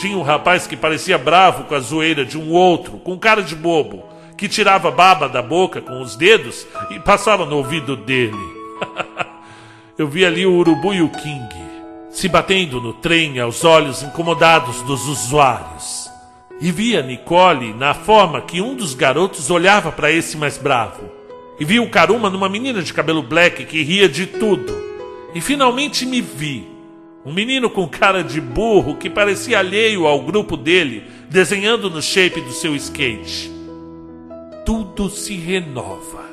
Tinha 0.00 0.16
um 0.16 0.22
rapaz 0.22 0.66
que 0.66 0.76
parecia 0.76 1.16
bravo 1.16 1.64
com 1.64 1.74
a 1.74 1.80
zoeira 1.80 2.24
de 2.24 2.38
um 2.38 2.50
outro, 2.50 2.98
com 2.98 3.18
cara 3.18 3.42
de 3.42 3.54
bobo, 3.54 4.02
que 4.36 4.48
tirava 4.48 4.90
baba 4.90 5.28
da 5.28 5.40
boca 5.40 5.80
com 5.80 6.00
os 6.00 6.16
dedos 6.16 6.66
e 6.90 6.98
passava 6.98 7.46
no 7.46 7.56
ouvido 7.56 7.96
dele. 7.96 8.36
Eu 9.96 10.08
vi 10.08 10.24
ali 10.24 10.44
o 10.44 10.54
urubu 10.54 10.92
e 10.92 11.02
o 11.02 11.08
King 11.08 11.48
se 12.10 12.28
batendo 12.28 12.80
no 12.80 12.92
trem 12.92 13.40
aos 13.40 13.64
olhos 13.64 14.02
incomodados 14.02 14.82
dos 14.82 15.06
usuários. 15.08 16.10
E 16.60 16.70
via 16.70 17.02
Nicole 17.02 17.74
na 17.74 17.92
forma 17.92 18.40
que 18.40 18.60
um 18.60 18.76
dos 18.76 18.94
garotos 18.94 19.50
olhava 19.50 19.90
para 19.90 20.12
esse 20.12 20.36
mais 20.36 20.56
bravo 20.56 21.10
e 21.58 21.64
vi 21.64 21.78
o 21.78 21.88
Karuma 21.88 22.28
numa 22.30 22.48
menina 22.48 22.82
de 22.82 22.92
cabelo 22.92 23.22
black 23.22 23.64
que 23.64 23.82
ria 23.82 24.08
de 24.08 24.26
tudo. 24.26 24.72
E 25.34 25.40
finalmente 25.40 26.04
me 26.04 26.20
vi. 26.20 26.73
Um 27.24 27.32
menino 27.32 27.70
com 27.70 27.88
cara 27.88 28.22
de 28.22 28.38
burro 28.38 28.96
que 28.96 29.08
parecia 29.08 29.58
alheio 29.58 30.06
ao 30.06 30.20
grupo 30.20 30.58
dele, 30.58 31.04
desenhando 31.30 31.88
no 31.88 32.02
shape 32.02 32.40
do 32.42 32.52
seu 32.52 32.76
skate. 32.76 33.50
tudo 34.66 35.10
se 35.10 35.34
renova. 35.34 36.24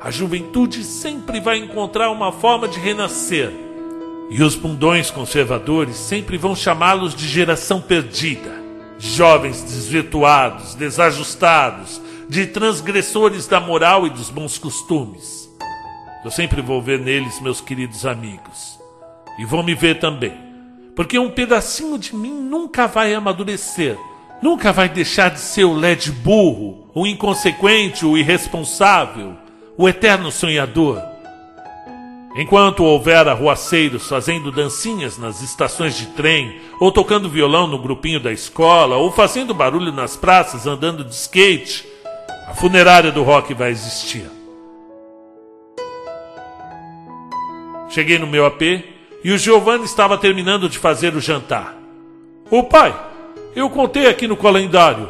A 0.00 0.10
juventude 0.10 0.84
sempre 0.84 1.40
vai 1.40 1.58
encontrar 1.58 2.10
uma 2.10 2.32
forma 2.32 2.68
de 2.68 2.78
renascer. 2.78 3.50
E 4.30 4.42
os 4.42 4.54
bundões 4.54 5.10
conservadores 5.10 5.96
sempre 5.96 6.36
vão 6.36 6.54
chamá-los 6.54 7.14
de 7.14 7.26
geração 7.28 7.80
perdida. 7.80 8.50
Jovens 8.98 9.62
desvirtuados, 9.62 10.74
desajustados, 10.74 12.00
de 12.28 12.46
transgressores 12.46 13.46
da 13.46 13.60
moral 13.60 14.06
e 14.06 14.10
dos 14.10 14.30
bons 14.30 14.58
costumes. 14.58 15.50
Eu 16.24 16.30
sempre 16.30 16.60
vou 16.60 16.82
ver 16.82 16.98
neles 16.98 17.40
meus 17.40 17.60
queridos 17.60 18.04
amigos. 18.06 18.75
E 19.38 19.44
vão 19.44 19.62
me 19.62 19.74
ver 19.74 19.98
também. 19.98 20.32
Porque 20.94 21.18
um 21.18 21.30
pedacinho 21.30 21.98
de 21.98 22.14
mim 22.16 22.32
nunca 22.32 22.86
vai 22.86 23.14
amadurecer. 23.14 23.98
Nunca 24.42 24.72
vai 24.72 24.88
deixar 24.88 25.30
de 25.30 25.40
ser 25.40 25.64
o 25.64 25.74
LED 25.74 26.10
burro, 26.10 26.90
o 26.94 27.06
inconsequente, 27.06 28.04
o 28.04 28.16
irresponsável, 28.16 29.34
o 29.76 29.88
eterno 29.88 30.30
sonhador. 30.30 31.02
Enquanto 32.36 32.84
houver 32.84 33.26
arruaceiros 33.26 34.08
fazendo 34.08 34.52
dancinhas 34.52 35.16
nas 35.16 35.40
estações 35.40 35.96
de 35.96 36.06
trem, 36.08 36.60
ou 36.78 36.92
tocando 36.92 37.30
violão 37.30 37.66
no 37.66 37.78
grupinho 37.78 38.20
da 38.20 38.30
escola, 38.30 38.96
ou 38.96 39.10
fazendo 39.10 39.54
barulho 39.54 39.90
nas 39.90 40.16
praças 40.16 40.66
andando 40.66 41.02
de 41.02 41.14
skate, 41.14 41.86
a 42.46 42.54
funerária 42.54 43.10
do 43.10 43.22
rock 43.22 43.54
vai 43.54 43.70
existir. 43.70 44.30
Cheguei 47.88 48.18
no 48.18 48.26
meu 48.26 48.44
AP 48.44 48.95
e 49.26 49.32
o 49.32 49.38
Giovanni 49.38 49.84
estava 49.84 50.16
terminando 50.16 50.68
de 50.68 50.78
fazer 50.78 51.12
o 51.16 51.20
jantar. 51.20 51.76
Ô 52.48 52.62
pai, 52.62 52.96
eu 53.56 53.68
contei 53.68 54.06
aqui 54.06 54.28
no 54.28 54.36
calendário. 54.36 55.08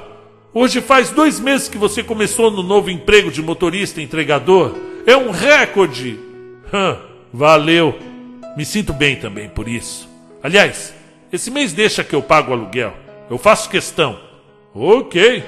Hoje 0.54 0.80
faz 0.80 1.10
dois 1.10 1.38
meses 1.38 1.68
que 1.68 1.76
você 1.76 2.02
começou 2.02 2.50
no 2.50 2.62
novo 2.62 2.88
emprego 2.88 3.30
de 3.30 3.42
motorista 3.42 4.00
entregador. 4.00 4.72
É 5.04 5.14
um 5.14 5.30
recorde! 5.30 6.18
Hã, 6.72 6.96
valeu! 7.30 7.94
Me 8.56 8.64
sinto 8.64 8.94
bem 8.94 9.16
também 9.16 9.50
por 9.50 9.68
isso. 9.68 10.08
Aliás, 10.42 10.94
esse 11.30 11.50
mês 11.50 11.74
deixa 11.74 12.02
que 12.02 12.14
eu 12.14 12.22
pago 12.22 12.52
o 12.52 12.54
aluguel. 12.54 12.94
Eu 13.28 13.36
faço 13.36 13.68
questão. 13.68 14.18
Ok, 14.74 15.44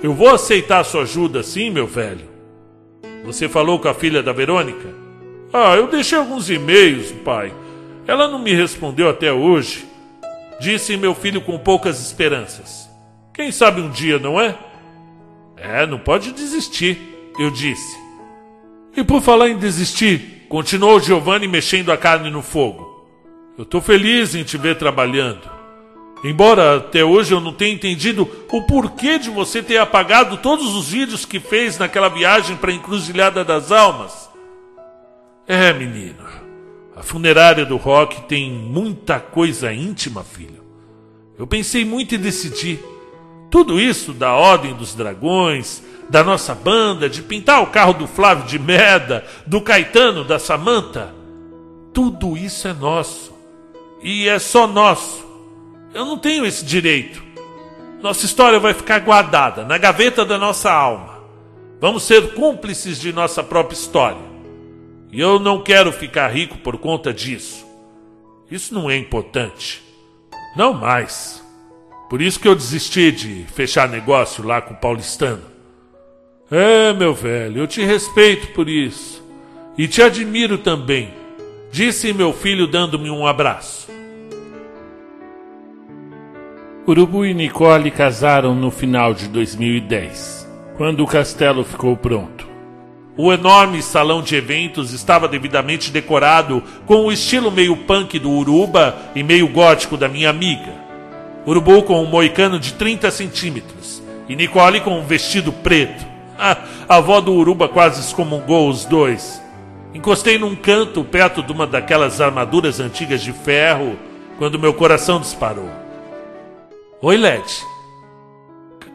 eu 0.00 0.14
vou 0.14 0.28
aceitar 0.28 0.78
a 0.78 0.84
sua 0.84 1.02
ajuda 1.02 1.42
sim, 1.42 1.70
meu 1.70 1.88
velho. 1.88 2.28
Você 3.24 3.48
falou 3.48 3.80
com 3.80 3.88
a 3.88 3.94
filha 3.94 4.22
da 4.22 4.32
Verônica? 4.32 4.90
Ah, 5.52 5.74
eu 5.74 5.88
deixei 5.88 6.16
alguns 6.16 6.48
e-mails, 6.48 7.10
pai. 7.24 7.52
Ela 8.12 8.28
não 8.28 8.38
me 8.38 8.52
respondeu 8.52 9.08
até 9.08 9.32
hoje. 9.32 9.86
Disse 10.60 10.98
meu 10.98 11.14
filho 11.14 11.40
com 11.40 11.58
poucas 11.58 11.98
esperanças. 11.98 12.86
Quem 13.32 13.50
sabe 13.50 13.80
um 13.80 13.88
dia, 13.88 14.18
não 14.18 14.38
é? 14.38 14.54
É, 15.56 15.86
não 15.86 15.98
pode 15.98 16.30
desistir, 16.30 16.98
eu 17.38 17.50
disse. 17.50 17.96
E 18.94 19.02
por 19.02 19.22
falar 19.22 19.48
em 19.48 19.56
desistir, 19.56 20.44
continuou 20.50 21.00
Giovanni 21.00 21.48
mexendo 21.48 21.90
a 21.90 21.96
carne 21.96 22.28
no 22.28 22.42
fogo. 22.42 23.08
Eu 23.56 23.64
tô 23.64 23.80
feliz 23.80 24.34
em 24.34 24.44
te 24.44 24.58
ver 24.58 24.76
trabalhando. 24.76 25.50
Embora 26.22 26.76
até 26.76 27.02
hoje 27.02 27.32
eu 27.32 27.40
não 27.40 27.54
tenha 27.54 27.72
entendido 27.72 28.28
o 28.52 28.60
porquê 28.64 29.18
de 29.18 29.30
você 29.30 29.62
ter 29.62 29.78
apagado 29.78 30.36
todos 30.36 30.74
os 30.74 30.90
vídeos 30.90 31.24
que 31.24 31.40
fez 31.40 31.78
naquela 31.78 32.10
viagem 32.10 32.58
para 32.58 32.72
a 32.72 32.74
Encruzilhada 32.74 33.42
das 33.42 33.72
Almas. 33.72 34.28
É, 35.48 35.72
menino, 35.72 36.41
a 36.94 37.02
funerária 37.02 37.64
do 37.64 37.76
rock 37.76 38.22
tem 38.22 38.50
muita 38.50 39.18
coisa 39.18 39.72
íntima, 39.72 40.22
filho. 40.22 40.62
Eu 41.38 41.46
pensei 41.46 41.84
muito 41.84 42.14
e 42.14 42.18
decidi. 42.18 42.78
Tudo 43.50 43.80
isso 43.80 44.12
da 44.12 44.32
Ordem 44.34 44.74
dos 44.74 44.94
Dragões, 44.94 45.82
da 46.08 46.22
nossa 46.22 46.54
banda, 46.54 47.08
de 47.08 47.22
pintar 47.22 47.62
o 47.62 47.68
carro 47.68 47.94
do 47.94 48.06
Flávio 48.06 48.46
de 48.46 48.58
Merda, 48.58 49.24
do 49.46 49.60
Caetano, 49.60 50.24
da 50.24 50.38
Samanta. 50.38 51.14
Tudo 51.92 52.36
isso 52.36 52.68
é 52.68 52.72
nosso. 52.72 53.32
E 54.02 54.28
é 54.28 54.38
só 54.38 54.66
nosso. 54.66 55.24
Eu 55.94 56.04
não 56.04 56.18
tenho 56.18 56.44
esse 56.44 56.64
direito. 56.64 57.22
Nossa 58.02 58.26
história 58.26 58.58
vai 58.58 58.74
ficar 58.74 59.00
guardada 59.00 59.64
na 59.64 59.78
gaveta 59.78 60.24
da 60.24 60.36
nossa 60.38 60.72
alma. 60.72 61.20
Vamos 61.80 62.02
ser 62.02 62.34
cúmplices 62.34 62.98
de 62.98 63.12
nossa 63.12 63.42
própria 63.42 63.74
história. 63.74 64.31
E 65.12 65.20
eu 65.20 65.38
não 65.38 65.62
quero 65.62 65.92
ficar 65.92 66.28
rico 66.28 66.56
por 66.56 66.78
conta 66.78 67.12
disso. 67.12 67.66
Isso 68.50 68.72
não 68.72 68.90
é 68.90 68.96
importante. 68.96 69.82
Não 70.56 70.72
mais. 70.72 71.44
Por 72.08 72.22
isso 72.22 72.40
que 72.40 72.48
eu 72.48 72.54
desisti 72.54 73.12
de 73.12 73.44
fechar 73.54 73.88
negócio 73.88 74.42
lá 74.42 74.62
com 74.62 74.72
o 74.72 74.76
paulistano. 74.76 75.42
É, 76.50 76.94
meu 76.94 77.14
velho, 77.14 77.58
eu 77.58 77.66
te 77.66 77.84
respeito 77.84 78.48
por 78.48 78.68
isso. 78.68 79.22
E 79.76 79.86
te 79.86 80.02
admiro 80.02 80.58
também, 80.58 81.12
disse 81.70 82.12
meu 82.12 82.32
filho 82.32 82.66
dando-me 82.66 83.10
um 83.10 83.26
abraço. 83.26 83.90
Urubu 86.86 87.24
e 87.24 87.32
Nicole 87.32 87.90
casaram 87.90 88.54
no 88.54 88.70
final 88.70 89.14
de 89.14 89.28
2010, 89.28 90.48
quando 90.76 91.02
o 91.02 91.06
castelo 91.06 91.64
ficou 91.64 91.96
pronto. 91.96 92.51
O 93.16 93.30
enorme 93.30 93.82
salão 93.82 94.22
de 94.22 94.34
eventos 94.34 94.92
estava 94.92 95.28
devidamente 95.28 95.90
decorado 95.90 96.62
com 96.86 97.04
o 97.04 97.12
estilo 97.12 97.50
meio 97.50 97.76
punk 97.76 98.18
do 98.18 98.30
Uruba 98.30 98.96
e 99.14 99.22
meio 99.22 99.46
gótico 99.48 99.98
da 99.98 100.08
minha 100.08 100.30
amiga. 100.30 100.72
Urubu 101.46 101.82
com 101.82 102.02
um 102.02 102.06
moicano 102.06 102.58
de 102.58 102.72
30 102.72 103.10
centímetros 103.10 104.02
e 104.28 104.34
Nicole 104.34 104.80
com 104.80 104.98
um 104.98 105.04
vestido 105.04 105.52
preto. 105.52 106.06
a 106.38 106.96
avó 106.96 107.20
do 107.20 107.34
Uruba 107.34 107.68
quase 107.68 108.00
excomungou 108.00 108.70
os 108.70 108.86
dois. 108.86 109.42
Encostei 109.92 110.38
num 110.38 110.56
canto 110.56 111.04
perto 111.04 111.42
de 111.42 111.52
uma 111.52 111.66
daquelas 111.66 112.18
armaduras 112.18 112.80
antigas 112.80 113.20
de 113.20 113.32
ferro 113.34 113.98
quando 114.38 114.58
meu 114.58 114.72
coração 114.72 115.20
disparou. 115.20 115.68
Oi, 117.02 117.16
Led. 117.18 117.44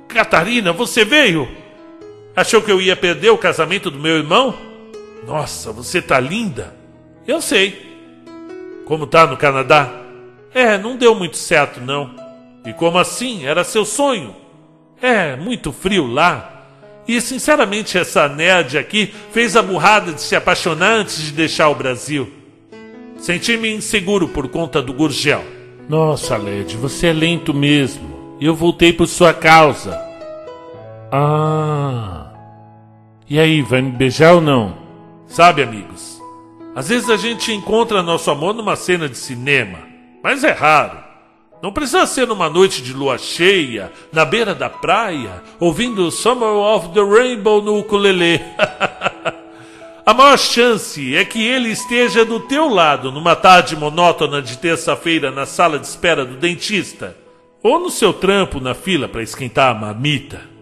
Catarina, 0.07 0.73
você 0.73 1.05
veio? 1.05 1.47
Achou 2.37 2.61
que 2.61 2.71
eu 2.71 2.79
ia 2.79 2.95
perder 2.95 3.31
o 3.31 3.37
casamento 3.37 3.89
do 3.89 3.97
meu 3.97 4.15
irmão? 4.15 4.53
Nossa, 5.25 5.71
você 5.71 5.99
tá 5.99 6.19
linda. 6.19 6.71
Eu 7.27 7.41
sei. 7.41 7.97
Como 8.85 9.07
tá 9.07 9.25
no 9.25 9.35
Canadá? 9.35 9.91
É, 10.53 10.77
não 10.77 10.95
deu 10.95 11.15
muito 11.15 11.35
certo, 11.35 11.81
não. 11.81 12.11
E 12.63 12.71
como 12.73 12.99
assim? 12.99 13.43
Era 13.43 13.63
seu 13.63 13.83
sonho? 13.83 14.35
É, 15.01 15.35
muito 15.35 15.71
frio 15.71 16.05
lá. 16.05 16.61
E 17.07 17.19
sinceramente, 17.21 17.97
essa 17.97 18.29
nerd 18.29 18.77
aqui 18.77 19.11
fez 19.31 19.55
a 19.55 19.63
burrada 19.63 20.13
de 20.13 20.21
se 20.21 20.35
apaixonar 20.35 20.93
antes 20.93 21.17
de 21.17 21.31
deixar 21.31 21.69
o 21.69 21.75
Brasil. 21.75 22.31
Senti-me 23.17 23.73
inseguro 23.73 24.27
por 24.27 24.47
conta 24.47 24.79
do 24.79 24.93
Gurgel. 24.93 25.43
Nossa, 25.89 26.37
Led, 26.37 26.77
você 26.77 27.07
é 27.07 27.13
lento 27.13 27.51
mesmo. 27.51 28.37
Eu 28.39 28.53
voltei 28.53 28.93
por 28.93 29.07
sua 29.07 29.33
causa. 29.33 29.99
Ah. 31.11 32.16
E 33.29 33.39
aí, 33.39 33.61
vai 33.61 33.81
me 33.81 33.91
beijar 33.91 34.35
ou 34.35 34.41
não? 34.41 34.77
Sabe, 35.27 35.61
amigos, 35.61 36.21
às 36.73 36.87
vezes 36.87 37.09
a 37.09 37.17
gente 37.17 37.51
encontra 37.51 38.01
nosso 38.01 38.31
amor 38.31 38.53
numa 38.53 38.77
cena 38.77 39.09
de 39.09 39.17
cinema, 39.17 39.79
mas 40.23 40.45
é 40.45 40.51
raro. 40.51 40.97
Não 41.61 41.73
precisa 41.73 42.05
ser 42.05 42.25
numa 42.25 42.49
noite 42.49 42.81
de 42.81 42.93
lua 42.93 43.17
cheia, 43.17 43.91
na 44.13 44.23
beira 44.23 44.55
da 44.55 44.69
praia, 44.69 45.43
ouvindo 45.59 46.09
Summer 46.09 46.47
of 46.47 46.89
the 46.93 47.01
Rainbow 47.01 47.61
no 47.61 47.77
ukulele. 47.79 48.39
A 50.05 50.13
maior 50.13 50.37
chance 50.37 51.13
é 51.13 51.25
que 51.25 51.45
ele 51.45 51.67
esteja 51.69 52.23
do 52.23 52.39
teu 52.39 52.69
lado 52.69 53.11
numa 53.11 53.35
tarde 53.35 53.75
monótona 53.75 54.41
de 54.41 54.57
terça-feira 54.57 55.31
na 55.31 55.45
sala 55.45 55.77
de 55.77 55.85
espera 55.85 56.23
do 56.23 56.35
dentista, 56.37 57.17
ou 57.61 57.77
no 57.77 57.89
seu 57.89 58.13
trampo 58.13 58.61
na 58.61 58.73
fila 58.73 59.09
para 59.09 59.21
esquentar 59.21 59.75
a 59.75 59.77
marmita. 59.77 60.56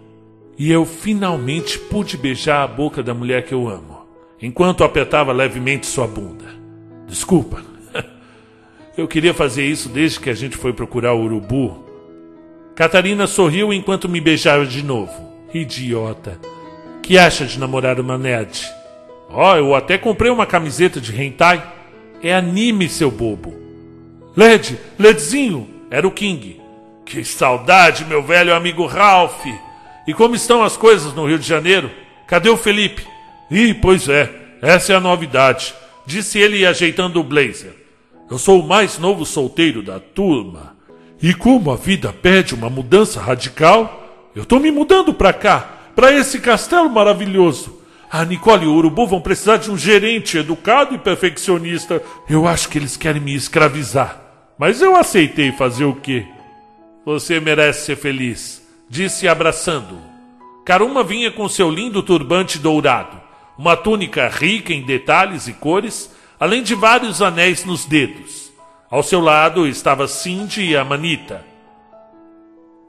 E 0.58 0.72
eu 0.72 0.86
finalmente 0.86 1.78
pude 1.78 2.16
beijar 2.16 2.64
a 2.64 2.68
boca 2.68 3.04
da 3.04 3.14
mulher 3.14 3.44
que 3.44 3.54
eu 3.54 3.68
amo, 3.68 4.06
enquanto 4.42 4.84
apertava 4.84 5.34
levemente 5.34 5.86
sua 5.86 6.08
bunda. 6.08 6.46
Desculpa. 7.08 7.62
Eu 8.98 9.08
queria 9.08 9.34
fazer 9.34 9.66
isso 9.66 9.90
desde 9.90 10.20
que 10.20 10.30
a 10.30 10.34
gente 10.34 10.56
foi 10.56 10.72
procurar 10.72 11.14
o 11.14 11.22
urubu. 11.22 11.84
Catarina 12.74 13.28
sorriu 13.28 13.74
enquanto 13.74 14.08
me 14.08 14.22
beijava 14.22 14.66
de 14.66 14.82
novo. 14.82 15.34
Idiota. 15.54 16.40
Que 17.04 17.18
acha 17.18 17.46
de 17.46 17.60
namorar 17.60 18.00
uma 18.00 18.18
nerd? 18.18 18.66
Ó, 19.30 19.54
oh, 19.54 19.58
eu 19.58 19.76
até 19.76 19.98
comprei 19.98 20.32
uma 20.32 20.46
camiseta 20.46 21.00
de 21.00 21.16
hentai. 21.22 21.64
É 22.24 22.34
anime, 22.34 22.88
seu 22.90 23.12
bobo. 23.12 23.54
Led, 24.36 24.80
Ledzinho, 24.98 25.70
era 25.92 26.08
o 26.08 26.12
King. 26.12 26.60
Que 27.06 27.24
saudade, 27.24 28.06
meu 28.06 28.24
velho 28.24 28.56
amigo 28.56 28.86
Ralph. 28.86 29.46
E 30.08 30.14
como 30.14 30.36
estão 30.36 30.64
as 30.64 30.78
coisas 30.78 31.14
no 31.14 31.28
Rio 31.28 31.40
de 31.40 31.48
Janeiro? 31.48 31.90
Cadê 32.28 32.50
o 32.50 32.58
Felipe? 32.58 33.06
Ih, 33.50 33.74
pois 33.74 34.08
é, 34.10 34.32
essa 34.62 34.94
é 34.94 34.96
a 34.96 35.00
novidade, 35.00 35.74
disse 36.06 36.40
ele 36.40 36.66
ajeitando 36.66 37.20
o 37.20 37.24
blazer. 37.24 37.74
Eu 38.30 38.38
sou 38.38 38.60
o 38.60 38.68
mais 38.68 38.98
novo 38.98 39.26
solteiro 39.26 39.84
da 39.84 40.00
turma. 40.00 40.76
E 41.22 41.34
como 41.34 41.72
a 41.72 41.76
vida 41.76 42.12
pede 42.12 42.56
uma 42.56 42.70
mudança 42.70 43.22
radical, 43.22 44.32
eu 44.36 44.46
tô 44.46 44.60
me 44.60 44.72
mudando 44.72 45.14
pra 45.14 45.32
cá, 45.32 45.60
para 45.96 46.12
esse 46.12 46.40
castelo 46.40 46.90
maravilhoso. 46.90 47.82
A 48.12 48.24
Nicole 48.24 48.66
e 48.66 48.68
o 48.68 48.74
Urubu 48.74 49.08
vão 49.08 49.22
precisar 49.22 49.58
de 49.58 49.70
um 49.70 49.78
gerente 49.78 50.38
educado 50.38 50.96
e 50.96 50.98
perfeccionista. 50.98 52.02
Eu 52.30 52.48
acho 52.48 52.70
que 52.70 52.78
eles 52.78 52.98
querem 52.98 53.22
me 53.22 53.36
escravizar. 53.36 54.22
Mas 54.58 54.82
eu 54.82 54.96
aceitei 54.96 55.52
fazer 55.52 55.86
o 55.86 55.96
quê? 55.96 56.26
Você 57.06 57.40
merece 57.40 57.86
ser 57.86 57.98
feliz, 57.98 58.65
disse 58.90 59.28
abraçando-o. 59.28 60.02
Karuma 60.66 61.04
vinha 61.04 61.32
com 61.32 61.48
seu 61.48 61.70
lindo 61.70 62.02
turbante 62.02 62.58
dourado, 62.58 63.22
uma 63.58 63.78
túnica 63.78 64.28
rica 64.28 64.74
em 64.74 64.82
detalhes 64.82 65.48
e 65.48 65.54
cores, 65.54 66.14
além 66.40 66.64
de 66.64 66.74
vários 66.74 67.22
anéis 67.22 67.64
nos 67.64 67.86
dedos. 67.86 68.52
Ao 68.90 69.04
seu 69.04 69.20
lado 69.20 69.68
estava 69.68 70.08
Cindy 70.08 70.64
e 70.64 70.78
a 70.78 70.84
Manita. 70.84 71.46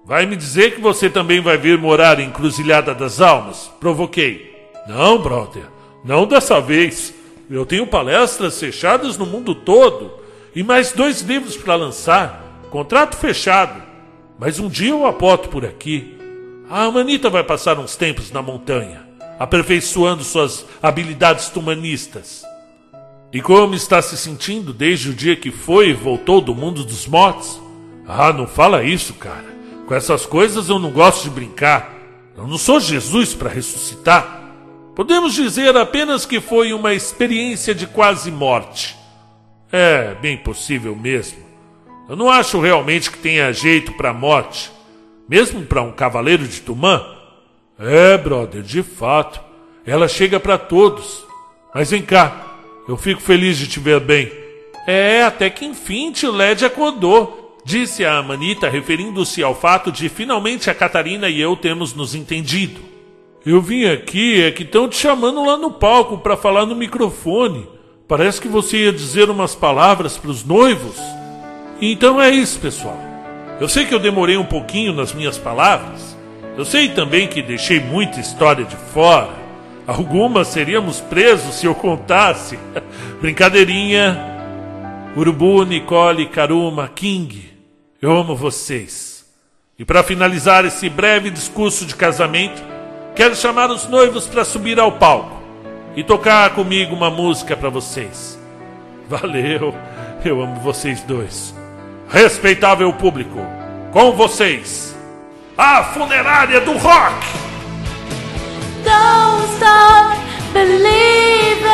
Vai 0.04 0.24
me 0.24 0.36
dizer 0.36 0.74
que 0.74 0.80
você 0.80 1.10
também 1.10 1.40
vai 1.40 1.58
vir 1.58 1.78
morar 1.78 2.20
em 2.20 2.30
Cruzilhada 2.30 2.94
das 2.94 3.20
Almas? 3.20 3.70
Provoquei. 3.80 4.54
Não, 4.86 5.18
brother, 5.18 5.64
não 6.04 6.26
dessa 6.26 6.60
vez. 6.60 7.12
Eu 7.50 7.66
tenho 7.66 7.86
palestras 7.86 8.58
fechadas 8.58 9.18
no 9.18 9.26
mundo 9.26 9.54
todo 9.54 10.12
e 10.54 10.62
mais 10.62 10.92
dois 10.92 11.22
livros 11.22 11.56
para 11.56 11.74
lançar. 11.74 12.62
Contrato 12.70 13.16
fechado. 13.16 13.85
Mas 14.38 14.58
um 14.58 14.68
dia 14.68 14.90
eu 14.90 15.06
apoto 15.06 15.48
por 15.48 15.64
aqui. 15.64 16.16
A 16.68 16.84
Amanita 16.84 17.30
vai 17.30 17.42
passar 17.42 17.78
uns 17.78 17.96
tempos 17.96 18.30
na 18.30 18.42
montanha, 18.42 19.06
aperfeiçoando 19.38 20.24
suas 20.24 20.66
habilidades 20.82 21.48
tumanistas. 21.48 22.44
E 23.32 23.40
como 23.40 23.74
está 23.74 24.00
se 24.02 24.16
sentindo 24.16 24.72
desde 24.72 25.10
o 25.10 25.14
dia 25.14 25.36
que 25.36 25.50
foi 25.50 25.90
e 25.90 25.94
voltou 25.94 26.40
do 26.40 26.54
mundo 26.54 26.84
dos 26.84 27.06
mortos? 27.06 27.60
Ah, 28.06 28.32
não 28.32 28.46
fala 28.46 28.84
isso, 28.84 29.14
cara. 29.14 29.56
Com 29.86 29.94
essas 29.94 30.26
coisas 30.26 30.68
eu 30.68 30.78
não 30.78 30.90
gosto 30.90 31.24
de 31.24 31.30
brincar. 31.30 31.94
Eu 32.36 32.46
não 32.46 32.58
sou 32.58 32.80
Jesus 32.80 33.34
para 33.34 33.48
ressuscitar. 33.48 34.42
Podemos 34.94 35.34
dizer 35.34 35.76
apenas 35.76 36.26
que 36.26 36.40
foi 36.40 36.72
uma 36.72 36.94
experiência 36.94 37.74
de 37.74 37.86
quase 37.86 38.30
morte. 38.30 38.96
É, 39.70 40.14
bem 40.14 40.36
possível 40.36 40.94
mesmo. 40.94 41.45
Eu 42.08 42.14
não 42.14 42.30
acho 42.30 42.60
realmente 42.60 43.10
que 43.10 43.18
tenha 43.18 43.52
jeito 43.52 43.92
para 43.92 44.12
morte, 44.12 44.70
mesmo 45.28 45.62
para 45.62 45.82
um 45.82 45.90
cavaleiro 45.90 46.46
de 46.46 46.60
Tumã. 46.60 47.04
É, 47.78 48.16
brother, 48.16 48.62
de 48.62 48.82
fato. 48.82 49.40
Ela 49.84 50.08
chega 50.08 50.38
para 50.38 50.56
todos. 50.56 51.24
Mas 51.74 51.90
vem 51.90 52.02
cá, 52.02 52.46
eu 52.88 52.96
fico 52.96 53.20
feliz 53.20 53.58
de 53.58 53.66
te 53.66 53.80
ver 53.80 54.00
bem. 54.00 54.30
É, 54.86 55.24
até 55.24 55.50
que 55.50 55.64
enfim 55.64 56.12
tio 56.12 56.30
Led 56.30 56.64
acordou, 56.64 57.56
disse 57.64 58.04
a 58.04 58.18
Amanita, 58.18 58.68
referindo-se 58.68 59.42
ao 59.42 59.54
fato 59.54 59.90
de 59.90 60.08
finalmente 60.08 60.70
a 60.70 60.74
Catarina 60.74 61.28
e 61.28 61.40
eu 61.40 61.56
termos 61.56 61.92
nos 61.92 62.14
entendido. 62.14 62.80
Eu 63.44 63.60
vim 63.60 63.84
aqui, 63.84 64.42
é 64.42 64.50
que 64.50 64.62
estão 64.62 64.88
te 64.88 64.96
chamando 64.96 65.44
lá 65.44 65.56
no 65.56 65.72
palco 65.72 66.18
para 66.18 66.36
falar 66.36 66.66
no 66.66 66.74
microfone. 66.74 67.68
Parece 68.08 68.40
que 68.40 68.48
você 68.48 68.84
ia 68.84 68.92
dizer 68.92 69.28
umas 69.28 69.54
palavras 69.54 70.16
para 70.16 70.30
os 70.30 70.44
noivos. 70.44 70.96
Então 71.80 72.20
é 72.20 72.30
isso, 72.30 72.58
pessoal. 72.58 72.98
Eu 73.60 73.68
sei 73.68 73.84
que 73.84 73.94
eu 73.94 73.98
demorei 73.98 74.36
um 74.36 74.44
pouquinho 74.44 74.92
nas 74.92 75.12
minhas 75.12 75.38
palavras. 75.38 76.16
Eu 76.56 76.64
sei 76.64 76.88
também 76.88 77.28
que 77.28 77.42
deixei 77.42 77.80
muita 77.80 78.20
história 78.20 78.64
de 78.64 78.76
fora. 78.76 79.34
Algumas 79.86 80.48
seríamos 80.48 81.00
presos 81.00 81.54
se 81.56 81.66
eu 81.66 81.74
contasse. 81.74 82.58
Brincadeirinha. 83.20 84.34
Urubu, 85.16 85.64
Nicole, 85.64 86.26
Karuma, 86.26 86.88
King. 86.88 87.50
Eu 88.00 88.16
amo 88.16 88.36
vocês. 88.36 89.24
E 89.78 89.84
para 89.84 90.02
finalizar 90.02 90.64
esse 90.64 90.88
breve 90.88 91.30
discurso 91.30 91.84
de 91.86 91.94
casamento, 91.94 92.62
Quero 93.16 93.34
chamar 93.34 93.70
os 93.70 93.88
noivos 93.88 94.26
para 94.26 94.44
subir 94.44 94.78
ao 94.78 94.92
palco 94.92 95.40
e 95.96 96.04
tocar 96.04 96.50
comigo 96.54 96.94
uma 96.94 97.10
música 97.10 97.56
para 97.56 97.70
vocês. 97.70 98.38
Valeu, 99.08 99.74
eu 100.22 100.42
amo 100.42 100.60
vocês 100.60 101.00
dois. 101.00 101.55
Respeitável 102.08 102.92
público, 102.92 103.38
com 103.92 104.12
vocês, 104.12 104.96
a 105.58 105.84
funerária 105.84 106.60
do 106.60 106.76
rock. 106.76 107.26
Don't 108.84 109.44
stop 109.56 110.16
believing. 110.52 111.66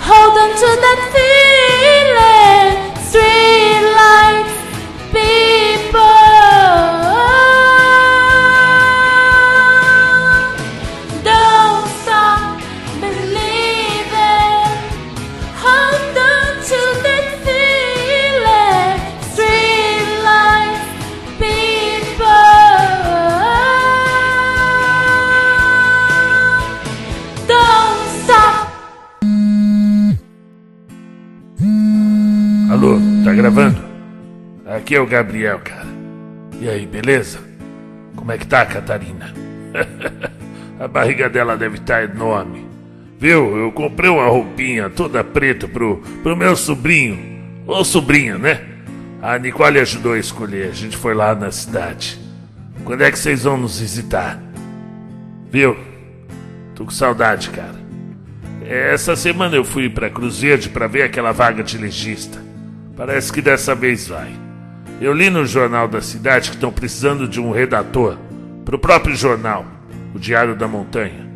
Hold 0.00 0.38
on 0.38 0.50
to 0.54 0.80
that 0.80 1.10
feeling. 1.12 2.35
Gravando? 33.36 33.78
Aqui 34.66 34.96
é 34.96 35.00
o 35.00 35.06
Gabriel, 35.06 35.60
cara. 35.60 35.86
E 36.60 36.68
aí, 36.68 36.86
beleza? 36.86 37.38
Como 38.16 38.32
é 38.32 38.38
que 38.38 38.46
tá, 38.46 38.64
Catarina? 38.64 39.32
a 40.80 40.88
barriga 40.88 41.28
dela 41.28 41.56
deve 41.56 41.76
estar 41.76 42.06
tá 42.06 42.14
enorme. 42.14 42.66
Viu? 43.18 43.56
Eu 43.56 43.72
comprei 43.72 44.10
uma 44.10 44.26
roupinha 44.26 44.88
toda 44.88 45.22
preta 45.22 45.68
pro, 45.68 45.98
pro 46.22 46.36
meu 46.36 46.56
sobrinho. 46.56 47.18
Ou 47.66 47.84
sobrinha, 47.84 48.38
né? 48.38 48.60
A 49.20 49.38
Nicole 49.38 49.80
ajudou 49.80 50.14
a 50.14 50.18
escolher. 50.18 50.70
A 50.70 50.74
gente 50.74 50.96
foi 50.96 51.14
lá 51.14 51.34
na 51.34 51.50
cidade. 51.50 52.18
Quando 52.84 53.02
é 53.02 53.10
que 53.10 53.18
vocês 53.18 53.44
vão 53.44 53.56
nos 53.58 53.80
visitar? 53.80 54.40
Viu? 55.50 55.76
Tô 56.74 56.84
com 56.84 56.90
saudade, 56.90 57.50
cara. 57.50 57.76
Essa 58.64 59.14
semana 59.14 59.56
eu 59.56 59.64
fui 59.64 59.88
pra 59.88 60.10
Cruzeiro 60.10 60.70
para 60.70 60.86
ver 60.86 61.02
aquela 61.02 61.32
vaga 61.32 61.62
de 61.62 61.78
legista. 61.78 62.45
Parece 62.96 63.30
que 63.30 63.42
dessa 63.42 63.74
vez 63.74 64.08
vai. 64.08 64.32
Eu 65.00 65.12
li 65.12 65.28
no 65.28 65.44
jornal 65.44 65.86
da 65.86 66.00
cidade 66.00 66.48
que 66.48 66.56
estão 66.56 66.72
precisando 66.72 67.28
de 67.28 67.38
um 67.38 67.50
redator 67.50 68.16
para 68.64 68.74
o 68.74 68.78
próprio 68.78 69.14
jornal, 69.14 69.66
o 70.14 70.18
Diário 70.18 70.56
da 70.56 70.66
Montanha. 70.66 71.26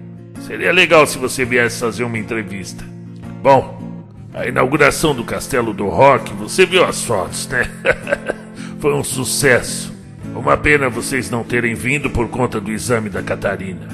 Seria 0.47 0.73
legal 0.73 1.07
se 1.07 1.19
você 1.19 1.45
viesse 1.45 1.81
fazer 1.81 2.03
uma 2.03 2.19
entrevista. 2.19 2.83
Bom, 3.43 3.79
a 4.33 4.47
inauguração 4.47 5.15
do 5.15 5.23
Castelo 5.23 5.75
do 5.75 5.87
Rock, 5.89 6.33
você 6.33 6.65
viu 6.65 6.83
as 6.83 7.05
fotos, 7.05 7.47
né? 7.49 7.69
Foi 8.81 8.95
um 8.95 9.05
sucesso. 9.05 9.95
Uma 10.35 10.57
pena 10.57 10.89
vocês 10.89 11.29
não 11.29 11.45
terem 11.45 11.75
vindo 11.75 12.09
por 12.09 12.29
conta 12.29 12.59
do 12.59 12.73
exame 12.73 13.11
da 13.11 13.23
Catarina. 13.23 13.87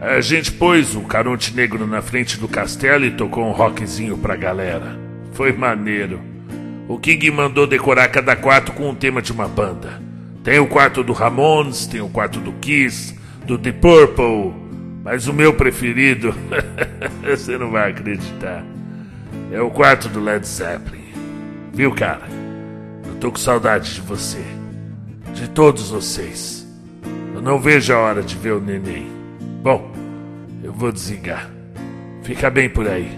A 0.00 0.20
gente 0.20 0.50
pôs 0.50 0.96
o 0.96 1.02
Caronte 1.02 1.54
Negro 1.54 1.86
na 1.86 2.02
frente 2.02 2.36
do 2.40 2.48
castelo 2.48 3.04
e 3.04 3.12
tocou 3.12 3.44
um 3.44 3.52
rockzinho 3.52 4.18
pra 4.18 4.34
galera. 4.34 4.98
Foi 5.34 5.52
maneiro. 5.52 6.31
O 6.88 6.98
King 6.98 7.30
mandou 7.30 7.66
decorar 7.66 8.08
cada 8.08 8.34
quarto 8.34 8.72
com 8.72 8.90
um 8.90 8.94
tema 8.94 9.22
de 9.22 9.32
uma 9.32 9.46
banda. 9.46 10.00
Tem 10.42 10.58
o 10.58 10.66
quarto 10.66 11.04
do 11.04 11.12
Ramones, 11.12 11.86
tem 11.86 12.00
o 12.00 12.08
quarto 12.08 12.40
do 12.40 12.52
Kiss, 12.54 13.16
do 13.46 13.56
The 13.56 13.72
Purple, 13.72 14.52
mas 15.04 15.28
o 15.28 15.32
meu 15.32 15.54
preferido, 15.54 16.34
você 17.22 17.56
não 17.56 17.70
vai 17.70 17.90
acreditar, 17.90 18.64
é 19.52 19.60
o 19.60 19.70
quarto 19.70 20.08
do 20.08 20.20
Led 20.20 20.46
Zeppelin. 20.46 21.12
Viu, 21.72 21.92
cara? 21.92 22.26
Eu 23.06 23.14
tô 23.20 23.30
com 23.30 23.38
saudade 23.38 23.94
de 23.94 24.00
você, 24.00 24.42
de 25.32 25.48
todos 25.48 25.90
vocês. 25.90 26.66
Eu 27.34 27.40
não 27.40 27.58
vejo 27.58 27.92
a 27.92 27.98
hora 27.98 28.22
de 28.22 28.36
ver 28.36 28.52
o 28.52 28.60
neném. 28.60 29.06
Bom, 29.62 29.92
eu 30.62 30.72
vou 30.72 30.90
desligar. 30.90 31.48
Fica 32.22 32.50
bem 32.50 32.68
por 32.68 32.88
aí. 32.88 33.10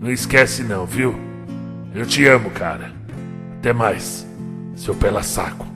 Não 0.00 0.10
esquece 0.10 0.62
não, 0.62 0.86
viu? 0.86 1.18
Eu 1.94 2.06
te 2.06 2.26
amo, 2.26 2.50
cara. 2.50 2.97
Até 3.58 3.72
mais, 3.72 4.24
seu 4.76 4.94
pela 4.94 5.20
saco. 5.20 5.66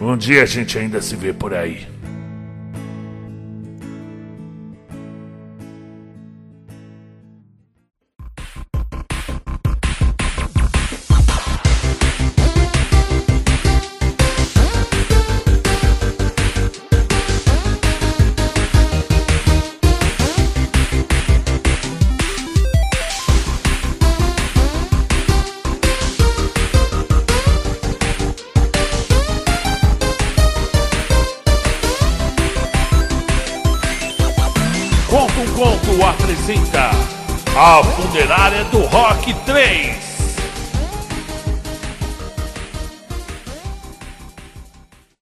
Um 0.00 0.16
dia 0.16 0.42
a 0.42 0.46
gente 0.46 0.76
ainda 0.76 1.00
se 1.00 1.14
vê 1.14 1.32
por 1.32 1.54
aí. 1.54 1.86